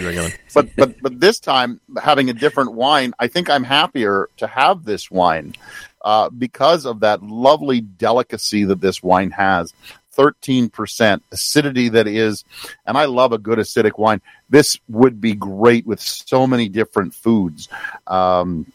but, 0.54 0.70
but, 0.78 1.02
but 1.02 1.20
this 1.20 1.40
time 1.40 1.82
having 2.02 2.30
a 2.30 2.34
different 2.34 2.74
wine, 2.74 3.14
I 3.20 3.28
think 3.28 3.50
I'm 3.50 3.64
happier 3.64 4.30
to 4.38 4.48
have 4.48 4.86
this 4.86 5.12
wine, 5.12 5.56
uh, 6.04 6.30
because 6.30 6.86
of 6.86 7.02
that 7.02 7.22
lovely 7.24 7.82
delicacy 7.82 8.64
that 8.66 8.82
this 8.82 9.04
wine 9.04 9.32
has. 9.32 9.74
13% 10.22 11.22
acidity 11.32 11.90
that 11.90 12.08
is, 12.08 12.44
and 12.86 12.98
I 12.98 13.06
love 13.06 13.32
a 13.32 13.38
good 13.38 13.58
acidic 13.58 13.98
wine. 13.98 14.22
This 14.50 14.78
would 14.88 15.20
be 15.20 15.34
great 15.34 15.86
with 15.86 16.00
so 16.00 16.46
many 16.46 16.70
different 16.70 17.14
foods. 17.14 17.70
Um, 18.08 18.72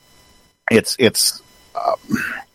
it's, 0.71 0.97
it's, 0.99 1.43
um, 1.75 1.97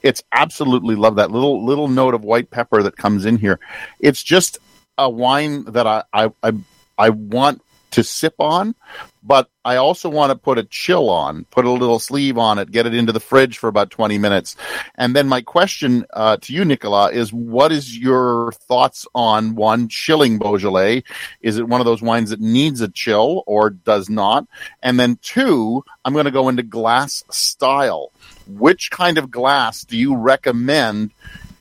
it's 0.02 0.24
absolutely 0.32 0.96
love 0.96 1.16
that 1.18 1.32
little 1.32 1.64
little 1.64 1.88
note 1.88 2.14
of 2.14 2.24
white 2.24 2.50
pepper 2.50 2.84
that 2.84 2.98
comes 2.98 3.26
in 3.26 3.38
here. 3.38 3.60
It's 4.00 4.22
just 4.24 4.58
a 4.98 5.10
wine 5.10 5.66
that 5.66 5.88
I 5.88 6.04
I 6.12 6.32
I, 6.44 6.54
I 6.98 7.10
want 7.10 7.62
to 7.92 8.04
sip 8.04 8.36
on, 8.40 8.76
but 9.24 9.50
I 9.64 9.76
also 9.76 10.10
want 10.10 10.32
to 10.32 10.38
put 10.38 10.58
a 10.58 10.64
chill 10.64 11.10
on, 11.10 11.46
put 11.46 11.66
a 11.66 11.72
little 11.72 12.00
sleeve 12.00 12.38
on 12.38 12.58
it, 12.58 12.72
get 12.72 12.88
it 12.88 12.94
into 12.94 13.12
the 13.12 13.20
fridge 13.20 13.58
for 13.58 13.68
about 13.68 13.92
20 13.92 14.18
minutes. 14.18 14.56
And 14.96 15.16
then 15.16 15.28
my 15.28 15.42
question 15.42 16.06
uh, 16.14 16.38
to 16.38 16.54
you, 16.54 16.66
Nicola, 16.66 17.12
is 17.12 17.32
what 17.32 17.72
is 17.72 17.98
your 17.98 18.52
thoughts 18.54 19.06
on 19.14 19.56
one 19.56 19.88
chilling 19.90 20.40
Beaujolais? 20.40 21.04
Is 21.42 21.58
it 21.58 21.68
one 21.68 21.82
of 21.82 21.86
those 21.86 22.02
wines 22.02 22.32
that 22.32 22.40
needs 22.40 22.82
a 22.82 22.88
chill 22.88 23.44
or 23.46 23.70
does 23.70 24.10
not? 24.10 24.48
And 24.82 25.00
then 25.00 25.20
two, 25.22 25.84
I'm 26.04 26.14
going 26.14 26.26
to 26.26 26.32
go 26.32 26.50
into 26.50 26.64
glass 26.64 27.24
style. 27.30 28.12
Which 28.48 28.90
kind 28.90 29.18
of 29.18 29.30
glass 29.30 29.84
do 29.84 29.98
you 29.98 30.16
recommend 30.16 31.12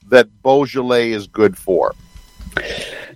that 0.08 0.42
Beaujolais 0.42 1.12
is 1.12 1.26
good 1.26 1.58
for? 1.58 1.94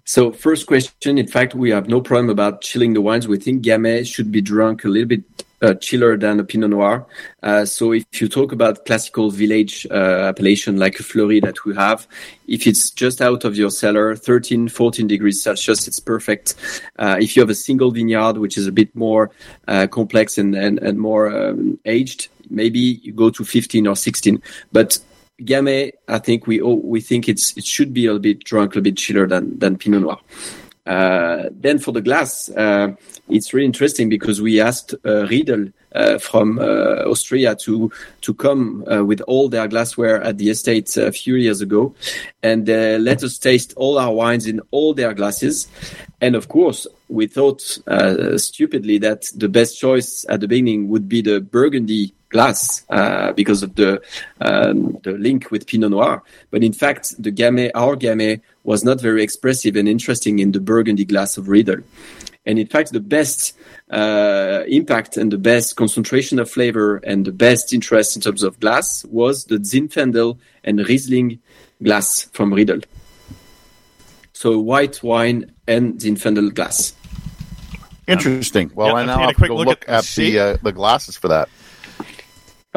So 0.04 0.32
first 0.32 0.66
question, 0.66 1.16
in 1.16 1.26
fact, 1.26 1.54
we 1.54 1.70
have 1.70 1.88
no 1.88 2.00
problem 2.00 2.28
about 2.28 2.60
chilling 2.60 2.92
the 2.92 3.00
wines. 3.00 3.26
We 3.26 3.38
think 3.38 3.64
Gamay 3.64 4.06
should 4.06 4.30
be 4.30 4.42
drunk 4.42 4.84
a 4.84 4.88
little 4.88 5.08
bit 5.08 5.24
uh, 5.62 5.74
chiller 5.74 6.18
than 6.18 6.38
a 6.40 6.44
Pinot 6.44 6.70
Noir. 6.70 7.06
Uh, 7.42 7.64
so 7.64 7.92
if 7.92 8.20
you 8.20 8.28
talk 8.28 8.52
about 8.52 8.84
classical 8.84 9.30
village 9.30 9.86
uh, 9.90 10.28
appellation 10.28 10.76
like 10.76 11.00
a 11.00 11.02
Fleurie 11.02 11.40
that 11.40 11.64
we 11.64 11.74
have, 11.74 12.06
if 12.46 12.66
it's 12.66 12.90
just 12.90 13.22
out 13.22 13.44
of 13.44 13.56
your 13.56 13.70
cellar, 13.70 14.14
13, 14.14 14.68
14 14.68 15.06
degrees 15.06 15.42
Celsius, 15.42 15.88
it's 15.88 16.00
perfect. 16.00 16.54
Uh, 16.98 17.16
if 17.18 17.34
you 17.34 17.40
have 17.40 17.48
a 17.48 17.54
single 17.54 17.90
vineyard, 17.90 18.36
which 18.36 18.58
is 18.58 18.66
a 18.66 18.72
bit 18.72 18.94
more 18.94 19.30
uh, 19.68 19.86
complex 19.86 20.36
and, 20.36 20.54
and, 20.54 20.78
and 20.80 20.98
more 20.98 21.34
um, 21.34 21.78
aged, 21.86 22.28
maybe 22.50 22.78
you 22.78 23.12
go 23.12 23.30
to 23.30 23.42
15 23.42 23.86
or 23.86 23.96
16. 23.96 24.42
But 24.70 24.98
Gamay, 25.40 25.92
I 26.09 26.18
think 26.18 26.47
we 26.47 26.61
oh, 26.61 26.75
we 26.75 27.01
think 27.01 27.29
it's 27.29 27.57
it 27.57 27.64
should 27.64 27.92
be 27.92 28.07
a 28.07 28.09
little 28.09 28.20
bit 28.20 28.44
drunk, 28.44 28.73
a 28.73 28.79
little 28.79 28.83
bit 28.83 28.97
chiller 28.97 29.27
than 29.27 29.59
than 29.59 29.77
Pinot 29.77 30.03
Noir. 30.03 30.18
Uh, 30.87 31.49
then 31.51 31.79
for 31.79 31.92
the 31.92 32.03
glass, 32.03 32.51
uh, 32.51 32.94
it's 33.31 33.55
really 33.55 33.64
interesting 33.64 34.11
because 34.11 34.42
we 34.42 34.61
asked 34.61 34.94
uh, 35.07 35.27
Riedel 35.27 35.68
uh, 35.94 36.18
from 36.18 36.59
uh, 36.59 37.05
Austria 37.07 37.57
to 37.57 37.90
to 38.20 38.35
come 38.35 38.85
uh, 38.90 39.03
with 39.03 39.23
all 39.23 39.49
their 39.49 39.66
glassware 39.66 40.23
at 40.23 40.37
the 40.37 40.51
estate 40.51 40.94
a 40.97 41.11
few 41.11 41.37
years 41.37 41.61
ago, 41.61 41.94
and 42.42 42.68
let 42.68 43.25
us 43.25 43.38
taste 43.38 43.73
all 43.77 43.99
our 43.99 44.12
wines 44.12 44.47
in 44.47 44.61
all 44.70 44.94
their 44.94 45.14
glasses. 45.14 45.66
And 46.20 46.37
of 46.37 46.49
course, 46.49 46.87
we 47.09 47.27
thought 47.27 47.61
stupidly 48.37 48.99
that 48.99 49.31
the 49.35 49.49
best 49.49 49.81
choice 49.81 50.27
at 50.29 50.40
the 50.40 50.49
beginning 50.49 50.88
would 50.88 51.09
be 51.09 51.23
the 51.23 51.40
Burgundy 51.40 52.12
glass 52.35 52.85
uh, 52.90 53.33
because 53.40 53.62
of 53.66 53.70
the 53.81 53.90
um, 54.49 54.77
the 55.07 55.12
link 55.27 55.51
with 55.53 55.62
Pinot 55.70 55.90
Noir. 55.90 56.16
But 56.51 56.61
in 56.68 56.73
fact, 56.83 57.05
the 57.23 57.33
Gamay, 57.40 57.70
our 57.75 57.94
Gamay, 57.97 58.40
was 58.64 58.81
not 58.88 59.01
very 59.01 59.23
expressive 59.23 59.75
and 59.81 59.88
interesting 59.88 60.35
in 60.44 60.53
the 60.53 60.61
Burgundy 60.61 61.05
glass 61.12 61.38
of 61.38 61.44
Riedel. 61.49 61.81
And 62.47 62.59
in 62.59 62.66
fact, 62.66 62.92
the 62.92 63.01
best 63.16 63.57
uh, 63.90 64.64
impact 64.68 65.16
and 65.16 65.33
the 65.33 65.38
best 65.38 65.77
concentration 65.77 66.38
of 66.38 66.51
flavor 66.51 66.97
and 67.11 67.25
the 67.25 67.33
best 67.33 67.73
interest 67.73 68.16
in 68.16 68.20
terms 68.23 68.42
of 68.42 68.61
glass 68.61 69.05
was 69.07 69.44
the 69.47 69.59
Zinfandel 69.70 70.37
and 70.62 70.79
Riesling 70.88 71.38
glass 71.83 72.29
from 72.37 72.53
Riedel. 72.53 72.81
So 74.35 74.59
white 74.59 75.03
wine 75.03 75.53
and 75.66 75.94
Zinfandel 76.01 76.53
glass. 76.53 76.92
Interesting. 78.07 78.70
Well, 78.75 78.88
Yeah, 78.88 78.94
I 78.94 79.01
I'm 79.01 79.07
now 79.07 79.23
a 79.23 79.27
have 79.29 79.31
to 79.31 79.35
quick 79.37 79.49
go 79.49 79.57
look 79.57 79.66
look, 79.66 79.85
at 79.88 79.88
the 79.88 79.94
at 79.97 80.05
the 80.14 80.38
uh, 80.38 80.57
the 80.62 80.73
glasses 80.73 81.16
for 81.16 81.29
that. 81.29 81.49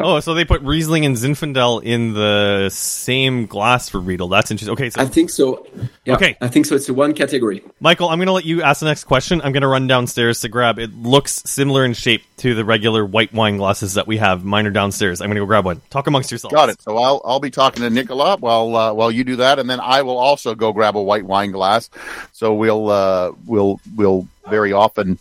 Oh, 0.00 0.20
so 0.20 0.32
they 0.34 0.44
put 0.44 0.62
Riesling 0.62 1.04
and 1.04 1.16
Zinfandel 1.16 1.82
in 1.82 2.14
the 2.14 2.68
same 2.70 3.46
glass 3.46 3.88
for 3.88 3.98
Riedel. 3.98 4.28
That's 4.28 4.52
interesting. 4.52 4.72
Okay, 4.74 4.90
so 4.90 5.00
I 5.00 5.06
think 5.06 5.28
so. 5.28 5.66
Yeah, 6.04 6.14
Okay. 6.14 6.36
I 6.40 6.46
think 6.46 6.66
so. 6.66 6.76
It's 6.76 6.88
a 6.88 6.94
one 6.94 7.14
category. 7.14 7.64
Michael, 7.80 8.08
I'm 8.08 8.18
going 8.18 8.26
to 8.28 8.32
let 8.32 8.44
you 8.44 8.62
ask 8.62 8.78
the 8.78 8.86
next 8.86 9.04
question. 9.04 9.40
I'm 9.42 9.50
going 9.50 9.62
to 9.62 9.68
run 9.68 9.88
downstairs 9.88 10.40
to 10.42 10.48
grab. 10.48 10.78
It 10.78 10.94
looks 10.94 11.42
similar 11.46 11.84
in 11.84 11.94
shape 11.94 12.22
to 12.38 12.54
the 12.54 12.64
regular 12.64 13.04
white 13.04 13.32
wine 13.32 13.56
glasses 13.56 13.94
that 13.94 14.06
we 14.06 14.18
have. 14.18 14.44
Mine 14.44 14.68
are 14.68 14.70
downstairs. 14.70 15.20
I'm 15.20 15.26
going 15.30 15.34
to 15.34 15.40
go 15.42 15.46
grab 15.46 15.64
one. 15.64 15.82
Talk 15.90 16.06
amongst 16.06 16.30
yourselves. 16.30 16.54
Got 16.54 16.68
it. 16.68 16.80
So 16.80 16.96
I'll 16.96 17.20
I'll 17.24 17.40
be 17.40 17.50
talking 17.50 17.82
to 17.82 17.90
Nicola 17.90 18.36
while 18.36 18.76
uh, 18.76 18.92
while 18.94 19.10
you 19.10 19.24
do 19.24 19.34
that, 19.36 19.58
and 19.58 19.68
then 19.68 19.80
I 19.80 20.02
will 20.02 20.18
also 20.18 20.54
go 20.54 20.72
grab 20.72 20.96
a 20.96 21.02
white 21.02 21.24
wine 21.24 21.50
glass. 21.50 21.90
So 22.30 22.54
we'll 22.54 22.88
uh, 22.88 23.32
we'll 23.46 23.80
we'll 23.96 24.28
very 24.48 24.72
often 24.72 25.18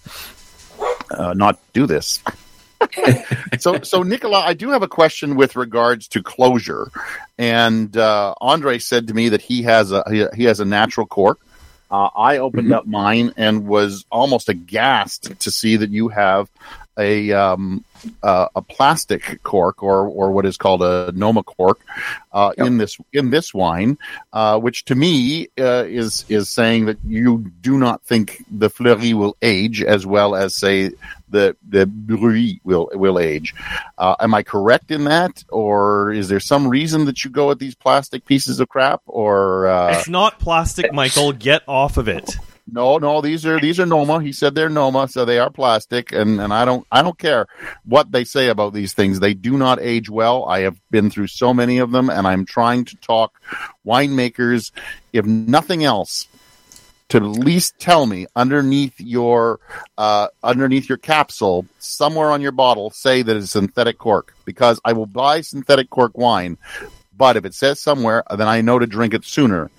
uh, 1.10 1.34
not 1.34 1.60
do 1.74 1.88
this. 1.88 2.22
so 3.60 3.82
so 3.82 4.04
Nicola, 4.04 4.40
I 4.40 4.54
do 4.54 4.70
have 4.70 4.84
a 4.84 4.88
question 4.88 5.36
with 5.36 5.56
regards 5.56 6.08
to 6.10 6.24
closure, 6.24 6.92
and 7.38 7.96
uh, 7.96 8.34
Andre 8.42 8.80
said 8.80 9.08
to 9.08 9.14
me 9.14 9.30
that 9.30 9.42
he 9.42 9.64
has 9.64 9.92
a 9.92 10.04
he, 10.10 10.26
he 10.36 10.44
has 10.46 10.60
a 10.60 10.66
natural 10.66 11.08
cork. 11.08 11.40
Uh, 11.90 12.10
I 12.16 12.40
opened 12.40 12.74
up 12.74 12.86
mine 12.86 13.34
and 13.38 13.66
was 13.66 14.06
almost 14.12 14.50
aghast 14.50 15.40
to 15.40 15.52
see 15.52 15.78
that 15.78 15.90
you 15.90 16.10
have 16.10 16.50
a 16.98 17.32
um, 17.32 17.84
uh, 18.24 18.48
a 18.56 18.62
plastic 18.62 19.42
cork 19.44 19.84
or 19.84 20.08
or 20.08 20.32
what 20.32 20.46
is 20.46 20.58
called 20.58 20.82
a 20.82 21.12
Nomacorc 21.14 21.76
uh, 22.32 22.54
Yep. 22.58 22.68
in 22.68 22.78
this 22.78 22.98
in 23.14 23.30
this 23.30 23.54
wine, 23.54 23.98
uh, 24.34 24.60
which 24.60 24.86
to 24.86 24.96
me 24.96 25.48
uh, 25.60 25.86
is 25.88 26.26
is 26.30 26.50
saying 26.50 26.86
that 26.86 26.98
you 27.06 27.52
do 27.62 27.78
not 27.78 28.04
think 28.04 28.44
the 28.52 28.70
Fleurie 28.70 29.14
will 29.14 29.36
age 29.42 29.82
as 29.84 30.06
well 30.06 30.36
as 30.36 30.56
say 30.58 30.92
the 31.30 31.56
the 31.68 31.86
Brouilly 31.86 32.62
will 32.64 32.90
will 32.94 33.20
age. 33.20 33.54
Uh, 33.98 34.16
am 34.20 34.34
I 34.34 34.44
correct 34.44 34.92
in 34.92 35.06
that, 35.06 35.44
or 35.50 36.12
is 36.12 36.30
there 36.30 36.40
some 36.40 36.68
reason 36.68 37.06
that 37.06 37.24
you 37.24 37.30
go 37.30 37.48
with 37.48 37.60
these 37.60 37.76
plastic 37.76 38.26
pieces 38.26 38.60
of 38.60 38.70
crap? 38.70 39.02
Or 39.08 39.68
uh, 39.68 39.98
It's 39.98 40.08
not 40.10 40.40
plastic, 40.40 40.94
Michael. 40.94 41.34
Get 41.34 41.64
off 41.68 41.98
of 41.98 42.08
it. 42.08 42.38
No, 42.70 42.98
no, 42.98 43.22
these 43.22 43.46
are 43.46 43.60
these 43.60 43.80
are 43.80 43.86
Noma. 43.86 44.22
He 44.22 44.34
said 44.34 44.54
they're 44.54 44.70
Noma, 44.70 45.08
so 45.08 45.24
they 45.24 45.40
are 45.40 45.50
plastic, 45.50 46.12
and 46.12 46.42
and 46.42 46.54
I 46.54 46.66
don't 46.66 46.86
I 46.92 47.02
don't 47.02 47.18
care 47.18 47.48
what 47.86 48.12
they 48.12 48.24
say 48.24 48.50
about 48.50 48.74
these 48.74 48.94
things. 48.94 49.20
They 49.20 49.34
do 49.34 49.58
not 49.58 49.80
age 49.80 50.10
well. 50.10 50.46
I 50.46 50.62
have 50.62 50.78
been 50.92 51.10
through 51.10 51.28
so 51.28 51.54
many 51.54 51.78
of 51.78 51.92
them, 51.92 52.10
and 52.10 52.28
I'm 52.28 52.46
trying 52.46 52.86
to 52.86 52.98
talk 52.98 53.40
winemakers, 53.86 54.72
if 55.14 55.26
nothing 55.26 55.86
else, 55.86 56.28
to 57.10 57.18
at 57.18 57.24
least 57.24 57.80
tell 57.80 58.06
me 58.06 58.28
underneath 58.36 59.00
your 59.00 59.60
uh, 59.98 60.28
underneath 60.44 60.90
your 60.90 60.98
capsule, 60.98 61.66
somewhere 61.80 62.32
on 62.32 62.42
your 62.42 62.52
bottle, 62.52 62.90
say 62.90 63.22
that 63.22 63.38
it's 63.38 63.52
synthetic 63.52 63.98
cork, 63.98 64.36
because 64.44 64.80
I 64.84 64.92
will 64.94 65.06
buy 65.06 65.40
synthetic 65.42 65.90
cork 65.90 66.18
wine, 66.18 66.58
but 67.16 67.38
if 67.38 67.46
it 67.46 67.54
says 67.54 67.80
somewhere, 67.80 68.24
then 68.30 68.48
I 68.48 68.60
know 68.60 68.78
to 68.78 68.88
drink 68.88 69.14
it 69.14 69.24
sooner. 69.24 69.72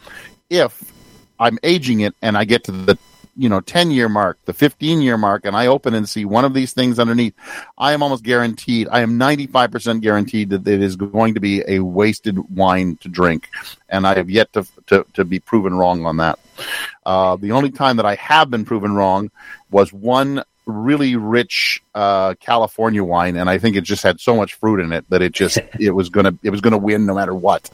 If 0.48 0.90
I'm 1.38 1.59
aging 1.62 2.01
it 2.01 2.14
and 2.22 2.37
I 2.37 2.44
get 2.44 2.64
to 2.64 2.72
the 2.72 2.98
you 3.38 3.48
know 3.48 3.61
10 3.61 3.92
year 3.92 4.09
mark, 4.09 4.38
the 4.44 4.53
15 4.53 5.01
year 5.01 5.16
mark, 5.16 5.46
and 5.46 5.57
I 5.57 5.68
open 5.68 5.94
and 5.94 6.07
see 6.09 6.24
one 6.24 6.44
of 6.44 6.53
these 6.53 6.72
things 6.72 6.98
underneath, 6.98 7.35
I 7.79 7.92
am 7.92 8.03
almost 8.03 8.24
guaranteed, 8.24 8.88
I 8.90 9.01
am 9.01 9.18
95% 9.18 10.03
guaranteed 10.03 10.51
that 10.51 10.66
it 10.66 10.83
is 10.83 10.96
going 10.96 11.35
to 11.35 11.40
be 11.40 11.62
a 11.66 11.81
wasted 11.81 12.38
wine 12.55 12.96
to 12.96 13.08
drink. 13.08 13.48
And 13.88 14.06
I 14.06 14.17
have 14.17 14.29
yet 14.29 14.52
to, 14.54 14.67
to, 14.88 15.06
to 15.15 15.25
be 15.25 15.38
proven 15.38 15.75
wrong 15.75 16.04
on 16.04 16.17
that. 16.19 16.38
Uh, 17.06 17.37
the 17.37 17.52
only 17.52 17.71
time 17.71 17.96
that 17.96 18.06
I 18.06 18.17
have 18.17 18.50
been 18.50 18.65
proven 18.65 18.94
wrong 18.94 19.31
was 19.71 19.92
one 19.92 20.42
really 20.69 21.16
rich 21.16 21.83
uh, 21.94 22.35
California 22.35 23.02
wine, 23.02 23.37
and 23.37 23.48
I 23.48 23.58
think 23.58 23.75
it 23.75 23.83
just 23.83 24.02
had 24.02 24.21
so 24.21 24.37
much 24.37 24.54
fruit 24.54 24.81
in 24.81 24.92
it 24.92 25.08
that 25.10 25.23
it 25.23 25.33
just 25.33 25.58
it 25.81 25.90
was 25.90 26.10
gonna 26.10 26.35
it 26.42 26.50
was 26.50 26.60
gonna 26.60 26.79
win 26.79 27.06
no 27.06 27.14
matter 27.14 27.35
what. 27.35 27.71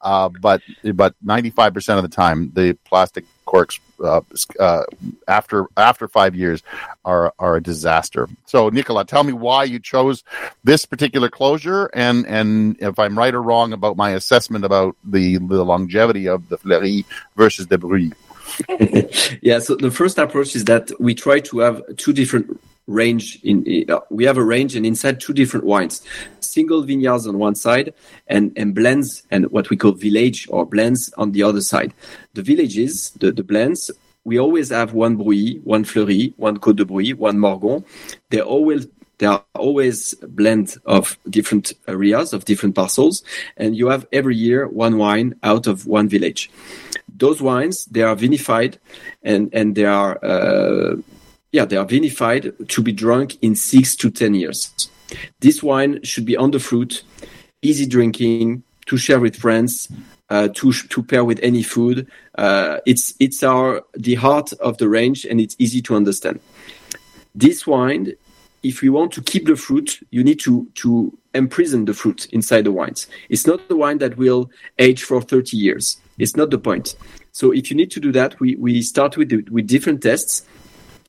Uh, 0.00 0.28
but 0.28 0.60
but 0.94 1.14
ninety 1.22 1.50
five 1.50 1.72
percent 1.72 1.98
of 1.98 2.02
the 2.02 2.14
time, 2.14 2.50
the 2.54 2.76
plastic 2.84 3.24
corks 3.46 3.78
uh, 4.02 4.20
uh, 4.58 4.82
after 5.28 5.66
after 5.76 6.08
five 6.08 6.34
years 6.34 6.62
are 7.04 7.32
are 7.38 7.56
a 7.56 7.62
disaster. 7.62 8.28
So, 8.46 8.68
Nicola, 8.68 9.04
tell 9.04 9.22
me 9.22 9.32
why 9.32 9.64
you 9.64 9.78
chose 9.78 10.24
this 10.64 10.84
particular 10.84 11.28
closure, 11.28 11.86
and 11.94 12.26
and 12.26 12.76
if 12.80 12.98
I'm 12.98 13.16
right 13.16 13.34
or 13.34 13.42
wrong 13.42 13.72
about 13.72 13.96
my 13.96 14.10
assessment 14.10 14.64
about 14.64 14.96
the 15.04 15.38
the 15.38 15.64
longevity 15.64 16.28
of 16.28 16.48
the 16.48 16.58
Fleurie 16.58 17.04
versus 17.36 17.68
the 17.68 17.78
Brouilly. 17.78 18.12
yeah, 19.42 19.58
so 19.58 19.76
the 19.76 19.90
first 19.90 20.18
approach 20.18 20.54
is 20.56 20.64
that 20.64 20.90
we 21.00 21.14
try 21.14 21.40
to 21.40 21.58
have 21.60 21.82
two 21.96 22.12
different 22.12 22.60
range 22.88 23.38
in 23.44 23.84
uh, 23.88 24.00
we 24.10 24.24
have 24.24 24.36
a 24.36 24.44
range 24.44 24.74
and 24.74 24.84
inside 24.84 25.20
two 25.20 25.32
different 25.32 25.64
wines 25.64 26.02
single 26.40 26.82
vineyards 26.82 27.28
on 27.28 27.38
one 27.38 27.54
side 27.54 27.94
and 28.26 28.52
and 28.56 28.74
blends 28.74 29.22
and 29.30 29.48
what 29.52 29.70
we 29.70 29.76
call 29.76 29.92
village 29.92 30.48
or 30.50 30.66
blends 30.66 31.12
on 31.16 31.30
the 31.30 31.44
other 31.44 31.60
side 31.60 31.94
the 32.34 32.42
villages 32.42 33.10
the, 33.20 33.30
the 33.30 33.44
blends 33.44 33.88
we 34.24 34.38
always 34.38 34.70
have 34.70 34.92
one 34.92 35.16
Brouilly, 35.16 35.60
one 35.64 35.84
Fleurie, 35.84 36.32
one 36.36 36.58
Côte 36.58 36.76
de 36.76 36.84
Brouilly, 36.84 37.12
one 37.12 37.38
Morgon. 37.38 37.84
They're 38.30 38.42
always 38.42 38.86
they 39.18 39.26
are 39.26 39.44
always 39.54 40.14
blend 40.14 40.76
of 40.84 41.16
different 41.30 41.74
areas 41.86 42.32
of 42.32 42.44
different 42.44 42.74
parcels, 42.74 43.22
and 43.56 43.76
you 43.76 43.88
have 43.88 44.06
every 44.12 44.34
year 44.34 44.66
one 44.66 44.98
wine 44.98 45.36
out 45.44 45.68
of 45.68 45.86
one 45.86 46.08
village. 46.08 46.50
Those 47.22 47.40
wines 47.40 47.84
they 47.84 48.02
are 48.02 48.16
vinified, 48.16 48.78
and 49.22 49.48
and 49.52 49.76
they 49.76 49.84
are 49.84 50.18
uh, 50.24 50.96
yeah 51.52 51.64
they 51.64 51.76
are 51.76 51.86
vinified 51.86 52.42
to 52.66 52.82
be 52.82 52.90
drunk 52.90 53.38
in 53.42 53.54
six 53.54 53.94
to 54.02 54.10
ten 54.10 54.34
years. 54.34 54.90
This 55.38 55.62
wine 55.62 56.02
should 56.02 56.26
be 56.26 56.36
on 56.36 56.50
the 56.50 56.58
fruit, 56.58 57.04
easy 57.62 57.86
drinking, 57.86 58.64
to 58.86 58.96
share 58.96 59.20
with 59.20 59.36
friends, 59.36 59.88
uh, 60.30 60.48
to 60.48 60.72
to 60.72 61.02
pair 61.04 61.24
with 61.24 61.38
any 61.44 61.62
food. 61.62 62.08
Uh, 62.34 62.78
it's 62.86 63.14
it's 63.20 63.44
our 63.44 63.84
the 63.94 64.16
heart 64.16 64.52
of 64.54 64.78
the 64.78 64.88
range, 64.88 65.24
and 65.24 65.40
it's 65.40 65.54
easy 65.60 65.80
to 65.82 65.94
understand. 65.94 66.40
This 67.36 67.68
wine, 67.68 68.14
if 68.64 68.82
you 68.82 68.92
want 68.92 69.12
to 69.12 69.22
keep 69.22 69.46
the 69.46 69.54
fruit, 69.54 70.00
you 70.10 70.24
need 70.24 70.40
to 70.40 70.66
to 70.82 71.16
imprison 71.34 71.84
the 71.84 71.94
fruit 71.94 72.26
inside 72.32 72.64
the 72.64 72.72
wines. 72.72 73.06
It's 73.28 73.46
not 73.46 73.68
the 73.68 73.76
wine 73.76 73.98
that 73.98 74.16
will 74.16 74.50
age 74.80 75.04
for 75.04 75.22
30 75.22 75.56
years. 75.56 76.01
It's 76.18 76.36
not 76.36 76.50
the 76.50 76.58
point. 76.58 76.96
So 77.32 77.52
if 77.52 77.70
you 77.70 77.76
need 77.76 77.90
to 77.92 78.00
do 78.00 78.12
that, 78.12 78.38
we 78.40 78.56
we 78.56 78.82
start 78.82 79.16
with 79.16 79.32
with 79.50 79.66
different 79.66 80.02
tests 80.02 80.44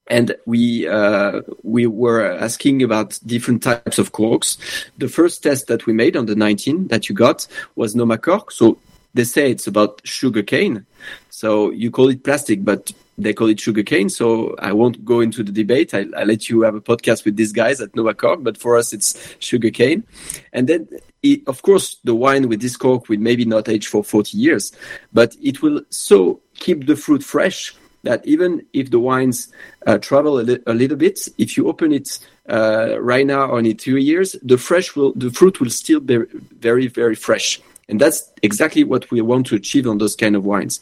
and 0.08 0.36
we 0.46 0.88
uh, 0.88 1.42
we 1.64 1.88
were 1.88 2.32
asking 2.32 2.84
about 2.84 3.20
different 3.26 3.64
types 3.64 3.98
of 3.98 4.12
corks. 4.12 4.58
The 4.98 5.08
first 5.08 5.44
test 5.44 5.68
that 5.68 5.86
we 5.86 5.94
made 5.94 6.18
on 6.18 6.26
the 6.26 6.36
19 6.36 6.88
that 6.88 7.10
you 7.10 7.16
got 7.16 7.48
was 7.76 7.96
Nomacorc. 7.96 8.52
So 8.52 8.78
they 9.14 9.24
say 9.24 9.52
it's 9.52 9.68
about 9.68 10.02
sugar 10.04 10.44
cane. 10.44 10.86
So 11.30 11.72
you 11.72 11.92
call 11.92 12.10
it 12.10 12.24
plastic, 12.24 12.64
but 12.64 12.92
they 13.18 13.34
call 13.34 13.48
it 13.48 13.60
sugar 13.60 13.84
cane. 13.84 14.10
So 14.10 14.56
I 14.60 14.74
won't 14.74 15.06
go 15.06 15.22
into 15.22 15.44
the 15.44 15.52
debate. 15.52 15.94
I, 15.94 16.06
I 16.18 16.24
let 16.24 16.50
you 16.50 16.62
have 16.62 16.76
a 16.76 16.82
podcast 16.82 17.26
with 17.26 17.36
these 17.36 17.52
guys 17.52 17.80
at 17.80 17.94
Nomacorc, 17.94 18.44
but 18.44 18.58
for 18.58 18.76
us 18.76 18.92
it's 18.92 19.36
sugar 19.40 19.70
cane. 19.70 20.04
And 20.52 20.68
then, 20.68 20.88
it, 21.24 21.42
of 21.48 21.62
course, 21.62 21.98
the 22.04 22.14
wine 22.14 22.50
with 22.50 22.62
this 22.62 22.78
cork 22.78 23.10
will 23.10 23.20
maybe 23.20 23.46
not 23.46 23.70
age 23.70 23.88
for 23.88 24.04
40 24.04 24.38
years, 24.38 24.72
but 25.14 25.36
it 25.42 25.62
will 25.62 25.82
so 25.90 26.42
keep 26.56 26.86
the 26.86 26.96
fruit 26.96 27.24
fresh 27.24 27.74
that 28.04 28.26
even 28.28 28.66
if 28.74 28.92
the 28.92 29.00
wines 29.00 29.52
uh, 29.88 29.98
travel 29.98 30.40
a, 30.40 30.44
li- 30.44 30.60
a, 30.68 30.74
little 30.74 30.98
bit, 30.98 31.28
if 31.38 31.56
you 31.56 31.70
open 31.70 31.94
it 31.94 32.20
uh, 32.50 33.00
right 33.00 33.26
now 33.26 33.46
or 33.46 33.60
in 33.60 33.78
two 33.78 33.98
years, 33.98 34.36
the 34.44 34.58
fresh 34.58 34.96
will, 34.96 35.14
the 35.16 35.32
fruit 35.32 35.60
will 35.62 35.70
still 35.70 36.02
be 36.02 36.18
very, 36.60 36.88
very 36.88 37.16
fresh. 37.16 37.62
And 37.88 38.00
that's 38.00 38.30
exactly 38.42 38.84
what 38.84 39.10
we 39.10 39.22
want 39.22 39.48
to 39.48 39.56
achieve 39.56 39.88
on 39.88 39.98
those 39.98 40.16
kind 40.16 40.36
of 40.36 40.46
wines. 40.46 40.82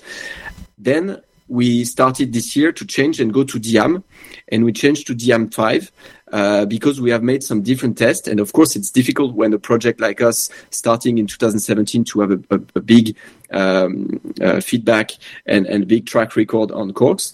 Then 0.80 1.22
we 1.52 1.84
started 1.84 2.32
this 2.32 2.56
year 2.56 2.72
to 2.72 2.86
change 2.86 3.20
and 3.20 3.34
go 3.34 3.44
to 3.44 3.60
Diam, 3.60 4.04
and 4.48 4.64
we 4.64 4.72
changed 4.72 5.06
to 5.08 5.14
Diam 5.14 5.54
5 5.54 5.92
uh, 6.32 6.66
because 6.66 7.02
we 7.02 7.12
have 7.12 7.24
made 7.24 7.44
some 7.44 7.62
different 7.62 7.98
tests. 7.98 8.26
And 8.26 8.40
of 8.40 8.54
course, 8.54 8.78
it's 8.78 8.90
difficult 8.90 9.36
when 9.36 9.52
a 9.52 9.60
project 9.60 10.00
like 10.00 10.22
us 10.22 10.50
starting 10.70 11.18
in 11.18 11.28
2017 11.28 12.06
to 12.06 12.22
have 12.22 12.32
a, 12.32 12.40
a, 12.52 12.62
a 12.76 12.80
big 12.80 13.18
um, 13.52 14.22
uh, 14.42 14.62
feedback 14.62 15.12
and, 15.46 15.66
and 15.68 15.90
big 15.90 16.06
track 16.06 16.38
record 16.38 16.72
on 16.72 16.94
corks. 16.94 17.34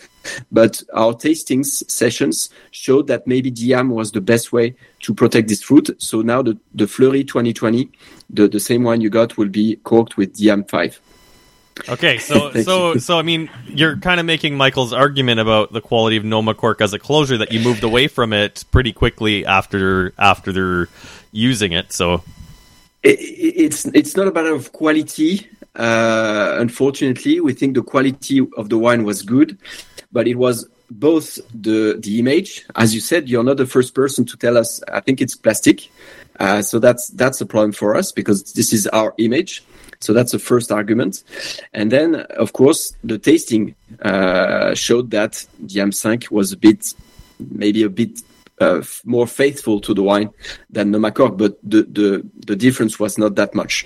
But 0.51 0.81
our 0.95 1.13
tastings 1.13 1.87
sessions 1.87 2.49
showed 2.71 3.05
that 3.07 3.27
maybe 3.27 3.51
Diam 3.51 3.89
was 3.89 4.13
the 4.13 4.21
best 4.21 4.51
way 4.51 4.75
to 5.01 5.13
protect 5.13 5.47
this 5.47 5.61
fruit. 5.61 5.95
So 6.01 6.23
now 6.23 6.41
the, 6.41 6.57
the 6.73 6.85
Fleurie 6.85 7.23
2020, 7.23 7.91
the, 8.31 8.47
the 8.47 8.59
same 8.59 8.81
one 8.81 8.99
you 8.99 9.11
got 9.11 9.37
will 9.37 9.49
be 9.49 9.75
corked 9.83 10.17
with 10.17 10.35
Diam 10.35 10.67
5. 10.67 10.99
Okay, 11.89 12.17
so 12.17 12.51
so 12.63 12.97
so 12.97 13.17
I 13.17 13.21
mean, 13.21 13.49
you're 13.67 13.97
kind 13.97 14.19
of 14.19 14.25
making 14.25 14.55
Michael's 14.57 14.93
argument 14.93 15.39
about 15.39 15.73
the 15.73 15.81
quality 15.81 16.17
of 16.17 16.23
Nomacorc 16.23 16.81
as 16.81 16.93
a 16.93 16.99
closure 16.99 17.37
that 17.37 17.51
you 17.51 17.59
moved 17.59 17.83
away 17.83 18.07
from 18.07 18.33
it 18.33 18.63
pretty 18.71 18.93
quickly 18.93 19.45
after 19.45 20.13
after 20.17 20.51
they're 20.51 20.89
using 21.31 21.71
it. 21.71 21.93
So 21.93 22.23
it, 23.03 23.19
it's 23.19 23.85
it's 23.85 24.15
not 24.15 24.27
a 24.27 24.31
matter 24.31 24.53
of 24.53 24.71
quality. 24.71 25.47
Uh, 25.75 26.55
unfortunately, 26.59 27.39
we 27.39 27.53
think 27.53 27.75
the 27.75 27.83
quality 27.83 28.41
of 28.57 28.69
the 28.69 28.77
wine 28.77 29.03
was 29.03 29.21
good, 29.21 29.57
but 30.11 30.27
it 30.27 30.35
was 30.35 30.67
both 30.89 31.39
the 31.53 31.97
the 31.99 32.19
image, 32.19 32.65
as 32.75 32.95
you 32.95 33.01
said, 33.01 33.29
you're 33.29 33.43
not 33.43 33.57
the 33.57 33.65
first 33.65 33.93
person 33.93 34.25
to 34.25 34.37
tell 34.37 34.57
us. 34.57 34.81
I 34.91 35.01
think 35.01 35.21
it's 35.21 35.35
plastic, 35.35 35.89
uh, 36.39 36.61
so 36.61 36.79
that's 36.79 37.07
that's 37.09 37.41
a 37.41 37.45
problem 37.45 37.73
for 37.73 37.95
us 37.95 38.11
because 38.11 38.53
this 38.53 38.73
is 38.73 38.87
our 38.87 39.13
image. 39.17 39.63
So 39.99 40.13
that's 40.13 40.31
the 40.31 40.39
first 40.39 40.71
argument. 40.71 41.23
And 41.73 41.91
then, 41.91 42.15
of 42.15 42.53
course, 42.53 42.93
the 43.03 43.17
tasting 43.17 43.75
uh, 44.01 44.73
showed 44.75 45.11
that 45.11 45.45
Diam 45.65 45.91
5 45.91 46.31
was 46.31 46.51
a 46.51 46.57
bit, 46.57 46.93
maybe 47.39 47.83
a 47.83 47.89
bit 47.89 48.21
uh, 48.59 48.81
more 49.05 49.27
faithful 49.27 49.79
to 49.81 49.93
the 49.93 50.03
wine 50.03 50.29
than 50.69 50.91
Nomacorc, 50.91 51.37
but 51.37 51.57
the, 51.63 51.83
the, 51.83 52.27
the 52.45 52.55
difference 52.55 52.99
was 52.99 53.17
not 53.17 53.35
that 53.35 53.53
much. 53.53 53.85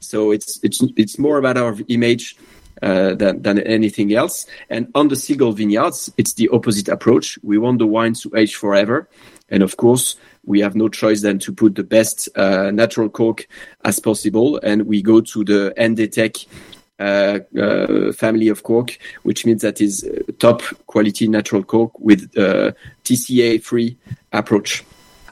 So 0.00 0.30
it's, 0.30 0.60
it's, 0.62 0.82
it's 0.96 1.18
more 1.18 1.38
about 1.38 1.56
our 1.56 1.76
image 1.88 2.36
uh, 2.82 3.14
than, 3.14 3.42
than 3.42 3.58
anything 3.60 4.14
else. 4.14 4.46
And 4.68 4.88
on 4.94 5.08
the 5.08 5.16
single 5.16 5.52
vineyards, 5.52 6.12
it's 6.16 6.34
the 6.34 6.48
opposite 6.48 6.88
approach. 6.88 7.38
We 7.42 7.58
want 7.58 7.78
the 7.78 7.86
wine 7.86 8.14
to 8.14 8.32
age 8.36 8.56
forever. 8.56 9.08
And 9.50 9.62
of 9.62 9.76
course, 9.76 10.16
we 10.44 10.60
have 10.60 10.74
no 10.74 10.88
choice 10.88 11.22
than 11.22 11.38
to 11.40 11.52
put 11.52 11.74
the 11.74 11.84
best 11.84 12.28
uh, 12.36 12.70
natural 12.70 13.08
cork 13.08 13.46
as 13.84 13.98
possible. 13.98 14.58
And 14.62 14.86
we 14.86 15.02
go 15.02 15.20
to 15.20 15.44
the 15.44 15.74
NDTech 15.76 16.46
uh, 16.98 17.40
uh, 17.58 18.12
family 18.12 18.48
of 18.48 18.62
cork, 18.62 18.98
which 19.22 19.46
means 19.46 19.62
that 19.62 19.80
is 19.80 20.08
top 20.38 20.62
quality 20.86 21.26
natural 21.28 21.62
cork 21.62 21.98
with 21.98 22.30
uh, 22.36 22.72
TCA 23.04 23.62
free 23.62 23.96
approach. 24.32 24.84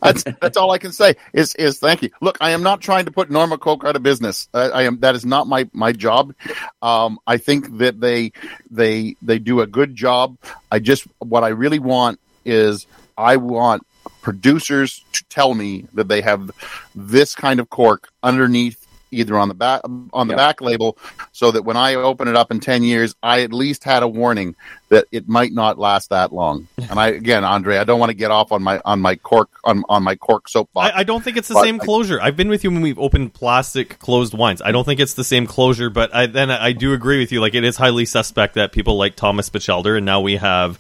That's 0.03 0.25
that's 0.41 0.57
all 0.57 0.71
I 0.71 0.79
can 0.79 0.93
say. 0.93 1.17
Is 1.33 1.55
is 1.57 1.79
thank 1.79 2.03
you. 2.03 2.11
Look, 2.21 2.39
I 2.41 2.51
am 2.51 2.63
not 2.63 2.81
trying 2.81 3.05
to 3.07 3.11
put 3.11 3.31
Nomacorc 3.31 3.85
out 3.85 3.97
of 3.97 4.03
business. 4.03 4.49
I, 4.55 4.69
I 4.69 4.83
am. 4.85 5.01
That 5.01 5.15
is 5.15 5.25
not 5.25 5.47
my 5.47 5.69
my 5.73 5.93
job. 5.93 6.35
Um, 6.83 7.19
I 7.27 7.37
think 7.37 7.79
that 7.79 8.01
they 8.01 8.33
they 8.71 9.17
they 9.23 9.39
do 9.39 9.61
a 9.61 9.67
good 9.67 9.95
job. 9.95 10.37
I 10.71 10.79
just 10.79 11.07
what 11.19 11.45
I 11.45 11.49
really 11.49 11.79
want 11.79 12.21
is 12.45 12.87
I 13.17 13.37
want 13.37 13.87
producers 14.23 15.05
to 15.13 15.25
tell 15.25 15.55
me 15.55 15.87
that 15.95 16.09
they 16.09 16.21
have 16.21 16.51
this 16.95 17.35
kind 17.35 17.61
of 17.61 17.71
cork 17.71 18.09
underneath 18.23 18.89
either 19.11 19.39
on 19.39 19.49
the 19.49 19.55
back 19.55 19.81
on 20.13 20.29
the 20.29 20.37
back 20.37 20.61
label 20.61 20.99
so 21.33 21.51
that 21.51 21.63
when 21.63 21.77
I 21.77 21.95
open 21.95 22.29
it 22.29 22.37
up 22.37 22.51
in 22.51 22.61
10 22.61 22.83
years 22.83 23.15
I 23.23 23.43
at 23.43 23.53
least 23.53 23.85
had 23.85 24.03
a 24.03 24.09
warning 24.09 24.55
that 24.91 25.07
it 25.13 25.29
might 25.29 25.53
not 25.53 25.79
last 25.79 26.11
that 26.11 26.33
long. 26.33 26.69
And 26.89 26.99
I 26.99 27.09
again 27.09 27.45
Andre 27.45 27.77
I 27.77 27.85
don't 27.85 28.01
want 28.01 28.11
to 28.11 28.15
get 28.15 28.31
off 28.31 28.51
on 28.51 28.63
my 28.63 28.81
on 28.85 29.01
my 29.01 29.17
cork 29.17 29.51
on 29.65 29.85
on 29.89 30.03
my 30.03 30.17
cork 30.17 30.49
soapbox. 30.49 30.95
I, 30.95 31.01
I 31.01 31.03
don't 31.05 31.23
think 31.23 31.37
it's 31.37 31.49
the 31.49 31.61
same 31.63 31.79
closure. 31.79 32.21
I, 32.21 32.27
have 32.27 32.37
been 32.37 32.49
with 32.49 32.65
you 32.65 32.71
when 32.71 32.81
we've 32.81 32.99
opened 32.99 33.35
plastic 33.35 33.99
closed 33.99 34.33
wines. 34.33 34.63
I 34.63 34.73
don't 34.73 34.85
think 34.85 35.01
it's 35.01 35.15
the 35.15 35.25
same 35.25 35.47
closure 35.47 35.91
but 35.91 36.15
I 36.15 36.27
then 36.27 36.51
I 36.51 36.73
do 36.73 36.95
agree 36.95 37.19
with 37.19 37.33
you 37.33 37.41
like 37.41 37.55
it 37.55 37.65
is 37.65 37.77
highly 37.77 38.05
suspect 38.05 38.55
that 38.55 38.73
people 38.73 38.97
like 38.97 39.17
Thomas 39.17 39.51
Bachelder 39.51 39.97
and 39.97 40.07
now 40.07 40.21
we 40.21 40.37
have 40.37 40.79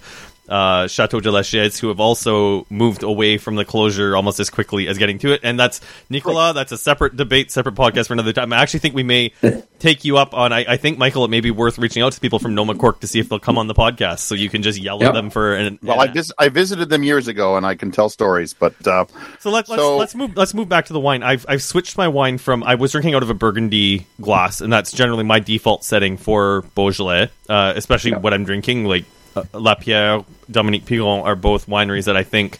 uh, 0.49 0.87
Chateau 0.87 1.21
de 1.21 1.31
la 1.31 1.41
Chaize, 1.41 1.79
who 1.79 1.89
have 1.89 2.01
also 2.01 2.67
moved 2.71 3.03
away 3.03 3.39
from 3.39 3.57
the 3.57 3.65
closure 3.65 4.17
almost 4.17 4.41
as 4.41 4.51
quickly 4.51 4.89
as 4.89 4.99
getting 4.99 5.19
to 5.21 5.33
it. 5.33 5.41
And 5.43 5.59
that's 5.59 5.81
Nicola. 6.09 6.55
That's 6.55 6.73
a 6.73 6.79
separate 6.79 7.17
debate, 7.17 7.51
separate 7.51 7.75
podcast 7.75 8.09
for 8.09 8.15
another 8.15 8.33
time. 8.33 8.53
I 8.53 8.63
actually 8.63 8.81
think 8.81 8.95
we 8.95 9.03
may 9.03 9.33
take 9.79 10.05
you 10.05 10.17
up 10.17 10.35
on. 10.35 10.53
I, 10.53 10.65
I, 10.69 10.77
think 10.77 10.99
Michael, 10.99 11.25
it 11.25 11.29
may 11.29 11.41
be 11.41 11.51
worth 11.51 11.79
reaching 11.79 12.03
out 12.03 12.13
to 12.13 12.21
people 12.21 12.39
from 12.39 12.55
Nomacorc 12.55 13.01
to 13.01 13.07
see 13.07 13.21
if 13.21 13.29
they'll 13.29 13.39
come 13.39 13.59
on 13.59 13.67
the 13.67 13.75
podcast, 13.75 14.21
so 14.21 14.35
you 14.35 14.49
can 14.49 14.63
just 14.63 14.79
yell 14.81 14.99
yep. 15.01 15.11
at 15.11 15.15
them 15.15 15.31
for. 15.31 15.55
An, 15.55 15.79
well, 15.83 16.01
I, 16.01 16.07
vis- 16.09 16.33
I 16.39 16.49
visited 16.49 16.89
them 16.89 17.03
years 17.03 17.29
ago, 17.29 17.57
and 17.57 17.67
I 17.67 17.75
can 17.75 17.91
tell 17.91 18.09
stories. 18.09 18.55
But 18.55 18.75
uh, 18.87 19.07
so 19.41 19.51
let, 19.51 19.69
let's 19.69 19.83
so, 19.83 19.97
let's 19.97 20.15
move 20.15 20.37
let's 20.37 20.55
move 20.55 20.69
back 20.69 20.87
to 20.87 20.93
the 20.93 21.01
wine. 21.01 21.23
I've 21.23 21.45
I've 21.49 21.63
switched 21.63 21.97
my 21.97 22.09
wine 22.09 22.39
from 22.39 22.63
I 22.65 22.77
was 22.77 22.93
drinking 22.93 23.15
out 23.15 23.23
of 23.23 23.31
a 23.31 23.35
Burgundy 23.35 24.07
glass, 24.21 24.61
and 24.61 24.73
that's 24.73 24.93
generally 24.93 25.25
my 25.25 25.41
default 25.41 25.85
setting 25.85 26.17
for 26.17 26.63
Beaujolais, 26.75 27.31
uh, 27.49 27.73
especially 27.77 28.13
what 28.13 28.33
I'm 28.33 28.45
drinking 28.45 28.85
like 28.85 29.05
Lapierre, 29.53 30.24
Dominique 30.51 30.87
Piron 30.87 31.20
are 31.22 31.37
both 31.37 31.66
wineries 31.66 32.05
that 32.07 32.16
I 32.16 32.22
think 32.24 32.59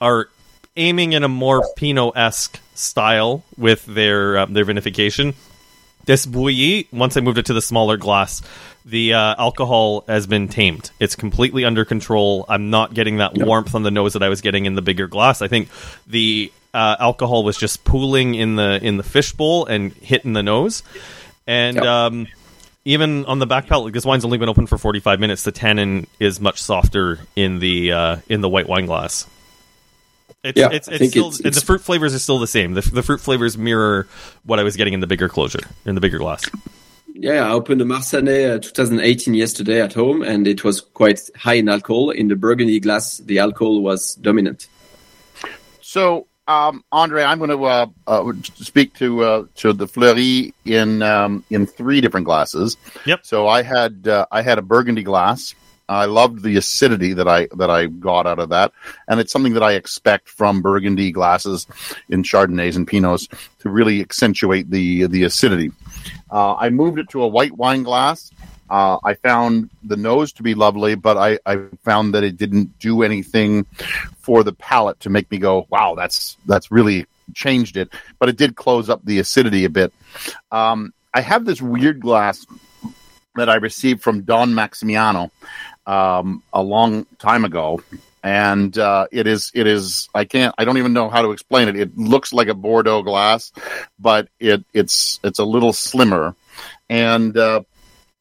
are 0.00 0.28
aiming 0.76 1.12
in 1.12 1.24
a 1.24 1.28
more 1.28 1.64
Pinot 1.76 2.12
esque 2.16 2.60
style 2.74 3.44
with 3.56 3.84
their 3.86 4.38
um, 4.38 4.52
their 4.52 4.64
vinification. 4.64 5.34
This 6.06 6.24
Brouilly, 6.26 6.88
once 6.92 7.16
I 7.16 7.20
moved 7.20 7.38
it 7.38 7.46
to 7.46 7.54
the 7.54 7.60
smaller 7.62 7.96
glass, 7.98 8.40
the 8.86 9.12
uh, 9.14 9.34
alcohol 9.38 10.02
has 10.08 10.26
been 10.26 10.48
tamed. 10.48 10.90
It's 10.98 11.14
completely 11.14 11.64
under 11.64 11.84
control. 11.84 12.46
I'm 12.48 12.70
not 12.70 12.94
getting 12.94 13.18
that 13.18 13.34
warmth 13.34 13.74
on 13.74 13.82
the 13.82 13.90
nose 13.90 14.14
that 14.14 14.22
I 14.22 14.28
was 14.30 14.40
getting 14.40 14.64
in 14.64 14.74
the 14.74 14.82
bigger 14.82 15.06
glass. 15.06 15.42
I 15.42 15.48
think 15.48 15.68
the 16.06 16.50
uh, 16.72 16.96
alcohol 16.98 17.44
was 17.44 17.56
just 17.58 17.84
pooling 17.84 18.34
in 18.34 18.56
the 18.56 18.80
in 18.82 18.96
the 18.96 19.02
fishbowl 19.02 19.66
and 19.66 19.92
hitting 19.92 20.32
the 20.32 20.42
nose. 20.42 20.82
And 21.46 21.76
Yep. 21.76 21.84
um, 21.84 22.26
even 22.84 23.24
on 23.26 23.38
the 23.38 23.46
back 23.46 23.66
palate, 23.66 23.84
like, 23.86 23.94
this 23.94 24.04
wine's 24.04 24.24
only 24.24 24.38
been 24.38 24.48
open 24.48 24.66
for 24.66 24.78
45 24.78 25.20
minutes. 25.20 25.44
The 25.44 25.52
tannin 25.52 26.06
is 26.18 26.40
much 26.40 26.62
softer 26.62 27.18
in 27.36 27.58
the 27.58 27.92
uh, 27.92 28.16
in 28.28 28.40
the 28.40 28.48
white 28.48 28.68
wine 28.68 28.86
glass. 28.86 29.26
It's, 30.42 30.58
Yeah, 30.58 30.70
it's, 30.72 30.88
it's 30.88 31.10
still, 31.10 31.26
it's- 31.28 31.40
and 31.40 31.52
the 31.54 31.60
fruit 31.60 31.82
flavors 31.82 32.14
are 32.14 32.18
still 32.18 32.38
the 32.38 32.46
same. 32.46 32.72
The, 32.72 32.80
the 32.80 33.02
fruit 33.02 33.20
flavors 33.20 33.58
mirror 33.58 34.08
what 34.44 34.58
I 34.58 34.62
was 34.62 34.74
getting 34.76 34.94
in 34.94 35.00
the 35.00 35.06
bigger 35.06 35.28
closure, 35.28 35.60
in 35.84 35.94
the 35.94 36.00
bigger 36.00 36.16
glass. 36.18 36.42
Yeah, 37.12 37.46
I 37.46 37.50
opened 37.50 37.82
a 37.82 37.84
Marsanne 37.84 38.28
uh, 38.28 38.58
2018 38.58 39.34
yesterday 39.34 39.82
at 39.82 39.92
home, 39.92 40.22
and 40.22 40.46
it 40.48 40.64
was 40.64 40.80
quite 40.80 41.20
high 41.36 41.54
in 41.54 41.68
alcohol. 41.68 42.08
In 42.08 42.28
the 42.28 42.36
Burgundy 42.36 42.80
glass, 42.80 43.18
the 43.18 43.40
alcohol 43.40 43.82
was 43.82 44.14
dominant. 44.14 44.68
So, 45.82 46.26
um, 46.50 46.84
Andre, 46.90 47.22
I'm 47.22 47.38
going 47.38 47.50
to 47.50 47.64
uh, 47.64 47.86
uh, 48.06 48.32
speak 48.56 48.94
to 48.94 49.22
uh, 49.22 49.44
to 49.56 49.72
the 49.72 49.86
Fleurie 49.86 50.52
in 50.64 51.02
um, 51.02 51.44
in 51.50 51.66
three 51.66 52.00
different 52.00 52.26
glasses. 52.26 52.76
Yep. 53.06 53.24
So 53.24 53.46
I 53.46 53.62
had 53.62 54.08
uh, 54.08 54.26
I 54.32 54.42
had 54.42 54.58
a 54.58 54.62
Burgundy 54.62 55.02
glass. 55.02 55.54
I 55.88 56.04
loved 56.04 56.42
the 56.42 56.56
acidity 56.56 57.12
that 57.14 57.28
I 57.28 57.48
that 57.56 57.70
I 57.70 57.86
got 57.86 58.26
out 58.26 58.38
of 58.38 58.48
that, 58.50 58.72
and 59.08 59.20
it's 59.20 59.32
something 59.32 59.54
that 59.54 59.62
I 59.62 59.72
expect 59.72 60.28
from 60.28 60.62
Burgundy 60.62 61.12
glasses 61.12 61.66
in 62.08 62.22
Chardonnays 62.22 62.76
and 62.76 62.86
Pinots 62.86 63.28
to 63.60 63.70
really 63.70 64.00
accentuate 64.00 64.70
the 64.70 65.06
the 65.06 65.24
acidity. 65.24 65.70
Uh, 66.30 66.54
I 66.54 66.70
moved 66.70 66.98
it 66.98 67.08
to 67.10 67.22
a 67.22 67.28
white 67.28 67.52
wine 67.56 67.82
glass. 67.82 68.30
Uh, 68.70 68.98
I 69.02 69.14
found 69.14 69.70
the 69.82 69.96
nose 69.96 70.32
to 70.34 70.42
be 70.42 70.54
lovely, 70.54 70.94
but 70.94 71.16
I, 71.16 71.38
I 71.44 71.64
found 71.84 72.14
that 72.14 72.22
it 72.22 72.36
didn't 72.36 72.78
do 72.78 73.02
anything 73.02 73.64
for 74.20 74.44
the 74.44 74.52
palate 74.52 75.00
to 75.00 75.10
make 75.10 75.30
me 75.30 75.38
go, 75.38 75.66
"Wow, 75.70 75.96
that's 75.96 76.36
that's 76.46 76.70
really 76.70 77.06
changed 77.34 77.76
it." 77.76 77.90
But 78.18 78.28
it 78.28 78.36
did 78.36 78.54
close 78.54 78.88
up 78.88 79.04
the 79.04 79.18
acidity 79.18 79.64
a 79.64 79.70
bit. 79.70 79.92
Um, 80.52 80.92
I 81.12 81.20
have 81.20 81.44
this 81.44 81.60
weird 81.60 82.00
glass 82.00 82.46
that 83.34 83.48
I 83.48 83.56
received 83.56 84.02
from 84.02 84.22
Don 84.22 84.52
Maximiano 84.52 85.30
um, 85.86 86.42
a 86.52 86.62
long 86.62 87.06
time 87.18 87.44
ago, 87.44 87.82
and 88.22 88.76
uh, 88.78 89.06
it 89.10 89.26
is 89.26 89.50
it 89.54 89.66
is 89.66 90.08
I 90.14 90.24
can't 90.24 90.54
I 90.58 90.64
don't 90.64 90.78
even 90.78 90.92
know 90.92 91.08
how 91.08 91.22
to 91.22 91.32
explain 91.32 91.68
it. 91.68 91.76
It 91.76 91.98
looks 91.98 92.32
like 92.32 92.48
a 92.48 92.54
Bordeaux 92.54 93.02
glass, 93.02 93.52
but 93.98 94.28
it 94.38 94.64
it's 94.72 95.18
it's 95.24 95.40
a 95.40 95.44
little 95.44 95.72
slimmer, 95.72 96.36
and 96.88 97.36
uh, 97.36 97.62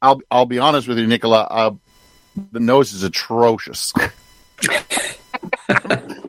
I'll 0.02 0.22
I'll 0.32 0.46
be 0.46 0.60
honest 0.60 0.88
with 0.88 0.98
you, 0.98 1.08
Nicola. 1.08 1.44
Uh, 1.44 1.72
the 2.52 2.60
nose 2.60 2.94
is 2.94 3.04
atrocious. 3.04 3.94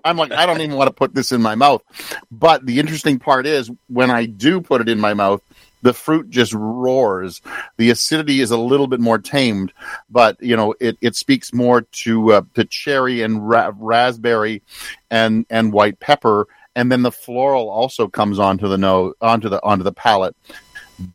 I'm 0.05 0.17
like, 0.17 0.33
I 0.33 0.47
don't 0.47 0.61
even 0.61 0.77
want 0.77 0.89
to 0.89 0.95
put 0.95 1.15
this 1.15 1.33
in 1.33 1.43
my 1.43 1.55
mouth. 1.55 1.83
But 2.31 2.67
the 2.67 2.79
interesting 2.81 3.19
part 3.19 3.47
is 3.47 3.71
when 3.89 4.11
I 4.11 4.27
do 4.27 4.61
put 4.61 4.81
it 4.81 4.89
in 4.89 4.99
my 4.99 5.15
mouth, 5.15 5.43
the 5.83 5.93
fruit 5.95 6.31
just 6.31 6.53
roars. 6.53 7.41
The 7.77 7.91
acidity 7.91 8.41
is 8.41 8.51
a 8.51 8.59
little 8.59 8.87
bit 8.87 9.01
more 9.01 9.19
tamed, 9.19 9.73
but 10.11 10.37
you 10.43 10.57
know, 10.57 10.75
it, 10.81 10.99
it 11.01 11.17
speaks 11.17 11.53
more 11.53 11.83
to 11.83 12.33
uh, 12.33 12.43
to 12.55 12.65
cherry 12.65 13.23
and 13.23 13.49
ra- 13.49 13.73
raspberry 13.77 14.63
and 15.11 15.47
and 15.49 15.73
white 15.73 16.01
pepper, 16.01 16.49
and 16.75 16.93
then 16.93 17.03
the 17.03 17.13
floral 17.13 17.71
also 17.71 18.09
comes 18.09 18.39
onto 18.39 18.69
the 18.69 18.79
nose 18.79 19.15
onto 19.21 19.49
the 19.49 19.63
onto 19.65 19.85
the 19.85 19.93
palate. 19.93 20.37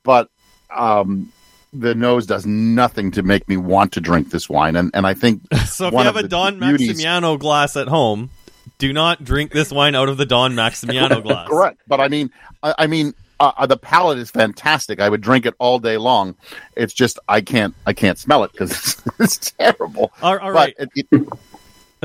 But 0.03 0.29
um, 0.75 1.31
the 1.79 1.95
nose 1.95 2.25
does 2.25 2.45
nothing 2.45 3.11
to 3.11 3.23
make 3.23 3.47
me 3.47 3.57
want 3.57 3.91
to 3.93 4.01
drink 4.01 4.31
this 4.31 4.49
wine, 4.49 4.75
and 4.75 4.91
and 4.93 5.05
I 5.05 5.13
think 5.13 5.41
So 5.65 5.87
if 5.87 5.93
you 5.93 5.99
have 5.99 6.15
a 6.15 6.27
Don 6.27 6.59
beauties- 6.59 7.01
Maximiano 7.01 7.37
glass 7.39 7.75
at 7.75 7.87
home, 7.87 8.29
do 8.77 8.93
not 8.93 9.23
drink 9.23 9.51
this 9.51 9.71
wine 9.71 9.95
out 9.95 10.09
of 10.09 10.17
the 10.17 10.25
Don 10.25 10.53
Maximiano 10.53 11.21
glass. 11.23 11.47
Correct, 11.47 11.81
but 11.87 11.99
I 11.99 12.07
mean, 12.07 12.31
I, 12.63 12.75
I 12.79 12.87
mean, 12.87 13.13
uh, 13.39 13.51
uh, 13.57 13.65
the 13.65 13.77
palate 13.77 14.17
is 14.17 14.31
fantastic. 14.31 14.99
I 14.99 15.09
would 15.09 15.21
drink 15.21 15.45
it 15.45 15.53
all 15.59 15.79
day 15.79 15.97
long. 15.97 16.35
It's 16.75 16.93
just 16.93 17.19
I 17.27 17.41
can't, 17.41 17.75
I 17.85 17.93
can't 17.93 18.17
smell 18.17 18.43
it 18.43 18.51
because 18.51 18.71
it's, 18.71 19.01
it's 19.19 19.51
terrible. 19.51 20.11
All, 20.21 20.37
all 20.39 20.53
but 20.53 20.53
right. 20.53 20.75
it, 20.79 21.07
it, 21.11 21.29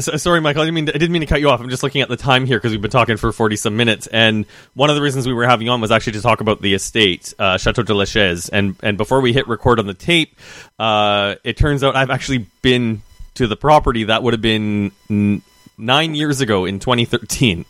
Sorry, 0.00 0.40
Michael. 0.40 0.62
I 0.62 0.64
didn't 0.64 0.74
mean 0.74 0.86
to, 0.86 0.94
I 0.94 0.98
didn't 0.98 1.12
mean 1.12 1.20
to 1.20 1.26
cut 1.26 1.40
you 1.40 1.50
off. 1.50 1.60
I'm 1.60 1.70
just 1.70 1.82
looking 1.82 2.02
at 2.02 2.08
the 2.08 2.16
time 2.16 2.46
here 2.46 2.58
because 2.58 2.72
we've 2.72 2.82
been 2.82 2.90
talking 2.90 3.16
for 3.16 3.32
forty 3.32 3.56
some 3.56 3.76
minutes, 3.76 4.06
and 4.06 4.46
one 4.74 4.90
of 4.90 4.96
the 4.96 5.02
reasons 5.02 5.26
we 5.26 5.34
were 5.34 5.46
having 5.46 5.68
on 5.68 5.80
was 5.80 5.90
actually 5.90 6.14
to 6.14 6.22
talk 6.22 6.40
about 6.40 6.60
the 6.60 6.74
estate, 6.74 7.34
uh, 7.38 7.58
Chateau 7.58 7.82
de 7.82 7.94
la 7.94 8.04
Chaize. 8.04 8.50
And 8.52 8.76
and 8.82 8.96
before 8.96 9.20
we 9.20 9.32
hit 9.32 9.48
record 9.48 9.78
on 9.78 9.86
the 9.86 9.94
tape, 9.94 10.36
uh, 10.78 11.36
it 11.44 11.56
turns 11.56 11.82
out 11.84 11.96
I've 11.96 12.10
actually 12.10 12.46
been 12.62 13.02
to 13.34 13.46
the 13.46 13.56
property. 13.56 14.04
That 14.04 14.22
would 14.22 14.34
have 14.34 14.42
been 14.42 14.92
n- 15.08 15.42
nine 15.78 16.14
years 16.14 16.40
ago 16.40 16.64
in 16.64 16.78
2013. 16.78 17.64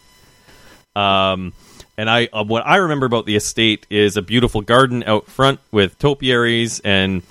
Um, 0.97 1.53
and 1.97 2.11
I 2.11 2.29
uh, 2.33 2.45
what 2.45 2.67
I 2.67 2.77
remember 2.77 3.07
about 3.07 3.27
the 3.27 3.37
estate 3.37 3.87
is 3.91 4.17
a 4.17 4.23
beautiful 4.23 4.61
garden 4.61 5.05
out 5.07 5.27
front 5.27 5.61
with 5.71 5.99
topiaries 5.99 6.81
and 6.81 7.23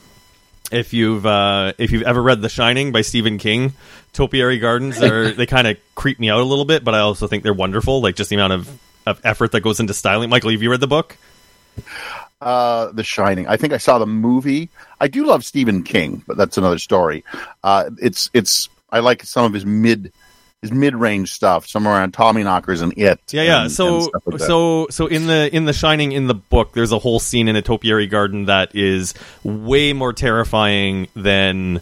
if 0.72 0.93
you've 0.93 1.26
uh, 1.26 1.74
if 1.78 1.91
you've 1.91 2.04
ever 2.04 2.22
read 2.22 2.41
The 2.41 2.50
Shining 2.50 2.91
by 2.91 3.02
Stephen 3.02 3.38
King, 3.38 3.74
topiary 4.14 4.57
gardens 4.60 5.01
are 5.01 5.32
they 5.32 5.45
kind 5.45 5.68
of 5.68 5.78
creep 5.95 6.20
me 6.20 6.30
out 6.30 6.39
a 6.39 6.43
little 6.43 6.66
bit, 6.66 6.84
but 6.84 6.93
I 6.95 6.99
also 6.99 7.28
think 7.28 7.43
they're 7.43 7.53
wonderful. 7.53 8.01
Like 8.01 8.16
just 8.16 8.30
the 8.30 8.36
amount 8.36 8.53
of, 8.53 8.80
of 9.05 9.22
effort 9.24 9.51
that 9.53 9.62
goes 9.62 9.80
into 9.80 9.93
styling. 9.93 10.30
Michael, 10.30 10.51
have 10.51 10.62
you 10.62 10.72
read 10.72 10.80
the 10.80 10.88
book? 10.88 11.18
uh, 12.41 12.91
The 12.91 13.03
Shining. 13.03 13.47
I 13.47 13.57
think 13.57 13.74
I 13.74 13.78
saw 13.78 13.99
the 13.99 14.05
movie. 14.07 14.70
I 14.99 15.07
do 15.07 15.26
love 15.26 15.43
Stephen 15.45 15.84
King, 15.84 16.24
but 16.28 16.38
that's 16.38 16.57
another 16.57 16.78
story. 16.80 17.24
Uh, 17.64 17.89
it's 18.01 18.30
it's 18.34 18.70
I 18.89 18.99
like 18.99 19.24
some 19.24 19.45
of 19.45 19.53
his 19.53 19.66
mid 19.66 20.12
his 20.62 20.72
mid 20.74 20.93
range 20.95 21.32
stuff, 21.32 21.68
somewhere 21.68 21.93
around 21.95 22.12
Tommyknockers 22.14 22.82
and 22.82 22.91
It. 22.97 23.20
Yeah, 23.32 23.43
yeah. 23.43 23.62
and- 23.64 23.72
so 23.72 24.12
and 24.14 24.34
like 24.34 24.41
so 24.41 24.88
so 24.89 25.07
in 25.07 25.28
the 25.28 25.53
in 25.55 25.66
the 25.66 25.74
Shining 25.74 26.12
in 26.12 26.28
the 26.28 26.34
book, 26.34 26.74
there's 26.74 26.91
a 26.91 26.99
whole 26.99 27.20
scene 27.20 27.47
in 27.47 27.55
a 27.55 27.62
topiary 27.62 28.07
garden 28.07 28.45
that 28.45 28.76
is 28.76 29.14
way 29.43 29.93
more 29.93 30.12
terrifying 30.14 31.07
than 31.16 31.82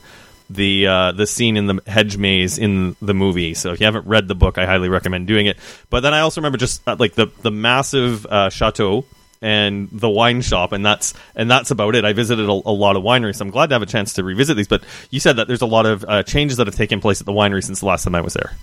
the 0.50 0.88
uh, 0.88 1.12
the 1.12 1.28
scene 1.28 1.58
in 1.58 1.68
the 1.68 1.82
hedge 1.88 2.18
maze 2.18 2.58
in 2.58 2.96
the 3.02 3.14
movie. 3.14 3.54
So 3.54 3.72
if 3.72 3.80
you 3.80 3.86
haven't 3.86 4.08
read 4.08 4.28
the 4.28 4.36
book, 4.36 4.58
I 4.58 4.66
highly 4.66 4.90
recommend 4.90 5.28
doing 5.28 5.46
it. 5.46 5.58
But 5.90 6.02
then 6.02 6.14
I 6.14 6.22
also 6.22 6.42
remember 6.42 6.58
just 6.58 6.88
uh, 6.88 6.96
like 6.98 7.14
the 7.14 7.28
the 7.42 7.52
massive 7.52 8.26
uh, 8.26 8.50
chateau 8.50 9.06
and 9.42 9.90
the 9.92 10.10
wine 10.10 10.42
shop 10.42 10.72
and 10.72 10.84
that's 10.84 11.14
and 11.36 11.50
that's 11.50 11.70
about 11.70 11.94
it 11.94 12.04
i 12.04 12.12
visited 12.12 12.50
a, 12.50 12.52
a 12.52 12.74
lot 12.74 12.96
of 12.96 13.04
wineries 13.04 13.36
so 13.36 13.46
i'm 13.46 13.52
glad 13.52 13.68
to 13.70 13.76
have 13.76 13.84
a 13.84 13.86
chance 13.86 14.14
to 14.14 14.24
revisit 14.24 14.58
these 14.58 14.68
but 14.68 14.84
you 15.12 15.20
said 15.20 15.36
that 15.36 15.48
there's 15.48 15.62
a 15.62 15.68
lot 15.68 15.86
of 15.86 16.04
uh, 16.08 16.24
changes 16.24 16.58
that 16.58 16.66
have 16.66 16.76
taken 16.76 17.00
place 17.00 17.20
at 17.20 17.26
the 17.28 17.32
winery 17.32 17.64
since 17.64 17.82
the 17.82 17.86
last 17.86 18.04
time 18.04 18.16
i 18.16 18.22
was 18.22 18.34
there 18.34 18.54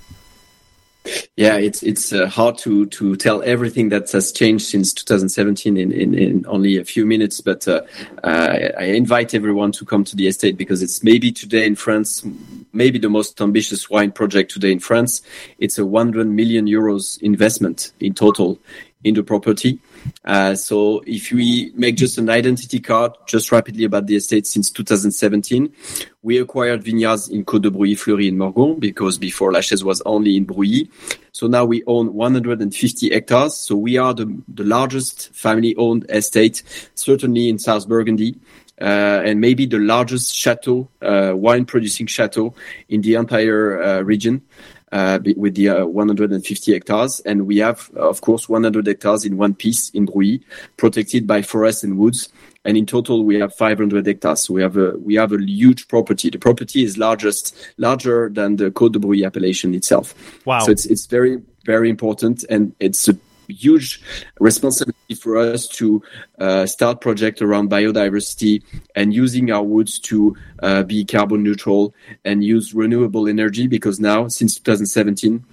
Yeah, 1.36 1.56
it's 1.56 1.82
it's 1.82 2.12
uh, 2.12 2.26
hard 2.28 2.56
to 2.58 2.86
to 2.86 3.16
tell 3.16 3.42
everything 3.42 3.90
that 3.90 4.10
has 4.12 4.32
changed 4.32 4.66
since 4.66 4.92
2017 4.94 5.76
in, 5.76 5.92
in, 5.92 6.14
in 6.14 6.46
only 6.46 6.78
a 6.78 6.84
few 6.84 7.04
minutes. 7.04 7.40
But 7.42 7.68
uh, 7.68 7.82
uh, 8.22 8.70
I 8.78 8.84
invite 8.84 9.34
everyone 9.34 9.72
to 9.72 9.84
come 9.84 10.04
to 10.04 10.16
the 10.16 10.28
estate 10.28 10.56
because 10.56 10.82
it's 10.82 11.02
maybe 11.02 11.30
today 11.30 11.66
in 11.66 11.74
France, 11.74 12.24
maybe 12.72 12.98
the 12.98 13.10
most 13.10 13.40
ambitious 13.40 13.90
wine 13.90 14.12
project 14.12 14.52
today 14.52 14.72
in 14.72 14.80
France. 14.80 15.20
It's 15.58 15.76
a 15.76 15.84
100 15.84 16.26
million 16.26 16.66
euros 16.66 17.20
investment 17.20 17.92
in 18.00 18.14
total 18.14 18.58
in 19.02 19.14
the 19.14 19.22
property. 19.22 19.78
Uh, 20.24 20.54
so 20.54 21.02
if 21.06 21.30
we 21.32 21.72
make 21.74 21.96
just 21.96 22.18
an 22.18 22.30
identity 22.30 22.80
card, 22.80 23.12
just 23.26 23.52
rapidly 23.52 23.84
about 23.84 24.06
the 24.06 24.16
estate 24.16 24.46
since 24.46 24.70
2017, 24.70 25.72
we 26.22 26.38
acquired 26.38 26.82
vineyards 26.82 27.28
in 27.28 27.44
Côte 27.44 27.62
de 27.62 27.70
Brouilly, 27.70 27.94
Fleurie, 27.94 28.28
and 28.28 28.38
Morgon 28.38 28.80
because 28.80 29.18
before 29.18 29.52
La 29.52 29.60
Chaize 29.60 29.82
was 29.82 30.00
only 30.06 30.36
in 30.36 30.44
Brouilly. 30.44 30.90
So 31.32 31.46
now 31.46 31.64
we 31.64 31.82
own 31.86 32.14
150 32.14 33.10
hectares. 33.10 33.54
So 33.54 33.76
we 33.76 33.98
are 33.98 34.14
the, 34.14 34.42
the 34.48 34.64
largest 34.64 35.34
family-owned 35.34 36.06
estate, 36.08 36.62
certainly 36.94 37.48
in 37.48 37.58
South 37.58 37.88
Burgundy. 37.88 38.36
Uh, 38.80 39.22
and 39.24 39.40
maybe 39.40 39.66
the 39.66 39.78
largest 39.78 40.34
chateau, 40.34 40.88
uh, 41.00 41.32
wine-producing 41.34 42.06
chateau 42.08 42.54
in 42.88 43.02
the 43.02 43.14
entire 43.14 43.80
uh, 43.80 44.00
region 44.00 44.42
uh, 44.94 45.18
with 45.36 45.56
the 45.56 45.68
uh, 45.68 45.84
150 45.84 46.72
hectares. 46.72 47.20
And 47.20 47.46
we 47.46 47.58
have, 47.58 47.90
uh, 47.96 48.08
of 48.08 48.20
course, 48.20 48.48
100 48.48 48.86
hectares 48.86 49.24
in 49.24 49.36
one 49.36 49.54
piece 49.54 49.90
in 49.90 50.06
Brouilly, 50.06 50.40
protected 50.76 51.26
by 51.26 51.42
forests 51.42 51.82
and 51.82 51.98
woods. 51.98 52.28
And 52.64 52.76
in 52.76 52.86
total, 52.86 53.24
we 53.24 53.34
have 53.40 53.52
500 53.52 54.06
hectares. 54.06 54.44
So 54.44 54.54
we 54.54 54.62
have 54.62 54.76
a 54.76 54.92
we 54.98 55.16
have 55.16 55.32
a 55.32 55.42
huge 55.42 55.88
property. 55.88 56.30
The 56.30 56.38
property 56.38 56.84
is 56.84 56.96
largest 56.96 57.54
larger 57.76 58.30
than 58.30 58.56
the 58.56 58.70
Côte 58.70 58.92
de 58.92 59.00
Brouilly 59.00 59.24
appellation 59.24 59.74
itself. 59.74 60.14
Wow. 60.46 60.60
So 60.60 60.70
it's 60.70 60.86
it's 60.86 61.06
very 61.06 61.42
very 61.64 61.90
important, 61.90 62.44
and 62.48 62.72
it's 62.78 63.08
a 63.08 63.18
huge 63.48 64.02
responsibility 64.40 65.14
for 65.14 65.36
us 65.36 65.68
to 65.68 66.02
uh, 66.38 66.66
start 66.66 67.00
project 67.00 67.42
around 67.42 67.70
biodiversity 67.70 68.62
and 68.94 69.14
using 69.14 69.50
our 69.50 69.62
woods 69.62 69.98
to 69.98 70.36
uh, 70.62 70.82
be 70.82 71.04
carbon 71.04 71.42
neutral 71.42 71.94
and 72.24 72.44
use 72.44 72.74
renewable 72.74 73.28
energy 73.28 73.66
because 73.66 74.00
now 74.00 74.28
since 74.28 74.56
2017 74.56 75.44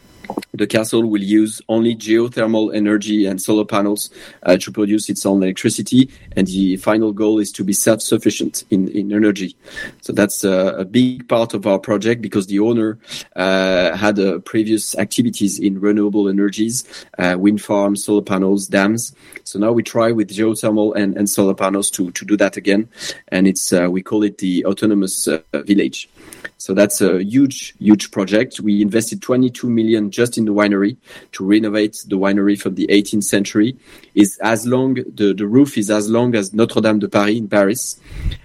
the 0.53 0.67
castle 0.67 1.03
will 1.05 1.23
use 1.23 1.61
only 1.69 1.95
geothermal 1.95 2.75
energy 2.75 3.25
and 3.25 3.41
solar 3.41 3.65
panels 3.65 4.09
uh, 4.43 4.57
to 4.57 4.71
produce 4.71 5.09
its 5.09 5.25
own 5.25 5.41
electricity. 5.43 6.09
And 6.36 6.47
the 6.47 6.77
final 6.77 7.11
goal 7.11 7.39
is 7.39 7.51
to 7.53 7.63
be 7.63 7.73
self-sufficient 7.73 8.63
in, 8.69 8.88
in 8.89 9.11
energy. 9.11 9.55
So 10.01 10.13
that's 10.13 10.43
a, 10.43 10.75
a 10.79 10.86
big 10.86 11.27
part 11.27 11.53
of 11.53 11.65
our 11.65 11.79
project 11.79 12.21
because 12.21 12.47
the 12.47 12.59
owner 12.59 12.99
uh, 13.36 13.95
had 13.95 14.19
uh, 14.19 14.39
previous 14.39 14.97
activities 14.97 15.59
in 15.59 15.79
renewable 15.79 16.27
energies, 16.27 16.84
uh, 17.17 17.36
wind 17.39 17.61
farms, 17.61 18.03
solar 18.03 18.21
panels, 18.21 18.67
dams. 18.67 19.13
So 19.43 19.59
now 19.59 19.71
we 19.71 19.84
try 19.84 20.11
with 20.11 20.29
geothermal 20.29 20.95
and, 20.95 21.17
and 21.17 21.29
solar 21.29 21.55
panels 21.55 21.89
to, 21.91 22.11
to 22.11 22.25
do 22.25 22.38
that 22.38 22.57
again. 22.57 22.89
And 23.29 23.47
it's, 23.47 23.73
uh, 23.73 23.88
we 23.89 24.01
call 24.01 24.23
it 24.23 24.38
the 24.38 24.65
autonomous 24.65 25.27
uh, 25.27 25.41
village. 25.53 26.09
So 26.57 26.73
that's 26.73 27.01
a 27.01 27.23
huge, 27.23 27.75
huge 27.79 28.11
project. 28.11 28.59
We 28.59 28.81
invested 28.81 29.21
22 29.21 29.69
million 29.69 30.11
just 30.11 30.37
in 30.37 30.45
the 30.45 30.53
winery 30.53 30.97
to 31.33 31.45
renovate 31.45 32.03
the 32.07 32.17
winery 32.17 32.59
from 32.59 32.75
the 32.75 32.87
18th 32.87 33.23
century. 33.23 33.77
Is 34.15 34.37
as 34.43 34.65
long 34.67 34.95
the, 34.95 35.33
the 35.33 35.47
roof 35.47 35.77
is 35.77 35.89
as 35.89 36.09
long 36.09 36.35
as 36.35 36.53
Notre 36.53 36.81
Dame 36.81 36.99
de 36.99 37.07
Paris 37.07 37.37
in 37.37 37.47
Paris, 37.47 37.99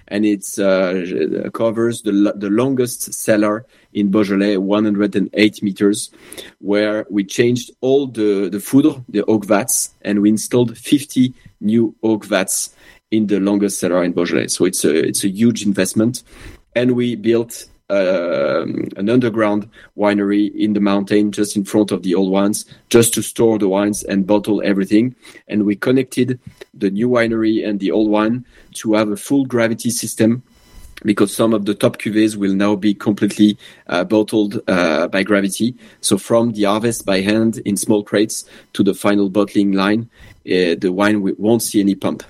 and 0.07 0.25
it 0.25 0.57
uh, 0.59 1.49
covers 1.51 2.01
the 2.01 2.33
the 2.35 2.49
longest 2.49 3.13
cellar 3.13 3.65
in 3.93 4.11
Beaujolais, 4.11 4.57
108 4.57 5.63
meters, 5.63 6.11
where 6.59 7.05
we 7.09 7.23
changed 7.23 7.71
all 7.81 8.07
the 8.07 8.49
the 8.49 8.59
foudre, 8.59 9.03
the 9.09 9.23
oak 9.25 9.45
vats, 9.45 9.93
and 10.01 10.21
we 10.21 10.29
installed 10.29 10.77
50 10.77 11.33
new 11.61 11.95
oak 12.03 12.25
vats 12.25 12.73
in 13.11 13.27
the 13.27 13.39
longest 13.39 13.79
cellar 13.79 14.03
in 14.03 14.13
Beaujolais. 14.13 14.47
So 14.47 14.65
it's 14.65 14.83
a 14.85 15.07
it's 15.07 15.23
a 15.23 15.29
huge 15.29 15.65
investment, 15.65 16.23
and 16.75 16.95
we 16.95 17.15
built 17.15 17.65
uh, 17.89 18.65
an 18.97 19.09
underground 19.09 19.69
winery 19.97 20.53
in 20.55 20.73
the 20.73 20.79
mountain 20.79 21.31
just 21.31 21.55
in 21.55 21.63
front 21.63 21.91
of 21.91 22.03
the 22.03 22.13
old 22.15 22.31
ones 22.31 22.65
just 22.89 23.13
to 23.13 23.21
store 23.21 23.57
the 23.57 23.67
wines 23.67 24.03
and 24.03 24.27
bottle 24.27 24.61
everything 24.65 25.15
and 25.47 25.65
we 25.65 25.75
connected 25.75 26.39
the 26.73 26.89
new 26.89 27.07
winery 27.07 27.65
and 27.67 27.79
the 27.79 27.91
old 27.91 28.09
one 28.09 28.45
to 28.73 28.93
have 28.93 29.09
a 29.09 29.15
full 29.15 29.45
gravity 29.45 29.89
system 29.89 30.43
because 31.03 31.33
some 31.33 31.53
of 31.53 31.65
the 31.65 31.75
top 31.75 31.97
cuvées 31.97 32.35
will 32.35 32.53
now 32.53 32.75
be 32.75 32.93
completely 32.93 33.57
uh, 33.87 34.03
bottled 34.03 34.59
uh, 34.67 35.07
by 35.07 35.23
gravity. 35.23 35.75
So 36.01 36.17
from 36.17 36.53
the 36.53 36.63
harvest 36.63 37.05
by 37.05 37.21
hand 37.21 37.59
in 37.65 37.77
small 37.77 38.03
crates 38.03 38.45
to 38.73 38.83
the 38.83 38.93
final 38.93 39.29
bottling 39.29 39.73
line, 39.73 40.09
uh, 40.45 40.75
the 40.79 40.89
wine 40.89 41.21
won't 41.37 41.61
see 41.61 41.79
any 41.79 41.95
pump. 41.95 42.23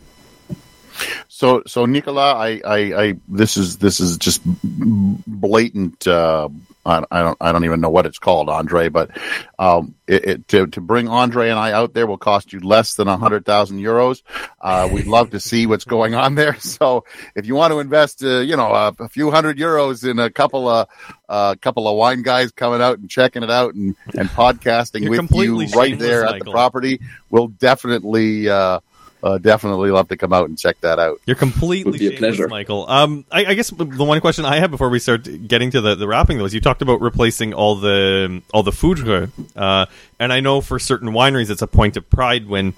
So, 1.28 1.64
so 1.68 1.86
Nicola, 1.86 2.34
I, 2.34 2.62
I, 2.66 2.78
I, 2.78 3.14
this 3.28 3.58
is 3.58 3.78
this 3.78 4.00
is 4.00 4.18
just 4.18 4.42
blatant. 4.46 6.08
Uh, 6.08 6.50
I, 6.88 7.04
I 7.12 7.22
don't, 7.22 7.38
I 7.42 7.52
don't 7.52 7.66
even 7.66 7.82
know 7.82 7.90
what 7.90 8.06
it's 8.06 8.18
called, 8.18 8.50
Andre. 8.50 8.90
But 8.90 9.12
um, 9.60 9.96
it, 10.08 10.26
it, 10.26 10.48
to 10.50 10.68
to 10.68 10.82
bring 10.82 11.10
Andre 11.10 11.50
and 11.50 11.60
I 11.60 11.74
out 11.74 11.94
there 11.94 12.08
will 12.08 12.18
cost 12.18 12.54
you 12.54 12.60
less 12.62 12.96
than 12.96 13.08
a 13.08 13.18
hundred 13.18 13.46
thousand 13.46 13.80
euros. 13.80 14.22
Uh, 14.62 14.90
we'd 14.92 15.06
love 15.06 15.32
to 15.32 15.40
see 15.40 15.66
what's 15.66 15.86
going 15.86 16.16
on 16.16 16.36
there. 16.36 16.58
So, 16.78 17.06
if 17.34 17.48
you 17.48 17.56
want 17.56 17.72
to 17.72 17.80
invest, 17.80 18.24
uh, 18.24 18.40
you 18.40 18.56
know, 18.56 18.72
a, 18.72 18.94
a, 19.00 19.10
few 19.10 19.32
hundred 19.32 19.58
euros 19.58 20.08
in 20.08 20.20
a 20.20 20.30
couple 20.30 20.68
of 20.68 20.88
a 21.28 21.32
uh, 21.32 21.56
couple 21.56 21.88
of 21.88 21.96
wine 21.96 22.22
guys 22.22 22.52
coming 22.52 22.82
out 22.82 23.00
and 23.00 23.10
checking 23.10 23.42
it 23.42 23.50
out 23.50 23.74
and 23.74 23.96
and 24.14 24.30
podcasting 24.30 25.02
You're 25.02 25.22
with 25.22 25.32
you 25.32 25.66
right 25.68 25.98
there 25.98 26.26
at 26.26 26.44
the 26.44 26.52
property, 26.52 27.00
we'll 27.32 27.48
definitely 27.48 28.50
uh, 28.50 28.80
uh, 29.24 29.38
definitely 29.38 29.92
love 29.92 30.08
to 30.10 30.18
come 30.18 30.34
out 30.34 30.48
and 30.48 30.58
check 30.58 30.80
that 30.82 31.00
out. 31.00 31.20
You're 31.26 31.36
completely 31.36 31.98
be 31.98 32.16
a 32.16 32.18
pleasure, 32.18 32.48
Michael. 32.48 32.90
Um, 32.90 33.26
I, 33.32 33.46
I, 33.46 33.54
guess 33.56 33.70
the 33.70 33.86
one 33.86 34.22
question 34.22 34.46
I 34.46 34.60
had 34.60 34.72
before 34.72 34.90
we 34.90 35.00
start 35.00 35.28
getting 35.48 35.72
to 35.72 35.82
the, 35.82 35.96
the 35.96 36.08
wrapping 36.08 36.38
though 36.38 36.46
is 36.46 36.54
you 36.54 36.62
talked 36.62 36.82
about 36.82 37.02
replacing 37.02 37.54
all 37.54 37.76
the 37.76 38.42
all 38.54 38.64
the 38.64 38.72
foudre, 38.72 39.32
uh, 39.56 39.88
and 40.20 40.32
I 40.32 40.40
know 40.40 40.62
for 40.62 40.80
certain 40.80 41.10
wineries 41.10 41.50
it's 41.50 41.62
a 41.62 41.68
point 41.68 41.98
of 41.98 42.10
pride 42.10 42.48
when 42.48 42.74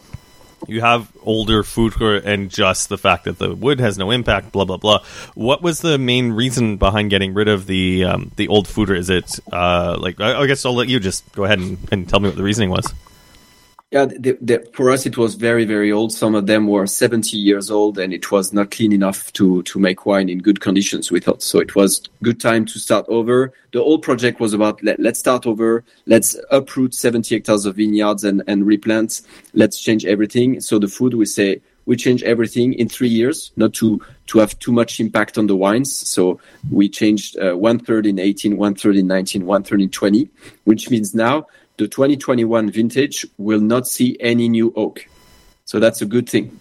you 0.68 0.82
have 0.82 1.12
older 1.24 1.64
foudre 1.64 2.22
and 2.26 2.50
just 2.50 2.90
the 2.90 2.98
fact 2.98 3.26
that 3.26 3.38
the 3.38 3.56
wood 3.56 3.80
has 3.80 3.98
no 3.98 4.12
impact. 4.12 4.52
Blah 4.52 4.66
blah 4.66 4.78
blah. 4.78 5.04
What 5.36 5.62
was 5.62 5.82
the 5.82 5.98
main 5.98 6.32
reason 6.32 6.78
behind 6.78 7.10
getting 7.10 7.34
rid 7.34 7.48
of 7.48 7.66
the 7.68 8.06
um, 8.06 8.32
the 8.36 8.48
old 8.48 8.68
foudre? 8.68 8.98
Is 8.98 9.10
it 9.10 9.40
uh, 9.52 9.98
like 10.00 10.20
I, 10.20 10.42
I 10.42 10.48
guess 10.48 10.66
I'll 10.66 10.76
let 10.76 10.88
you 10.88 11.00
just 11.00 11.30
go 11.34 11.44
ahead 11.44 11.60
and, 11.60 11.78
and 11.92 12.08
tell 12.08 12.20
me 12.20 12.30
what 12.30 12.38
the 12.38 12.44
reasoning 12.44 12.70
was. 12.70 12.94
Yeah, 13.92 14.06
the, 14.06 14.38
the, 14.40 14.70
for 14.74 14.92
us 14.92 15.08
it 15.08 15.18
was 15.18 15.34
very 15.34 15.66
very 15.66 15.92
old. 15.92 16.14
Some 16.14 16.36
of 16.36 16.46
them 16.46 16.68
were 16.68 16.86
70 16.86 17.36
years 17.36 17.72
old, 17.72 17.98
and 17.98 18.14
it 18.14 18.32
was 18.32 18.54
not 18.54 18.70
clean 18.70 18.94
enough 18.94 19.34
to 19.34 19.64
to 19.64 19.80
make 19.80 20.06
wine 20.06 20.30
in 20.30 20.38
good 20.38 20.62
conditions. 20.62 21.12
We 21.12 21.20
thought 21.20 21.42
so. 21.42 21.58
It 21.58 21.76
was 21.76 22.04
good 22.22 22.40
time 22.40 22.66
to 22.68 22.78
start 22.78 23.06
over. 23.08 23.52
The 23.74 23.80
whole 23.80 23.98
project 23.98 24.40
was 24.40 24.54
about 24.54 24.84
let, 24.84 25.00
let's 25.00 25.18
start 25.18 25.48
over. 25.48 25.84
Let's 26.06 26.38
uproot 26.52 26.94
70 26.94 27.34
hectares 27.34 27.66
of 27.66 27.78
vineyards 27.78 28.24
and 28.24 28.44
and 28.46 28.64
replant. 28.64 29.22
Let's 29.56 29.82
change 29.82 30.06
everything. 30.06 30.62
So 30.62 30.78
the 30.78 30.86
foudre 30.86 31.18
we 31.18 31.26
say 31.26 31.60
we 31.88 31.96
change 31.96 32.22
everything 32.22 32.74
in 32.74 32.88
three 32.88 33.10
years, 33.10 33.52
not 33.56 33.74
to 33.74 34.00
to 34.28 34.38
have 34.38 34.60
too 34.60 34.72
much 34.72 35.00
impact 35.00 35.40
on 35.40 35.48
the 35.48 35.56
wines. 35.56 35.92
So 36.08 36.40
we 36.70 36.90
changed 36.90 37.40
uh, 37.40 37.58
one 37.58 37.80
third 37.80 38.06
in 38.06 38.20
18, 38.20 38.56
one 38.56 38.76
third 38.76 38.98
in 38.98 39.08
19, 39.08 39.48
one 39.48 39.64
third 39.64 39.82
in 39.82 39.90
20, 39.90 40.30
which 40.66 40.92
means 40.92 41.16
now 41.16 41.48
the 41.80 41.88
2021 41.88 42.70
vintage 42.70 43.26
will 43.38 43.62
not 43.62 43.88
see 43.88 44.18
any 44.20 44.50
new 44.50 44.74
oak. 44.76 45.08
So 45.64 45.80
that's 45.80 46.02
a 46.02 46.06
good 46.06 46.30
thing. 46.30 46.60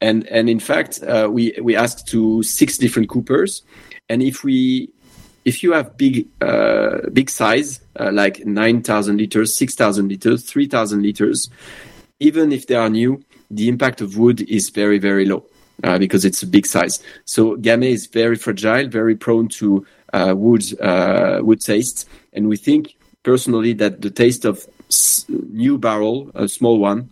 And 0.00 0.26
and 0.26 0.50
in 0.50 0.58
fact, 0.58 1.02
uh, 1.04 1.28
we 1.30 1.54
we 1.62 1.76
asked 1.76 2.08
to 2.08 2.42
six 2.42 2.76
different 2.76 3.08
coopers, 3.08 3.62
and 4.08 4.20
if 4.20 4.42
we 4.42 4.90
if 5.44 5.62
you 5.62 5.72
have 5.72 5.96
big 5.96 6.26
uh, 6.40 7.08
big 7.12 7.30
size 7.30 7.80
uh, 7.98 8.10
like 8.12 8.44
9,000 8.44 9.16
liters, 9.16 9.54
6,000 9.54 10.08
liters, 10.08 10.44
3,000 10.44 11.02
liters, 11.02 11.50
even 12.18 12.52
if 12.52 12.66
they 12.66 12.74
are 12.74 12.88
new, 12.88 13.22
the 13.50 13.68
impact 13.68 14.00
of 14.00 14.16
wood 14.18 14.40
is 14.42 14.70
very 14.70 14.98
very 14.98 15.24
low. 15.24 15.44
Uh, 15.84 15.98
because 15.98 16.24
it's 16.24 16.44
a 16.44 16.46
big 16.46 16.64
size. 16.64 17.02
So 17.24 17.56
Gamay 17.56 17.90
is 17.90 18.06
very 18.06 18.36
fragile, 18.36 18.86
very 18.86 19.16
prone 19.16 19.48
to 19.58 19.84
uh, 20.12 20.32
wood 20.36 20.62
uh, 20.80 21.40
wood 21.42 21.60
taste, 21.60 22.08
and 22.32 22.48
we 22.48 22.56
think 22.56 22.94
personally 23.22 23.72
that 23.74 24.00
the 24.00 24.10
taste 24.10 24.44
of 24.44 24.66
new 25.28 25.78
barrel, 25.78 26.30
a 26.34 26.48
small 26.48 26.78
one, 26.78 27.10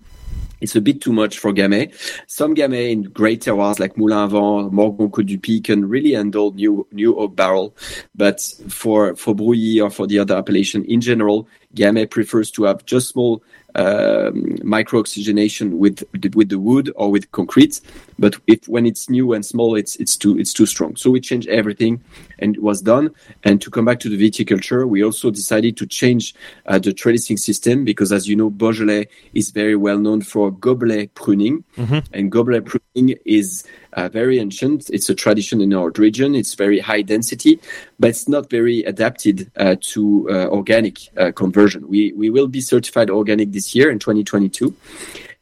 it's 0.61 0.77
a 0.77 0.81
bit 0.81 1.01
too 1.01 1.13
much 1.13 1.39
for 1.39 1.53
Gamay. 1.53 1.93
Some 2.27 2.55
Gamay 2.55 2.91
in 2.91 3.03
great 3.05 3.43
terroirs 3.43 3.79
like 3.81 3.97
Moulin 3.97 4.29
Vent, 4.29 4.73
Morgon 4.73 5.09
Côte 5.09 5.27
du 5.27 5.39
Py 5.39 5.61
can 5.61 5.89
really 5.89 6.13
handle 6.13 6.53
new 6.53 6.87
new 6.93 7.17
oak 7.17 7.35
barrel. 7.35 7.75
But 8.15 8.41
for 8.69 9.15
for 9.17 9.35
Brouilly 9.35 9.81
or 9.81 9.91
for 9.91 10.07
the 10.07 10.19
other 10.19 10.37
appellation 10.37 10.85
in 10.85 11.01
general, 11.01 11.49
Gamay 11.75 12.11
prefers 12.11 12.51
to 12.53 12.65
have 12.65 12.85
just 12.85 13.09
small 13.09 13.43
um, 13.75 14.57
micro 14.63 15.01
oxygenation 15.01 15.79
with 15.79 16.03
with 16.35 16.49
the 16.49 16.59
wood 16.59 16.93
or 16.97 17.11
with 17.11 17.31
concrete. 17.33 17.81
But 18.19 18.37
if 18.47 18.69
when 18.69 18.87
it's 18.87 19.09
new 19.09 19.33
and 19.33 19.45
small, 19.45 19.77
it's 19.77 19.97
it's 19.97 20.17
too 20.17 20.39
it's 20.39 20.53
too 20.53 20.67
strong. 20.67 20.97
So 20.97 21.11
we 21.11 21.21
changed 21.21 21.49
everything, 21.49 22.03
and 22.39 22.57
it 22.57 22.63
was 22.63 22.83
done. 22.83 23.11
And 23.45 23.61
to 23.63 23.71
come 23.71 23.85
back 23.85 24.01
to 24.01 24.09
the 24.09 24.31
viticulture, 24.31 24.89
we 24.89 25.05
also 25.05 25.31
decided 25.31 25.77
to 25.79 25.87
change 25.87 26.35
uh, 26.67 26.79
the 26.79 26.93
trellising 26.93 27.39
system 27.39 27.85
because, 27.85 28.13
as 28.13 28.29
you 28.29 28.37
know, 28.37 28.51
Beaujolais 28.51 29.09
is 29.35 29.51
very 29.51 29.77
well 29.77 29.99
known 29.99 30.23
for 30.23 30.51
goblet 30.51 31.15
pruning, 31.15 31.65
mm-hmm. 31.77 31.99
and 32.13 32.31
goblet 32.31 32.65
pruning 32.65 33.17
is 33.25 33.65
uh, 33.95 34.09
very 34.09 34.39
ancient. 34.39 34.91
It's 34.91 35.09
a 35.09 35.15
tradition 35.15 35.61
in 35.61 35.73
our 35.75 35.91
region. 35.97 36.35
It's 36.35 36.55
very 36.55 36.79
high 36.79 37.03
density, 37.03 37.61
but 37.99 38.11
it's 38.11 38.29
not 38.29 38.51
very 38.51 38.83
adapted 38.85 39.51
uh, 39.57 39.77
to 39.93 40.29
uh, 40.31 40.47
organic 40.49 40.99
uh, 41.17 41.33
conversion. 41.33 41.89
We 41.89 42.13
we 42.13 42.31
will 42.31 42.49
be 42.49 42.61
certified 42.61 43.11
organic 43.11 43.53
this 43.53 43.75
year 43.75 43.91
in 43.91 43.99
2022. 43.99 44.75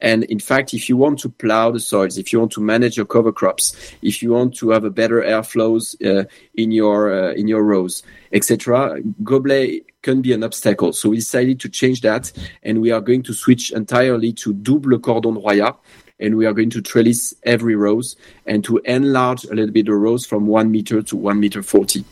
And 0.01 0.25
in 0.25 0.39
fact, 0.39 0.75
if 0.75 0.89
you 0.89 0.97
want 0.97 1.19
to 1.21 1.29
plow 1.29 1.73
the 1.73 1.81
soils, 1.81 2.19
if 2.19 2.33
you 2.33 2.39
want 2.39 2.53
to 2.53 2.61
manage 2.61 2.97
your 2.97 3.07
cover 3.07 3.33
crops, 3.33 3.75
if 4.01 4.23
you 4.23 4.31
want 4.31 4.55
to 4.57 4.71
have 4.71 4.85
a 4.85 4.91
better 4.91 5.23
airflows 5.23 5.97
uh, 6.07 6.25
in 6.55 6.71
your 6.71 7.13
uh, 7.13 7.33
in 7.33 7.49
your 7.49 7.65
rows, 7.65 8.03
etc., 8.33 9.01
goblet 9.25 9.85
can 10.03 10.23
be 10.23 10.33
an 10.33 10.45
obstacle. 10.45 10.93
So 10.93 11.09
we 11.09 11.17
decided 11.17 11.59
to 11.61 11.69
change 11.69 12.03
that, 12.03 12.31
and 12.63 12.81
we 12.81 12.93
are 12.93 13.01
going 13.01 13.25
to 13.25 13.35
switch 13.35 13.73
entirely 13.73 14.33
to 14.35 14.53
double 14.53 14.99
cordon 15.01 15.35
royat, 15.35 15.77
and 16.21 16.37
we 16.37 16.47
are 16.47 16.53
going 16.53 16.71
to 16.71 16.83
trellis 16.83 17.35
every 17.45 17.77
rose 17.77 18.17
and 18.47 18.65
to 18.65 18.79
enlarge 18.79 19.45
a 19.45 19.55
little 19.55 19.71
bit 19.71 19.87
the 19.87 19.95
rows 19.95 20.27
from 20.27 20.47
one 20.47 20.71
meter 20.71 21.03
to 21.03 21.17
one 21.17 21.41
meter 21.41 21.63
forty. 21.63 22.05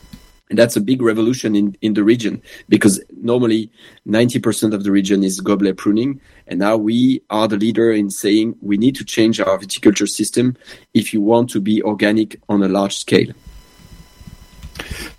And 0.49 0.57
that's 0.57 0.77
a 0.77 0.81
big 0.81 1.01
revolution 1.01 1.55
in, 1.55 1.75
in 1.81 1.93
the 1.93 2.03
region 2.03 2.41
because 2.69 3.01
normally 3.21 3.69
90% 4.07 4.73
of 4.73 4.85
the 4.85 4.91
region 4.91 5.23
is 5.23 5.41
goblet 5.41 5.75
pruning. 5.75 6.21
And 6.47 6.59
now 6.59 6.77
we 6.77 7.21
are 7.29 7.49
the 7.49 7.57
leader 7.57 7.91
in 7.91 8.09
saying 8.09 8.55
we 8.61 8.77
need 8.77 8.95
to 8.95 9.03
change 9.03 9.41
our 9.41 9.57
viticulture 9.57 10.07
system 10.07 10.55
if 10.93 11.13
you 11.13 11.19
want 11.19 11.49
to 11.49 11.59
be 11.59 11.83
organic 11.83 12.39
on 12.47 12.63
a 12.63 12.69
large 12.69 12.95
scale. 12.95 13.33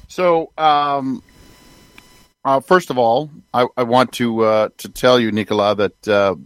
So, 0.08 0.50
um, 0.56 1.22
uh, 2.44 2.60
first 2.60 2.88
of 2.88 2.96
all, 2.96 3.30
I, 3.52 3.66
I 3.76 3.82
want 3.82 4.12
to 4.14 4.44
uh, 4.44 4.68
to 4.78 4.88
tell 4.88 5.20
you, 5.20 5.30
Nicola, 5.30 5.74
that 5.74 6.08
uh, 6.08 6.36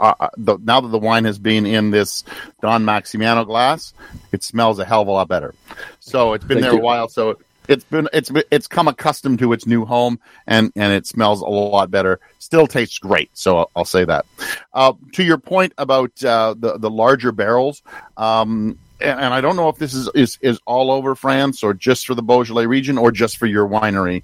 uh, 0.00 0.28
the, 0.36 0.58
now 0.58 0.80
that 0.80 0.88
the 0.88 0.98
wine 0.98 1.24
has 1.24 1.38
been 1.38 1.66
in 1.66 1.90
this 1.90 2.24
Don 2.62 2.84
Maximiano 2.84 3.46
glass, 3.46 3.94
it 4.32 4.42
smells 4.42 4.78
a 4.78 4.84
hell 4.84 5.02
of 5.02 5.08
a 5.08 5.10
lot 5.10 5.28
better. 5.28 5.54
So 6.00 6.32
it's 6.32 6.44
been 6.44 6.56
Thank 6.56 6.64
there 6.64 6.72
you. 6.74 6.80
a 6.80 6.82
while. 6.82 7.08
So 7.08 7.38
it's 7.68 7.84
been 7.84 8.08
it's 8.12 8.30
it's 8.50 8.66
come 8.66 8.88
accustomed 8.88 9.38
to 9.38 9.52
its 9.52 9.66
new 9.66 9.84
home, 9.84 10.18
and 10.46 10.72
and 10.74 10.92
it 10.92 11.06
smells 11.06 11.40
a 11.40 11.46
lot 11.46 11.90
better. 11.90 12.18
Still 12.38 12.66
tastes 12.66 12.98
great. 12.98 13.30
So 13.34 13.58
I'll, 13.58 13.70
I'll 13.76 13.84
say 13.84 14.04
that. 14.04 14.26
Uh, 14.72 14.94
to 15.12 15.22
your 15.22 15.38
point 15.38 15.72
about 15.78 16.22
uh, 16.24 16.54
the 16.58 16.78
the 16.78 16.90
larger 16.90 17.32
barrels. 17.32 17.82
Um, 18.16 18.78
and, 19.00 19.20
and 19.20 19.34
I 19.34 19.40
don't 19.40 19.56
know 19.56 19.68
if 19.68 19.76
this 19.76 19.94
is, 19.94 20.08
is 20.14 20.38
is 20.40 20.60
all 20.66 20.90
over 20.90 21.14
France 21.14 21.62
or 21.62 21.74
just 21.74 22.06
for 22.06 22.14
the 22.14 22.22
Beaujolais 22.22 22.66
region 22.66 22.98
or 22.98 23.10
just 23.10 23.36
for 23.38 23.46
your 23.46 23.68
winery, 23.68 24.22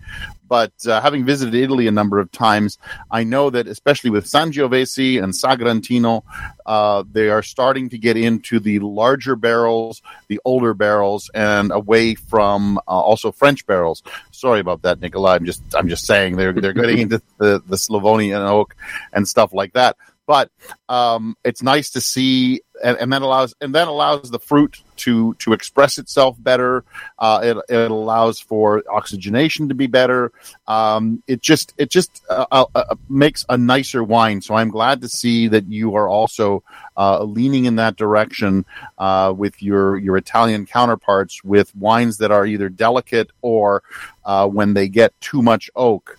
but 0.48 0.72
uh, 0.86 1.00
having 1.00 1.24
visited 1.24 1.54
Italy 1.54 1.86
a 1.86 1.92
number 1.92 2.18
of 2.18 2.30
times, 2.30 2.78
I 3.10 3.24
know 3.24 3.50
that 3.50 3.66
especially 3.66 4.10
with 4.10 4.26
Sangiovese 4.26 5.22
and 5.22 5.32
Sagrantino, 5.32 6.22
uh, 6.64 7.04
they 7.10 7.28
are 7.28 7.42
starting 7.42 7.88
to 7.90 7.98
get 7.98 8.16
into 8.16 8.60
the 8.60 8.78
larger 8.78 9.36
barrels, 9.36 10.02
the 10.28 10.40
older 10.44 10.74
barrels, 10.74 11.30
and 11.34 11.72
away 11.72 12.14
from 12.14 12.78
uh, 12.78 12.80
also 12.86 13.32
French 13.32 13.66
barrels. 13.66 14.02
Sorry 14.30 14.60
about 14.60 14.82
that, 14.82 15.00
Nicola. 15.00 15.34
I'm 15.34 15.44
just 15.44 15.62
I'm 15.74 15.88
just 15.88 16.06
saying 16.06 16.36
they're 16.36 16.52
they're 16.52 16.72
getting 16.72 16.98
into 16.98 17.22
the 17.38 17.62
the 17.66 17.78
Slavonian 17.78 18.42
oak 18.42 18.76
and 19.12 19.26
stuff 19.26 19.52
like 19.52 19.72
that. 19.72 19.96
But 20.26 20.50
um, 20.88 21.36
it's 21.44 21.62
nice 21.62 21.90
to 21.90 22.00
see, 22.00 22.60
and, 22.82 22.96
and 22.98 23.12
that 23.12 23.22
allows 23.22 23.54
and 23.60 23.74
that 23.74 23.88
allows 23.88 24.30
the 24.30 24.38
fruit 24.38 24.82
to 24.96 25.34
to 25.34 25.52
express 25.52 25.98
itself 25.98 26.36
better. 26.38 26.84
Uh, 27.18 27.40
it, 27.42 27.56
it 27.68 27.90
allows 27.90 28.40
for 28.40 28.82
oxygenation 28.90 29.68
to 29.68 29.74
be 29.74 29.86
better. 29.86 30.32
Um, 30.66 31.22
it 31.26 31.42
just 31.42 31.74
it 31.78 31.90
just 31.90 32.22
uh, 32.28 32.46
uh, 32.50 32.66
uh, 32.74 32.94
makes 33.08 33.44
a 33.48 33.56
nicer 33.56 34.02
wine. 34.02 34.40
So 34.40 34.54
I'm 34.54 34.70
glad 34.70 35.00
to 35.02 35.08
see 35.08 35.48
that 35.48 35.66
you 35.66 35.94
are 35.94 36.08
also 36.08 36.62
uh, 36.96 37.22
leaning 37.22 37.64
in 37.66 37.76
that 37.76 37.96
direction 37.96 38.64
uh, 38.98 39.32
with 39.36 39.62
your 39.62 39.96
your 39.98 40.16
Italian 40.16 40.66
counterparts 40.66 41.42
with 41.44 41.74
wines 41.76 42.18
that 42.18 42.30
are 42.30 42.46
either 42.46 42.68
delicate 42.68 43.30
or 43.42 43.82
when 44.24 44.74
they 44.74 44.88
get 44.88 45.18
too 45.20 45.42
much 45.42 45.70
oak, 45.76 46.18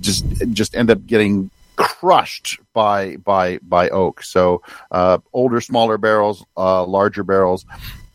just 0.00 0.24
just 0.52 0.74
end 0.74 0.90
up 0.90 1.06
getting 1.06 1.50
crushed 2.00 2.58
by 2.72 3.16
by 3.16 3.58
by 3.58 3.90
oak. 3.90 4.22
So 4.22 4.62
uh, 4.90 5.18
older, 5.34 5.60
smaller 5.60 5.98
barrels, 5.98 6.44
uh, 6.56 6.84
larger 6.84 7.22
barrels. 7.24 7.66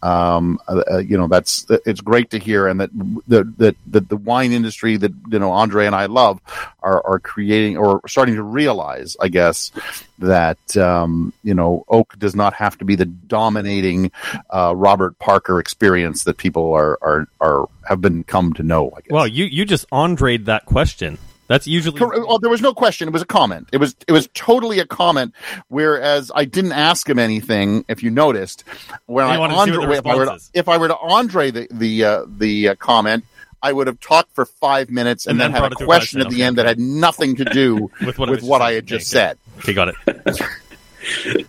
Um, 0.01 0.59
uh, 0.67 0.83
uh, 0.91 0.97
you 0.97 1.17
know 1.17 1.27
that's 1.27 1.65
it's 1.69 2.01
great 2.01 2.31
to 2.31 2.39
hear, 2.39 2.67
and 2.67 2.79
that 2.79 2.89
the 3.27 3.43
that 3.57 3.75
the, 3.87 4.01
the 4.01 4.17
wine 4.17 4.51
industry 4.51 4.97
that 4.97 5.11
you 5.31 5.39
know 5.39 5.51
Andre 5.51 5.85
and 5.85 5.95
I 5.95 6.07
love 6.07 6.41
are 6.81 7.05
are 7.05 7.19
creating 7.19 7.77
or 7.77 8.01
starting 8.07 8.35
to 8.35 8.43
realize, 8.43 9.17
I 9.21 9.29
guess, 9.29 9.71
that 10.19 10.77
um, 10.77 11.31
you 11.43 11.53
know 11.53 11.85
oak 11.87 12.17
does 12.19 12.35
not 12.35 12.53
have 12.53 12.77
to 12.79 12.85
be 12.85 12.95
the 12.95 13.05
dominating 13.05 14.11
uh, 14.49 14.73
Robert 14.75 15.17
Parker 15.19 15.59
experience 15.59 16.23
that 16.25 16.37
people 16.37 16.73
are 16.73 16.97
are 17.01 17.27
are 17.39 17.69
have 17.87 18.01
been 18.01 18.23
come 18.23 18.53
to 18.53 18.63
know. 18.63 18.91
I 18.95 19.01
guess. 19.01 19.11
Well, 19.11 19.27
you 19.27 19.45
you 19.45 19.65
just 19.65 19.85
Andre'd 19.91 20.45
that 20.45 20.65
question. 20.65 21.17
That's 21.47 21.67
usually 21.67 21.99
Well, 21.99 22.39
there 22.39 22.49
was 22.49 22.61
no 22.61 22.73
question. 22.73 23.07
It 23.07 23.11
was 23.11 23.21
a 23.21 23.25
comment. 23.27 23.69
It 23.71 23.77
was 23.77 23.95
it 24.07 24.11
was 24.11 24.27
totally 24.33 24.79
a 24.79 24.85
comment. 24.85 25.33
Whereas 25.67 26.31
I 26.33 26.45
didn't 26.45 26.71
ask 26.71 27.07
him 27.07 27.19
anything. 27.19 27.85
If 27.87 28.01
you 28.01 28.09
noticed, 28.09 28.63
when 29.05 29.25
I 29.25 29.37
wanted 29.37 29.53
to 29.53 29.63
see 29.65 29.77
what 29.77 29.81
the 29.81 29.93
Andre, 29.93 29.97
if 29.97 30.05
I 30.07 30.15
were 30.15 30.25
to, 30.25 30.39
if 30.53 30.69
I 30.69 30.77
were 30.77 30.87
to 30.87 30.97
Andre 30.97 31.51
the 31.51 31.67
the 31.69 32.03
uh, 32.03 32.25
the 32.27 32.69
uh, 32.69 32.75
comment, 32.75 33.25
I 33.61 33.73
would 33.73 33.85
have 33.87 33.99
talked 33.99 34.33
for 34.33 34.45
five 34.45 34.89
minutes 34.89 35.25
and, 35.25 35.33
And 35.33 35.41
then, 35.41 35.51
then 35.51 35.63
had 35.63 35.71
a 35.71 35.75
question, 35.75 36.21
at 36.21 36.29
the 36.29 36.35
Okay. 36.35 36.43
end 36.43 36.57
that 36.57 36.65
had 36.65 36.79
nothing 36.79 37.35
to 37.37 37.45
do 37.45 37.91
with 38.05 38.17
what, 38.19 38.29
with 38.29 38.43
what, 38.43 38.61
I, 38.61 38.73
had 38.73 38.85
just 38.85 39.07
said. 39.07 39.37
Okay, 39.59 39.73
got 39.73 39.89
it. 39.89 41.45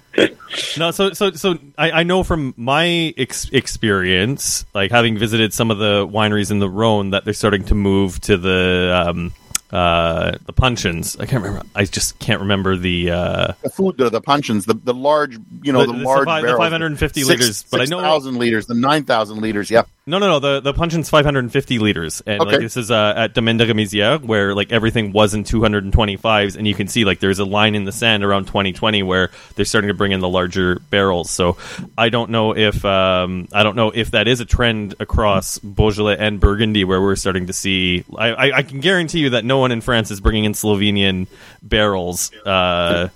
no, 0.78 0.90
so 0.90 1.12
so 1.12 1.32
so 1.32 1.58
I, 1.76 1.90
I 1.90 2.02
know 2.02 2.22
from 2.22 2.54
my 2.56 3.14
ex- 3.16 3.48
experience, 3.50 4.64
like 4.74 4.90
having 4.90 5.18
visited 5.18 5.52
some 5.52 5.70
of 5.70 5.78
the 5.78 6.06
wineries 6.06 6.50
in 6.50 6.58
the 6.58 6.68
Rhone, 6.68 7.10
that 7.10 7.24
they're 7.24 7.34
starting 7.34 7.64
to 7.66 7.74
move 7.74 8.20
to 8.22 8.36
the 8.36 9.04
um, 9.08 9.32
uh, 9.72 10.32
the 10.46 10.52
puncheons. 10.52 11.16
I 11.18 11.26
can't 11.26 11.42
remember. 11.42 11.66
I 11.74 11.84
just 11.84 12.18
can't 12.18 12.40
remember 12.40 12.76
the. 12.76 13.10
Uh, 13.10 13.52
The 13.62 13.70
food, 13.70 13.96
the, 13.98 14.10
the 14.10 14.20
puncheons, 14.20 14.64
the 14.66 14.74
the 14.74 14.94
large, 14.94 15.36
you 15.62 15.72
know, 15.72 15.80
The- 15.86 15.92
the, 15.92 15.98
the 15.98 16.04
large 16.04 16.26
five- 16.26 16.44
the 16.44 16.56
550 16.56 17.20
six- 17.22 17.28
liters, 17.28 17.62
but 17.70 17.80
I 17.80 17.84
know- 17.84 17.98
6,000 17.98 18.36
liters, 18.38 18.66
the 18.66 18.74
nine 18.74 19.04
thousand 19.04 19.40
liters. 19.40 19.70
Yep. 19.70 19.88
no, 20.06 20.18
no, 20.18 20.28
no. 20.28 20.38
The 20.38 20.60
the 20.60 20.72
puncheon's 20.72 21.10
550 21.10 21.78
liters, 21.78 22.22
and 22.26 22.38
like 22.40 22.60
this 22.60 22.76
is 22.76 22.90
uh, 22.90 23.14
at 23.16 23.34
Domaine 23.34 23.56
de 23.56 24.18
where 24.18 24.54
like 24.54 24.70
everything 24.72 25.12
was 25.12 25.34
in 25.34 25.42
225s, 25.44 26.56
and 26.56 26.66
you 26.66 26.74
can 26.74 26.88
see 26.88 27.04
like 27.04 27.20
there's 27.20 27.38
a 27.38 27.44
line 27.44 27.74
in 27.74 27.84
the 27.84 27.92
sand 27.92 28.24
around 28.24 28.44
2020 28.46 29.02
where 29.02 29.30
they're 29.54 29.64
starting 29.64 29.88
to 29.88 29.94
bring 29.94 30.12
in 30.12 30.20
the 30.20 30.28
larger 30.28 30.78
barrels. 30.90 31.30
So 31.30 31.56
I 31.98 32.08
don't 32.08 32.30
know 32.30 32.56
if 32.56 32.84
um, 32.84 33.48
I 33.52 33.62
don't 33.62 33.76
know 33.76 33.90
if 33.94 34.12
that 34.12 34.28
is 34.28 34.40
a 34.40 34.44
trend 34.44 34.94
across 35.00 35.58
Beaujolais 35.58 36.16
and 36.18 36.38
Burgundy, 36.40 36.84
where 36.84 37.00
we're 37.00 37.16
starting 37.16 37.46
to 37.48 37.52
see. 37.52 38.04
I, 38.16 38.28
I, 38.28 38.56
I 38.58 38.62
can 38.62 38.80
guarantee 38.80 39.18
you 39.20 39.30
that 39.30 39.44
no 39.44 39.55
one 39.58 39.72
in 39.72 39.80
France 39.80 40.10
is 40.10 40.20
bringing 40.20 40.44
in 40.44 40.52
Slovenian 40.52 41.26
barrels. 41.62 42.30
Uh, 42.44 43.08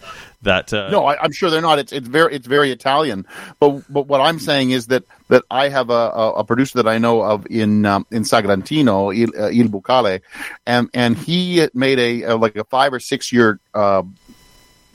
that 0.42 0.72
uh, 0.72 0.90
No, 0.90 1.04
I, 1.04 1.22
I'm 1.22 1.32
sure 1.32 1.50
they're 1.50 1.60
not. 1.60 1.78
It's 1.78 1.92
it's 1.92 2.08
very 2.08 2.34
it's 2.34 2.46
very 2.46 2.70
Italian. 2.70 3.26
But 3.58 3.82
but 3.92 4.06
what 4.06 4.20
I'm 4.20 4.38
saying 4.38 4.70
is 4.70 4.86
that 4.86 5.04
that 5.28 5.44
I 5.50 5.68
have 5.68 5.90
a, 5.90 5.92
a, 5.92 6.32
a 6.32 6.44
producer 6.44 6.82
that 6.82 6.88
I 6.88 6.98
know 6.98 7.22
of 7.22 7.46
in 7.50 7.84
um, 7.84 8.06
in 8.10 8.22
Sagrantino, 8.22 9.14
Il, 9.14 9.30
uh, 9.38 9.50
Il 9.50 9.68
Bucale, 9.68 10.20
and 10.66 10.88
and 10.94 11.16
he 11.16 11.68
made 11.74 11.98
a, 11.98 12.22
a 12.22 12.36
like 12.36 12.56
a 12.56 12.64
five 12.64 12.92
or 12.92 13.00
six 13.00 13.32
year 13.32 13.60
uh, 13.74 14.02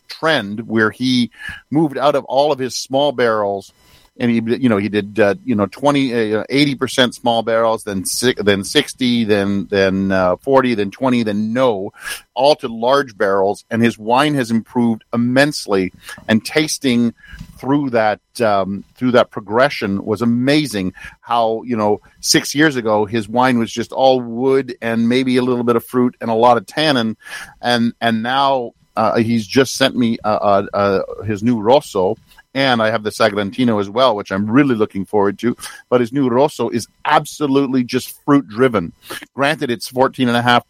trend 0.08 0.68
where 0.68 0.90
he 0.90 1.32
moved 1.70 1.98
out 1.98 2.16
of 2.16 2.26
all 2.26 2.52
of 2.52 2.60
his 2.60 2.76
small 2.76 3.12
barrels. 3.12 3.72
And 4.18 4.32
he, 4.32 4.42
you 4.58 4.70
know, 4.70 4.78
he 4.78 4.88
did, 4.88 5.20
uh, 5.20 5.36
you 5.44 5.56
know, 5.56 5.66
20, 5.66 6.36
uh, 6.36 6.44
80% 6.50 7.14
small 7.14 7.44
barrels, 7.44 7.84
then, 7.84 8.06
si- 8.06 8.36
then 8.38 8.64
60, 8.64 9.26
then, 9.26 9.66
then, 9.66 10.12
uh, 10.12 10.38
40, 10.38 10.74
then 10.74 10.90
20, 10.90 11.24
then 11.24 11.52
no, 11.52 11.92
all 12.34 12.56
to 12.58 12.70
large 12.70 13.18
barrels. 13.18 13.66
And 13.70 13.82
his 13.82 13.98
wine 13.98 14.34
has 14.36 14.52
improved 14.52 15.04
immensely 15.14 15.92
and 16.30 16.46
tasting 16.46 17.14
through 17.58 17.90
that, 17.90 18.22
um, 18.40 18.86
through 18.96 19.12
that 19.12 19.32
progression 19.32 20.06
was 20.06 20.22
amazing. 20.22 20.94
How, 21.20 21.64
you 21.64 21.76
know, 21.76 22.00
six 22.22 22.56
years 22.56 22.78
ago, 22.78 23.06
his 23.06 23.28
wine 23.28 23.60
was 23.60 23.72
just 23.72 23.92
all 23.92 24.22
wood 24.22 24.78
and 24.82 25.10
maybe 25.10 25.36
a 25.36 25.42
little 25.44 25.66
bit 25.66 25.76
of 25.76 25.86
fruit 25.86 26.16
and 26.22 26.30
a 26.30 26.36
lot 26.36 26.56
of 26.56 26.66
tannin. 26.66 27.18
And, 27.62 27.94
and 28.00 28.24
now, 28.24 28.72
uh, 28.96 29.18
he's 29.18 29.46
just 29.46 29.76
sent 29.76 29.94
me, 29.94 30.18
uh, 30.24 30.28
uh, 30.28 30.66
uh, 30.74 31.24
his 31.24 31.44
new 31.44 31.60
Rosso 31.60 32.16
and 32.56 32.82
I 32.82 32.90
have 32.90 33.04
the 33.04 33.12
Sagrantino 33.12 33.80
as 33.80 33.90
well, 33.90 34.16
which 34.16 34.32
I'm 34.32 34.50
really 34.50 34.76
looking 34.76 35.06
forward 35.06 35.38
to. 35.40 35.56
But 35.90 36.00
his 36.00 36.14
new 36.14 36.30
Rosso 36.30 36.70
is 36.70 36.88
absolutely 37.04 37.84
just 37.84 38.24
fruit 38.24 38.48
driven. 38.48 38.94
Granted, 39.36 39.70
it's 39.70 39.92
14.5%, 39.92 40.64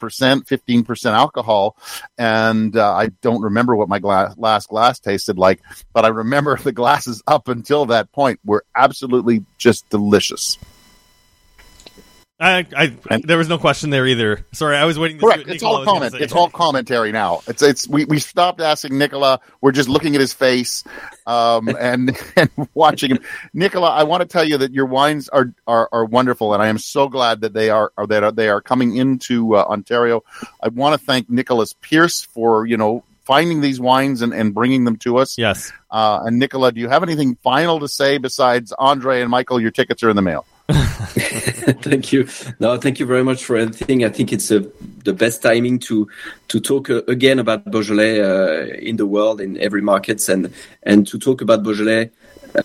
15% 0.46 1.06
alcohol, 1.14 1.78
and 2.18 2.76
uh, 2.76 2.94
I 2.94 3.10
don't 3.22 3.44
remember 3.44 3.76
what 3.76 3.88
my 3.88 4.00
glass, 4.00 4.36
last 4.38 4.68
glass 4.68 5.00
tasted 5.00 5.38
like, 5.38 5.62
but 5.94 6.04
I 6.04 6.10
remember 6.10 6.58
the 6.64 6.72
glasses 6.72 7.22
up 7.28 7.48
until 7.48 7.86
that 7.86 8.12
point 8.12 8.40
were 8.44 8.66
absolutely 8.76 9.46
just 9.58 9.88
delicious. 9.90 10.58
I, 12.38 12.66
I, 12.76 12.94
And- 13.10 13.24
there 13.24 13.38
was 13.38 13.48
no 13.48 13.58
question 13.58 13.92
there 13.92 14.06
either. 14.06 14.46
Sorry, 14.52 14.76
I 14.76 14.84
was 14.84 15.00
waiting. 15.00 15.20
To 15.20 15.26
Correct. 15.26 15.48
It's 15.48 15.64
all 15.64 15.86
comment. 15.86 16.16
It's 16.16 16.34
all 16.34 16.50
commentary 16.50 17.14
now. 17.14 17.42
It's 17.48 17.62
it's 17.62 17.88
we, 17.88 18.04
we 18.04 18.20
stopped 18.20 18.60
asking 18.60 18.98
Nicola. 18.98 19.40
We're 19.62 19.72
just 19.72 19.88
looking 19.88 20.16
at 20.16 20.22
his 20.22 20.34
face, 20.34 20.84
um, 21.26 21.70
and 21.80 22.18
and 22.36 22.50
watching 22.74 23.12
him. 23.12 23.20
Nicola, 23.54 23.90
I 23.90 24.04
want 24.04 24.22
to 24.22 24.28
tell 24.28 24.44
you 24.44 24.58
that 24.58 24.74
your 24.74 24.86
wines 24.86 25.30
are 25.30 25.54
are, 25.66 25.88
are 25.94 26.04
wonderful, 26.04 26.54
and 26.54 26.62
I 26.62 26.68
am 26.68 26.78
so 26.78 27.08
glad 27.08 27.40
that 27.42 27.54
they 27.54 27.70
are, 27.70 27.94
are 27.98 28.06
that 28.08 28.24
are, 28.24 28.32
they 28.34 28.50
are 28.50 28.60
coming 28.60 28.98
into 28.98 29.56
uh, 29.56 29.64
Ontario. 29.64 30.24
I 30.62 30.68
want 30.68 31.00
to 31.00 31.06
thank 31.06 31.30
Nicholas 31.30 31.74
Pearce 31.74 32.24
for 32.24 32.66
you 32.66 32.76
know 32.76 33.06
finding 33.24 33.62
these 33.62 33.80
wines 33.80 34.22
and, 34.22 34.34
and 34.34 34.54
bringing 34.54 34.84
them 34.84 34.98
to 34.98 35.18
us. 35.18 35.38
Yes. 35.38 35.72
Uh, 35.90 36.24
and 36.26 36.38
Nicola, 36.38 36.74
do 36.74 36.82
you 36.82 36.90
have 36.90 37.02
anything 37.02 37.36
final 37.38 37.80
to 37.80 37.88
say 37.88 38.18
besides 38.18 38.74
Andre 38.78 39.22
and 39.22 39.32
Michael? 39.32 39.60
Your 39.60 39.72
tickets 39.72 40.04
are 40.04 40.10
in 40.10 40.18
the 40.18 40.22
mail. 40.22 40.46
thank 40.70 42.12
you. 42.12 42.28
No, 42.60 42.78
thank 42.78 43.00
you 43.00 43.06
very 43.06 43.24
much 43.24 43.46
for 43.46 43.56
everything. 43.56 44.04
I 44.04 44.10
think 44.10 44.34
it's 44.34 44.52
uh, 44.52 44.64
the 45.04 45.14
best 45.14 45.44
timing 45.44 45.78
to 45.80 46.08
to 46.48 46.60
talk 46.60 46.90
uh, 46.90 47.04
again 47.08 47.38
about 47.38 47.70
Beaujolais 47.70 48.20
uh, 48.20 48.66
in 48.80 48.98
the 48.98 49.06
world 49.06 49.42
in 49.42 49.58
every 49.60 49.82
markets 49.82 50.28
and 50.28 50.52
and 50.82 51.06
to 51.08 51.20
talk 51.20 51.42
about 51.42 51.62
Beaujolais 51.62 52.10
uh, 52.56 52.64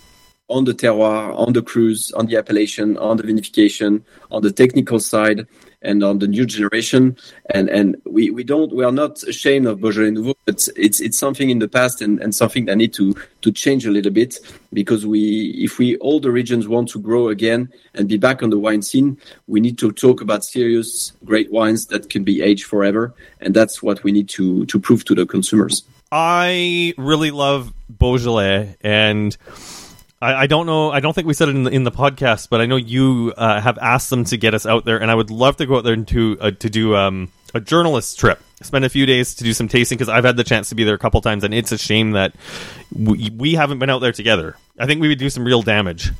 on 0.49 0.65
the 0.65 0.73
terroir, 0.73 1.37
on 1.37 1.53
the 1.53 1.61
crus, 1.61 2.11
on 2.17 2.25
the 2.25 2.37
appellation, 2.37 2.97
on 2.97 3.17
the 3.17 3.23
vinification, 3.23 4.01
on 4.31 4.41
the 4.41 4.51
technical 4.51 4.99
side, 4.99 5.45
and 5.81 6.03
on 6.03 6.19
the 6.19 6.27
new 6.27 6.45
generation. 6.45 7.17
And 7.53 7.69
and 7.69 8.01
we, 8.05 8.29
we 8.29 8.43
don't 8.43 8.73
we 8.73 8.83
are 8.83 8.91
not 8.91 9.23
ashamed 9.23 9.67
of 9.67 9.81
Beaujolais 9.81 10.11
Nouveau, 10.11 10.35
but 10.45 10.67
it's 10.75 10.99
it's 10.99 11.17
something 11.17 11.49
in 11.49 11.59
the 11.59 11.67
past 11.67 12.01
and, 12.01 12.21
and 12.21 12.33
something 12.33 12.65
that 12.65 12.77
need 12.77 12.93
to 12.93 13.15
to 13.41 13.51
change 13.51 13.85
a 13.85 13.91
little 13.91 14.11
bit 14.11 14.37
because 14.73 15.05
we 15.05 15.51
if 15.57 15.77
we 15.77 15.97
all 15.97 16.19
the 16.19 16.31
regions 16.31 16.67
want 16.67 16.89
to 16.89 16.99
grow 16.99 17.29
again 17.29 17.69
and 17.93 18.07
be 18.07 18.17
back 18.17 18.43
on 18.43 18.49
the 18.49 18.59
wine 18.59 18.81
scene, 18.81 19.17
we 19.47 19.59
need 19.59 19.77
to 19.79 19.91
talk 19.91 20.21
about 20.21 20.43
serious 20.43 21.13
great 21.25 21.51
wines 21.51 21.87
that 21.87 22.09
can 22.09 22.23
be 22.23 22.41
aged 22.41 22.65
forever, 22.65 23.13
and 23.39 23.53
that's 23.53 23.81
what 23.81 24.03
we 24.03 24.11
need 24.11 24.29
to 24.29 24.65
to 24.67 24.79
prove 24.79 25.05
to 25.05 25.15
the 25.15 25.25
consumers. 25.25 25.83
I 26.11 26.93
really 26.97 27.31
love 27.31 27.73
Beaujolais, 27.89 28.75
and 28.81 29.35
I, 30.21 30.43
I, 30.43 30.47
don't 30.47 30.65
know. 30.65 30.91
I 30.91 30.99
don't 30.99 31.13
think 31.13 31.27
we 31.27 31.33
said 31.33 31.49
it 31.49 31.55
in 31.55 31.63
the, 31.63 31.71
in 31.71 31.83
the 31.83 31.91
podcast, 31.91 32.49
but 32.49 32.61
I 32.61 32.65
know 32.65 32.75
you 32.75 33.33
uh, 33.35 33.59
have 33.59 33.77
asked 33.79 34.09
them 34.09 34.23
to 34.25 34.37
get 34.37 34.53
us 34.53 34.65
out 34.65 34.85
there, 34.85 35.01
and 35.01 35.09
I 35.09 35.15
would 35.15 35.31
love 35.31 35.57
to 35.57 35.65
go 35.65 35.77
out 35.77 35.83
there 35.83 35.93
and 35.93 36.07
to 36.09 36.37
uh, 36.39 36.51
to 36.51 36.69
do 36.69 36.95
um, 36.95 37.31
a 37.53 37.59
journalist 37.59 38.19
trip. 38.19 38.39
Spend 38.61 38.85
a 38.85 38.89
few 38.89 39.07
days 39.07 39.33
to 39.35 39.43
do 39.43 39.53
some 39.53 39.67
tasting 39.67 39.97
because 39.97 40.09
I've 40.09 40.23
had 40.23 40.37
the 40.37 40.43
chance 40.43 40.69
to 40.69 40.75
be 40.75 40.83
there 40.83 40.93
a 40.93 40.99
couple 40.99 41.19
times, 41.21 41.43
and 41.43 41.53
it's 41.53 41.71
a 41.71 41.77
shame 41.77 42.11
that 42.11 42.35
we, 42.95 43.31
we 43.35 43.55
haven't 43.55 43.79
been 43.79 43.89
out 43.89 43.99
there 43.99 44.11
together. 44.11 44.55
I 44.77 44.85
think 44.85 45.01
we 45.01 45.07
would 45.07 45.17
do 45.17 45.31
some 45.31 45.43
real 45.43 45.63
damage. 45.63 46.11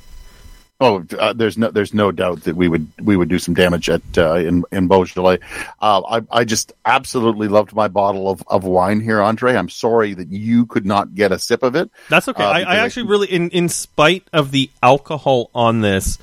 Oh, 0.82 1.06
uh, 1.20 1.34
there's 1.34 1.60
no 1.60 1.70
there's 1.70 1.94
no 1.94 2.12
doubt 2.12 2.46
that 2.46 2.56
we 2.56 2.68
would 2.68 2.92
we 3.00 3.16
would 3.16 3.30
do 3.30 3.38
some 3.38 3.54
damage 3.54 3.88
at 3.88 4.02
uh, 4.18 4.34
in 4.34 4.64
in 4.72 4.88
Beaujolais. 4.88 5.38
Uh, 5.80 6.02
I 6.02 6.40
I 6.40 6.44
just 6.44 6.74
absolutely 6.84 7.48
loved 7.48 7.76
my 7.76 7.88
bottle 7.88 8.28
of, 8.30 8.44
of 8.48 8.64
wine 8.64 9.00
here, 9.00 9.22
Andre. 9.22 9.56
I'm 9.56 9.70
sorry 9.70 10.16
that 10.16 10.30
you 10.30 10.66
could 10.66 10.88
not 10.88 11.14
get 11.14 11.32
a 11.32 11.38
sip 11.38 11.62
of 11.62 11.76
it. 11.76 11.92
That's 12.10 12.28
okay. 12.28 12.44
Uh, 12.44 12.50
I, 12.50 12.62
I, 12.62 12.76
actually 12.78 13.08
really, 13.08 13.28
in 13.28 13.52
in 13.52 13.70
spite 13.70 14.28
of 14.34 14.50
the 14.50 14.72
alcohol 14.82 15.52
on 15.54 15.82
this, 15.82 16.18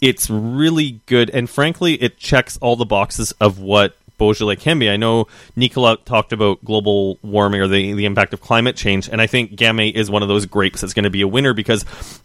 it's 0.00 0.28
really 0.28 1.00
good, 1.06 1.30
and 1.30 1.48
frankly, 1.48 1.94
it 1.94 2.18
checks 2.18 2.58
all 2.60 2.74
the 2.74 2.84
boxes 2.84 3.30
of 3.40 3.60
what 3.60 3.96
Beaujolais 4.18 4.56
can 4.56 4.80
be. 4.80 4.90
I 4.90 4.96
know 4.96 5.28
Nicolas 5.54 5.98
talked 6.04 6.32
about 6.32 6.64
global 6.64 7.20
warming 7.22 7.60
or 7.60 7.68
the, 7.68 7.92
the 7.92 8.06
impact 8.06 8.34
of 8.34 8.40
climate 8.40 8.74
change, 8.74 9.08
and 9.08 9.20
I 9.20 9.28
think 9.28 9.52
Gamay 9.52 9.92
is 9.94 10.10
one 10.10 10.22
of 10.22 10.28
those 10.28 10.46
grapes 10.46 10.80
that's 10.80 10.94
going 10.94 11.04
to 11.04 11.10
be 11.10 11.20
a 11.20 11.28
winner 11.28 11.54
because 11.54 11.84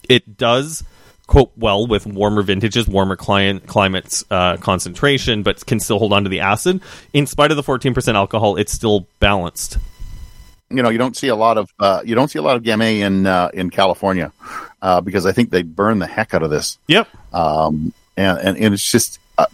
it 0.09 0.35
does 0.35 0.83
cope 1.27 1.51
well 1.57 1.87
with 1.87 2.05
warmer 2.05 2.41
vintages, 2.41 2.87
warmer 2.87 3.15
client 3.15 3.67
climates 3.67 4.23
uh, 4.29 4.57
concentration, 4.57 5.43
but 5.43 5.65
can 5.65 5.79
still 5.79 5.99
hold 5.99 6.13
on 6.13 6.23
to 6.23 6.29
the 6.29 6.41
acid. 6.41 6.81
In 7.13 7.25
spite 7.27 7.51
of 7.51 7.57
the 7.57 7.63
14% 7.63 8.13
alcohol, 8.15 8.57
it's 8.57 8.71
still 8.71 9.07
balanced. 9.19 9.77
You 10.69 10.81
know, 10.81 10.89
you 10.89 10.97
don't 10.97 11.15
see 11.15 11.27
a 11.27 11.35
lot 11.35 11.57
of 11.57 11.71
uh, 11.79 12.01
you 12.03 12.15
don't 12.15 12.29
see 12.29 12.39
a 12.39 12.41
lot 12.41 12.55
of 12.55 12.63
Gamay 12.63 12.99
in 12.99 13.27
uh, 13.27 13.49
in 13.53 13.69
California 13.69 14.33
uh, 14.81 14.99
because 14.99 15.25
I 15.25 15.31
think 15.31 15.51
they 15.51 15.61
burn 15.61 15.99
the 15.99 16.07
heck 16.07 16.33
out 16.33 16.41
of 16.41 16.49
this. 16.49 16.79
Yep. 16.87 17.07
Um, 17.33 17.93
and, 18.17 18.39
and, 18.39 18.57
and 18.57 18.73
it's 18.73 18.91
just 18.91 19.19
uh, 19.37 19.45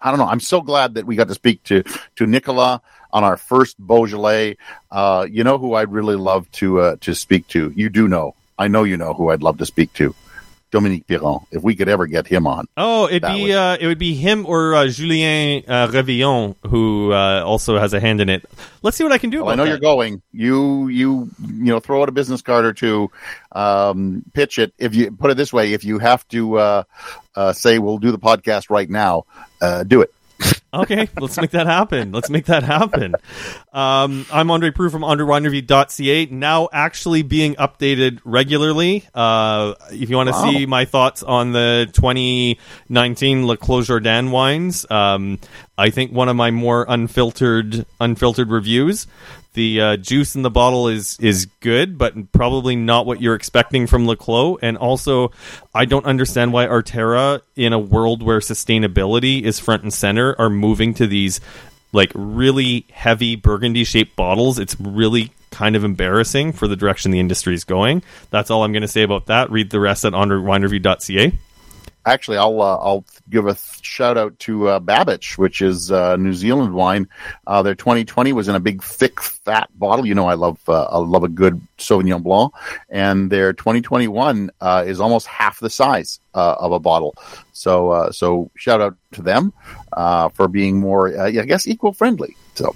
I 0.00 0.10
don't 0.10 0.18
know. 0.18 0.28
I'm 0.28 0.40
so 0.40 0.60
glad 0.60 0.94
that 0.94 1.06
we 1.06 1.16
got 1.16 1.28
to 1.28 1.34
speak 1.34 1.64
to 1.64 1.82
to 2.16 2.26
Nicola 2.26 2.80
on 3.12 3.24
our 3.24 3.36
first 3.36 3.84
Beaujolais. 3.84 4.56
Uh, 4.92 5.26
you 5.28 5.42
know 5.42 5.58
who 5.58 5.74
I'd 5.74 5.90
really 5.90 6.16
love 6.16 6.50
to 6.52 6.96
to 6.96 7.14
speak 7.16 7.48
to. 7.48 7.72
You 7.74 7.88
do 7.88 8.06
know. 8.06 8.36
I 8.56 8.68
know 8.68 8.84
you 8.84 8.96
know 8.96 9.14
who 9.14 9.30
I'd 9.30 9.42
love 9.42 9.58
to 9.58 9.66
speak 9.66 9.92
to. 9.94 10.14
Dominique 10.70 11.06
Piron, 11.06 11.40
if 11.50 11.62
we 11.62 11.74
could 11.74 11.88
ever 11.88 12.06
get 12.06 12.26
him 12.26 12.46
on. 12.46 12.66
Oh, 12.76 13.08
it'd 13.08 13.22
be 13.22 13.44
would... 13.44 13.50
uh, 13.52 13.76
it 13.80 13.86
would 13.86 13.98
be 13.98 14.14
him 14.14 14.44
or 14.46 14.74
uh, 14.74 14.88
Julien 14.88 15.64
uh, 15.66 15.88
Revillon, 15.88 16.56
who 16.66 17.12
uh, 17.12 17.42
also 17.44 17.78
has 17.78 17.94
a 17.94 18.00
hand 18.00 18.20
in 18.20 18.28
it. 18.28 18.44
Let's 18.82 18.96
see 18.96 19.04
what 19.04 19.12
I 19.12 19.18
can 19.18 19.30
do. 19.30 19.44
Well, 19.44 19.52
I 19.52 19.54
know 19.54 19.64
that. 19.64 19.70
you're 19.70 19.78
going. 19.78 20.20
You 20.32 20.88
you 20.88 21.30
you 21.40 21.72
know 21.72 21.80
throw 21.80 22.02
out 22.02 22.08
a 22.08 22.12
business 22.12 22.42
card 22.42 22.64
or 22.64 22.72
two, 22.72 23.10
um, 23.52 24.24
pitch 24.34 24.58
it. 24.58 24.74
If 24.78 24.94
you 24.94 25.10
put 25.10 25.30
it 25.30 25.36
this 25.36 25.52
way, 25.52 25.72
if 25.72 25.84
you 25.84 25.98
have 25.98 26.26
to 26.28 26.58
uh, 26.58 26.82
uh, 27.34 27.52
say 27.52 27.78
we'll 27.78 27.98
do 27.98 28.12
the 28.12 28.18
podcast 28.18 28.68
right 28.68 28.88
now, 28.88 29.24
do 29.86 30.02
it 30.02 30.12
okay, 30.72 31.08
let's 31.20 31.40
make 31.40 31.50
that 31.50 31.66
happen. 31.66 32.12
Let's 32.12 32.30
make 32.30 32.46
that 32.46 32.62
happen. 32.62 33.14
Um, 33.72 34.26
I'm 34.32 34.50
Andre 34.50 34.70
Proulx 34.70 34.90
from 34.90 35.02
AndreWineReview.ca, 35.02 36.26
now 36.26 36.68
actually 36.72 37.22
being 37.22 37.54
updated 37.56 38.20
regularly. 38.24 39.06
Uh, 39.14 39.74
if 39.90 40.10
you 40.10 40.16
want 40.16 40.28
to 40.28 40.32
wow. 40.32 40.50
see 40.50 40.66
my 40.66 40.84
thoughts 40.84 41.22
on 41.22 41.52
the 41.52 41.88
2019 41.92 43.46
Le 43.46 43.56
Clos 43.56 43.88
Jordanne 43.88 44.30
wines, 44.30 44.86
um, 44.90 45.38
I 45.76 45.90
think 45.90 46.12
one 46.12 46.28
of 46.28 46.36
my 46.36 46.50
more 46.50 46.84
unfiltered 46.88 47.86
unfiltered 48.00 48.50
reviews 48.50 49.06
the 49.58 49.80
uh, 49.80 49.96
juice 49.96 50.36
in 50.36 50.42
the 50.42 50.50
bottle 50.50 50.86
is 50.86 51.18
is 51.18 51.46
good, 51.58 51.98
but 51.98 52.30
probably 52.30 52.76
not 52.76 53.06
what 53.06 53.20
you're 53.20 53.34
expecting 53.34 53.88
from 53.88 54.06
Le 54.06 54.14
Clos. 54.14 54.56
And 54.62 54.78
also, 54.78 55.32
I 55.74 55.84
don't 55.84 56.06
understand 56.06 56.52
why 56.52 56.66
Arterra, 56.66 57.42
in 57.56 57.72
a 57.72 57.78
world 57.78 58.22
where 58.22 58.38
sustainability 58.38 59.42
is 59.42 59.58
front 59.58 59.82
and 59.82 59.92
center, 59.92 60.36
are 60.38 60.48
moving 60.48 60.94
to 60.94 61.08
these 61.08 61.40
like 61.92 62.12
really 62.14 62.86
heavy 62.92 63.34
burgundy 63.34 63.82
shaped 63.82 64.14
bottles. 64.14 64.60
It's 64.60 64.78
really 64.80 65.32
kind 65.50 65.74
of 65.74 65.82
embarrassing 65.82 66.52
for 66.52 66.68
the 66.68 66.76
direction 66.76 67.10
the 67.10 67.18
industry 67.18 67.54
is 67.54 67.64
going. 67.64 68.04
That's 68.30 68.52
all 68.52 68.62
I'm 68.62 68.70
going 68.70 68.82
to 68.82 68.88
say 68.88 69.02
about 69.02 69.26
that. 69.26 69.50
Read 69.50 69.70
the 69.70 69.80
rest 69.80 70.04
at 70.04 70.12
onwinereview.ca 70.12 71.32
actually, 72.08 72.38
I'll 72.38 72.60
uh, 72.60 72.76
I'll 72.76 73.04
give 73.28 73.46
a 73.46 73.54
th- 73.54 73.82
shout 73.82 74.16
out 74.16 74.38
to 74.40 74.68
uh, 74.68 74.80
Babich, 74.80 75.38
which 75.38 75.62
is 75.62 75.92
uh, 75.92 76.16
New 76.16 76.34
Zealand 76.34 76.74
wine. 76.74 77.08
Uh, 77.46 77.62
their 77.62 77.74
2020 77.74 78.32
was 78.32 78.48
in 78.48 78.54
a 78.54 78.60
big, 78.60 78.82
thick, 78.82 79.20
fat 79.20 79.68
bottle. 79.78 80.06
You 80.06 80.14
know, 80.14 80.26
I 80.26 80.34
love 80.34 80.58
uh, 80.68 80.84
I 80.84 80.98
love 80.98 81.24
a 81.24 81.28
good 81.28 81.60
Sauvignon 81.78 82.22
Blanc, 82.22 82.52
and 82.88 83.30
their 83.30 83.52
2021 83.52 84.50
uh, 84.60 84.84
is 84.86 85.00
almost 85.00 85.26
half 85.26 85.60
the 85.60 85.70
size 85.70 86.20
of 86.34 86.70
a 86.70 86.78
bottle. 86.78 87.16
So 87.52 88.10
so 88.12 88.50
shout 88.54 88.80
out 88.80 88.96
to 89.12 89.22
them 89.22 89.52
for 90.34 90.48
being 90.48 90.78
more, 90.78 91.18
I 91.20 91.30
guess, 91.30 91.66
equal 91.66 91.92
friendly. 91.92 92.36
So 92.54 92.74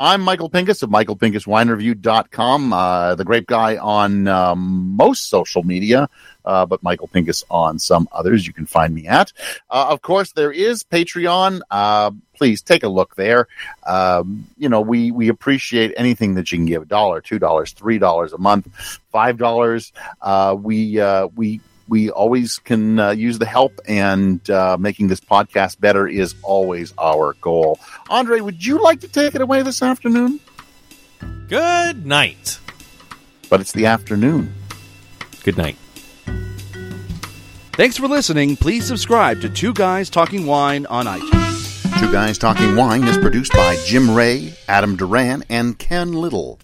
I'm 0.00 0.22
Michael 0.22 0.48
Pinkus 0.48 0.82
of 0.82 0.88
MichaelPinkusWineReview.com, 0.88 2.72
uh, 2.72 3.14
the 3.16 3.24
great 3.26 3.44
guy 3.44 3.76
on 3.76 4.28
um, 4.28 4.96
most 4.96 5.28
social 5.28 5.62
media, 5.62 6.08
uh, 6.44 6.66
but 6.66 6.82
Michael 6.82 7.08
Pinkus 7.08 7.44
on 7.50 7.78
some 7.78 8.08
others 8.12 8.46
you 8.46 8.52
can 8.52 8.66
find 8.66 8.94
me 8.94 9.06
at. 9.06 9.32
Uh, 9.68 9.86
of 9.90 10.02
course, 10.02 10.32
there 10.32 10.52
is 10.52 10.82
Patreon. 10.84 11.60
Uh, 11.70 12.10
please 12.36 12.62
take 12.62 12.82
a 12.82 12.88
look 12.88 13.16
there. 13.16 13.48
Um, 13.86 14.46
you 14.56 14.68
know, 14.68 14.80
we, 14.80 15.10
we 15.10 15.28
appreciate 15.28 15.92
anything 15.96 16.34
that 16.34 16.50
you 16.50 16.58
can 16.58 16.66
give. 16.66 16.82
A 16.82 16.86
dollar, 16.86 17.20
two 17.20 17.38
dollars, 17.38 17.72
three 17.72 17.98
dollars 17.98 18.32
a 18.32 18.38
month, 18.38 18.68
five 19.12 19.36
dollars. 19.36 19.92
Uh, 20.22 20.56
we, 20.58 20.98
uh, 21.00 21.26
we, 21.36 21.60
we 21.88 22.08
always 22.08 22.58
can 22.58 22.98
uh, 23.00 23.10
use 23.10 23.38
the 23.38 23.46
help, 23.46 23.80
and 23.86 24.48
uh, 24.48 24.76
making 24.78 25.08
this 25.08 25.20
podcast 25.20 25.80
better 25.80 26.06
is 26.06 26.36
always 26.42 26.94
our 26.98 27.34
goal. 27.40 27.80
Andre, 28.08 28.40
would 28.40 28.64
you 28.64 28.80
like 28.80 29.00
to 29.00 29.08
take 29.08 29.34
it 29.34 29.40
away 29.40 29.62
this 29.62 29.82
afternoon? 29.82 30.38
Good 31.48 32.06
night. 32.06 32.60
But 33.48 33.60
it's 33.60 33.72
the 33.72 33.86
afternoon. 33.86 34.54
Good 35.42 35.58
night. 35.58 35.76
Thanks 37.80 37.96
for 37.96 38.08
listening. 38.08 38.56
Please 38.56 38.84
subscribe 38.84 39.40
to 39.40 39.48
Two 39.48 39.72
Guys 39.72 40.10
Talking 40.10 40.44
Wine 40.44 40.84
on 40.84 41.06
iTunes. 41.06 41.98
Two 41.98 42.12
Guys 42.12 42.36
Talking 42.36 42.76
Wine 42.76 43.04
is 43.04 43.16
produced 43.16 43.54
by 43.54 43.74
Jim 43.86 44.14
Ray, 44.14 44.52
Adam 44.68 44.96
Duran, 44.96 45.44
and 45.48 45.78
Ken 45.78 46.12
Little. 46.12 46.58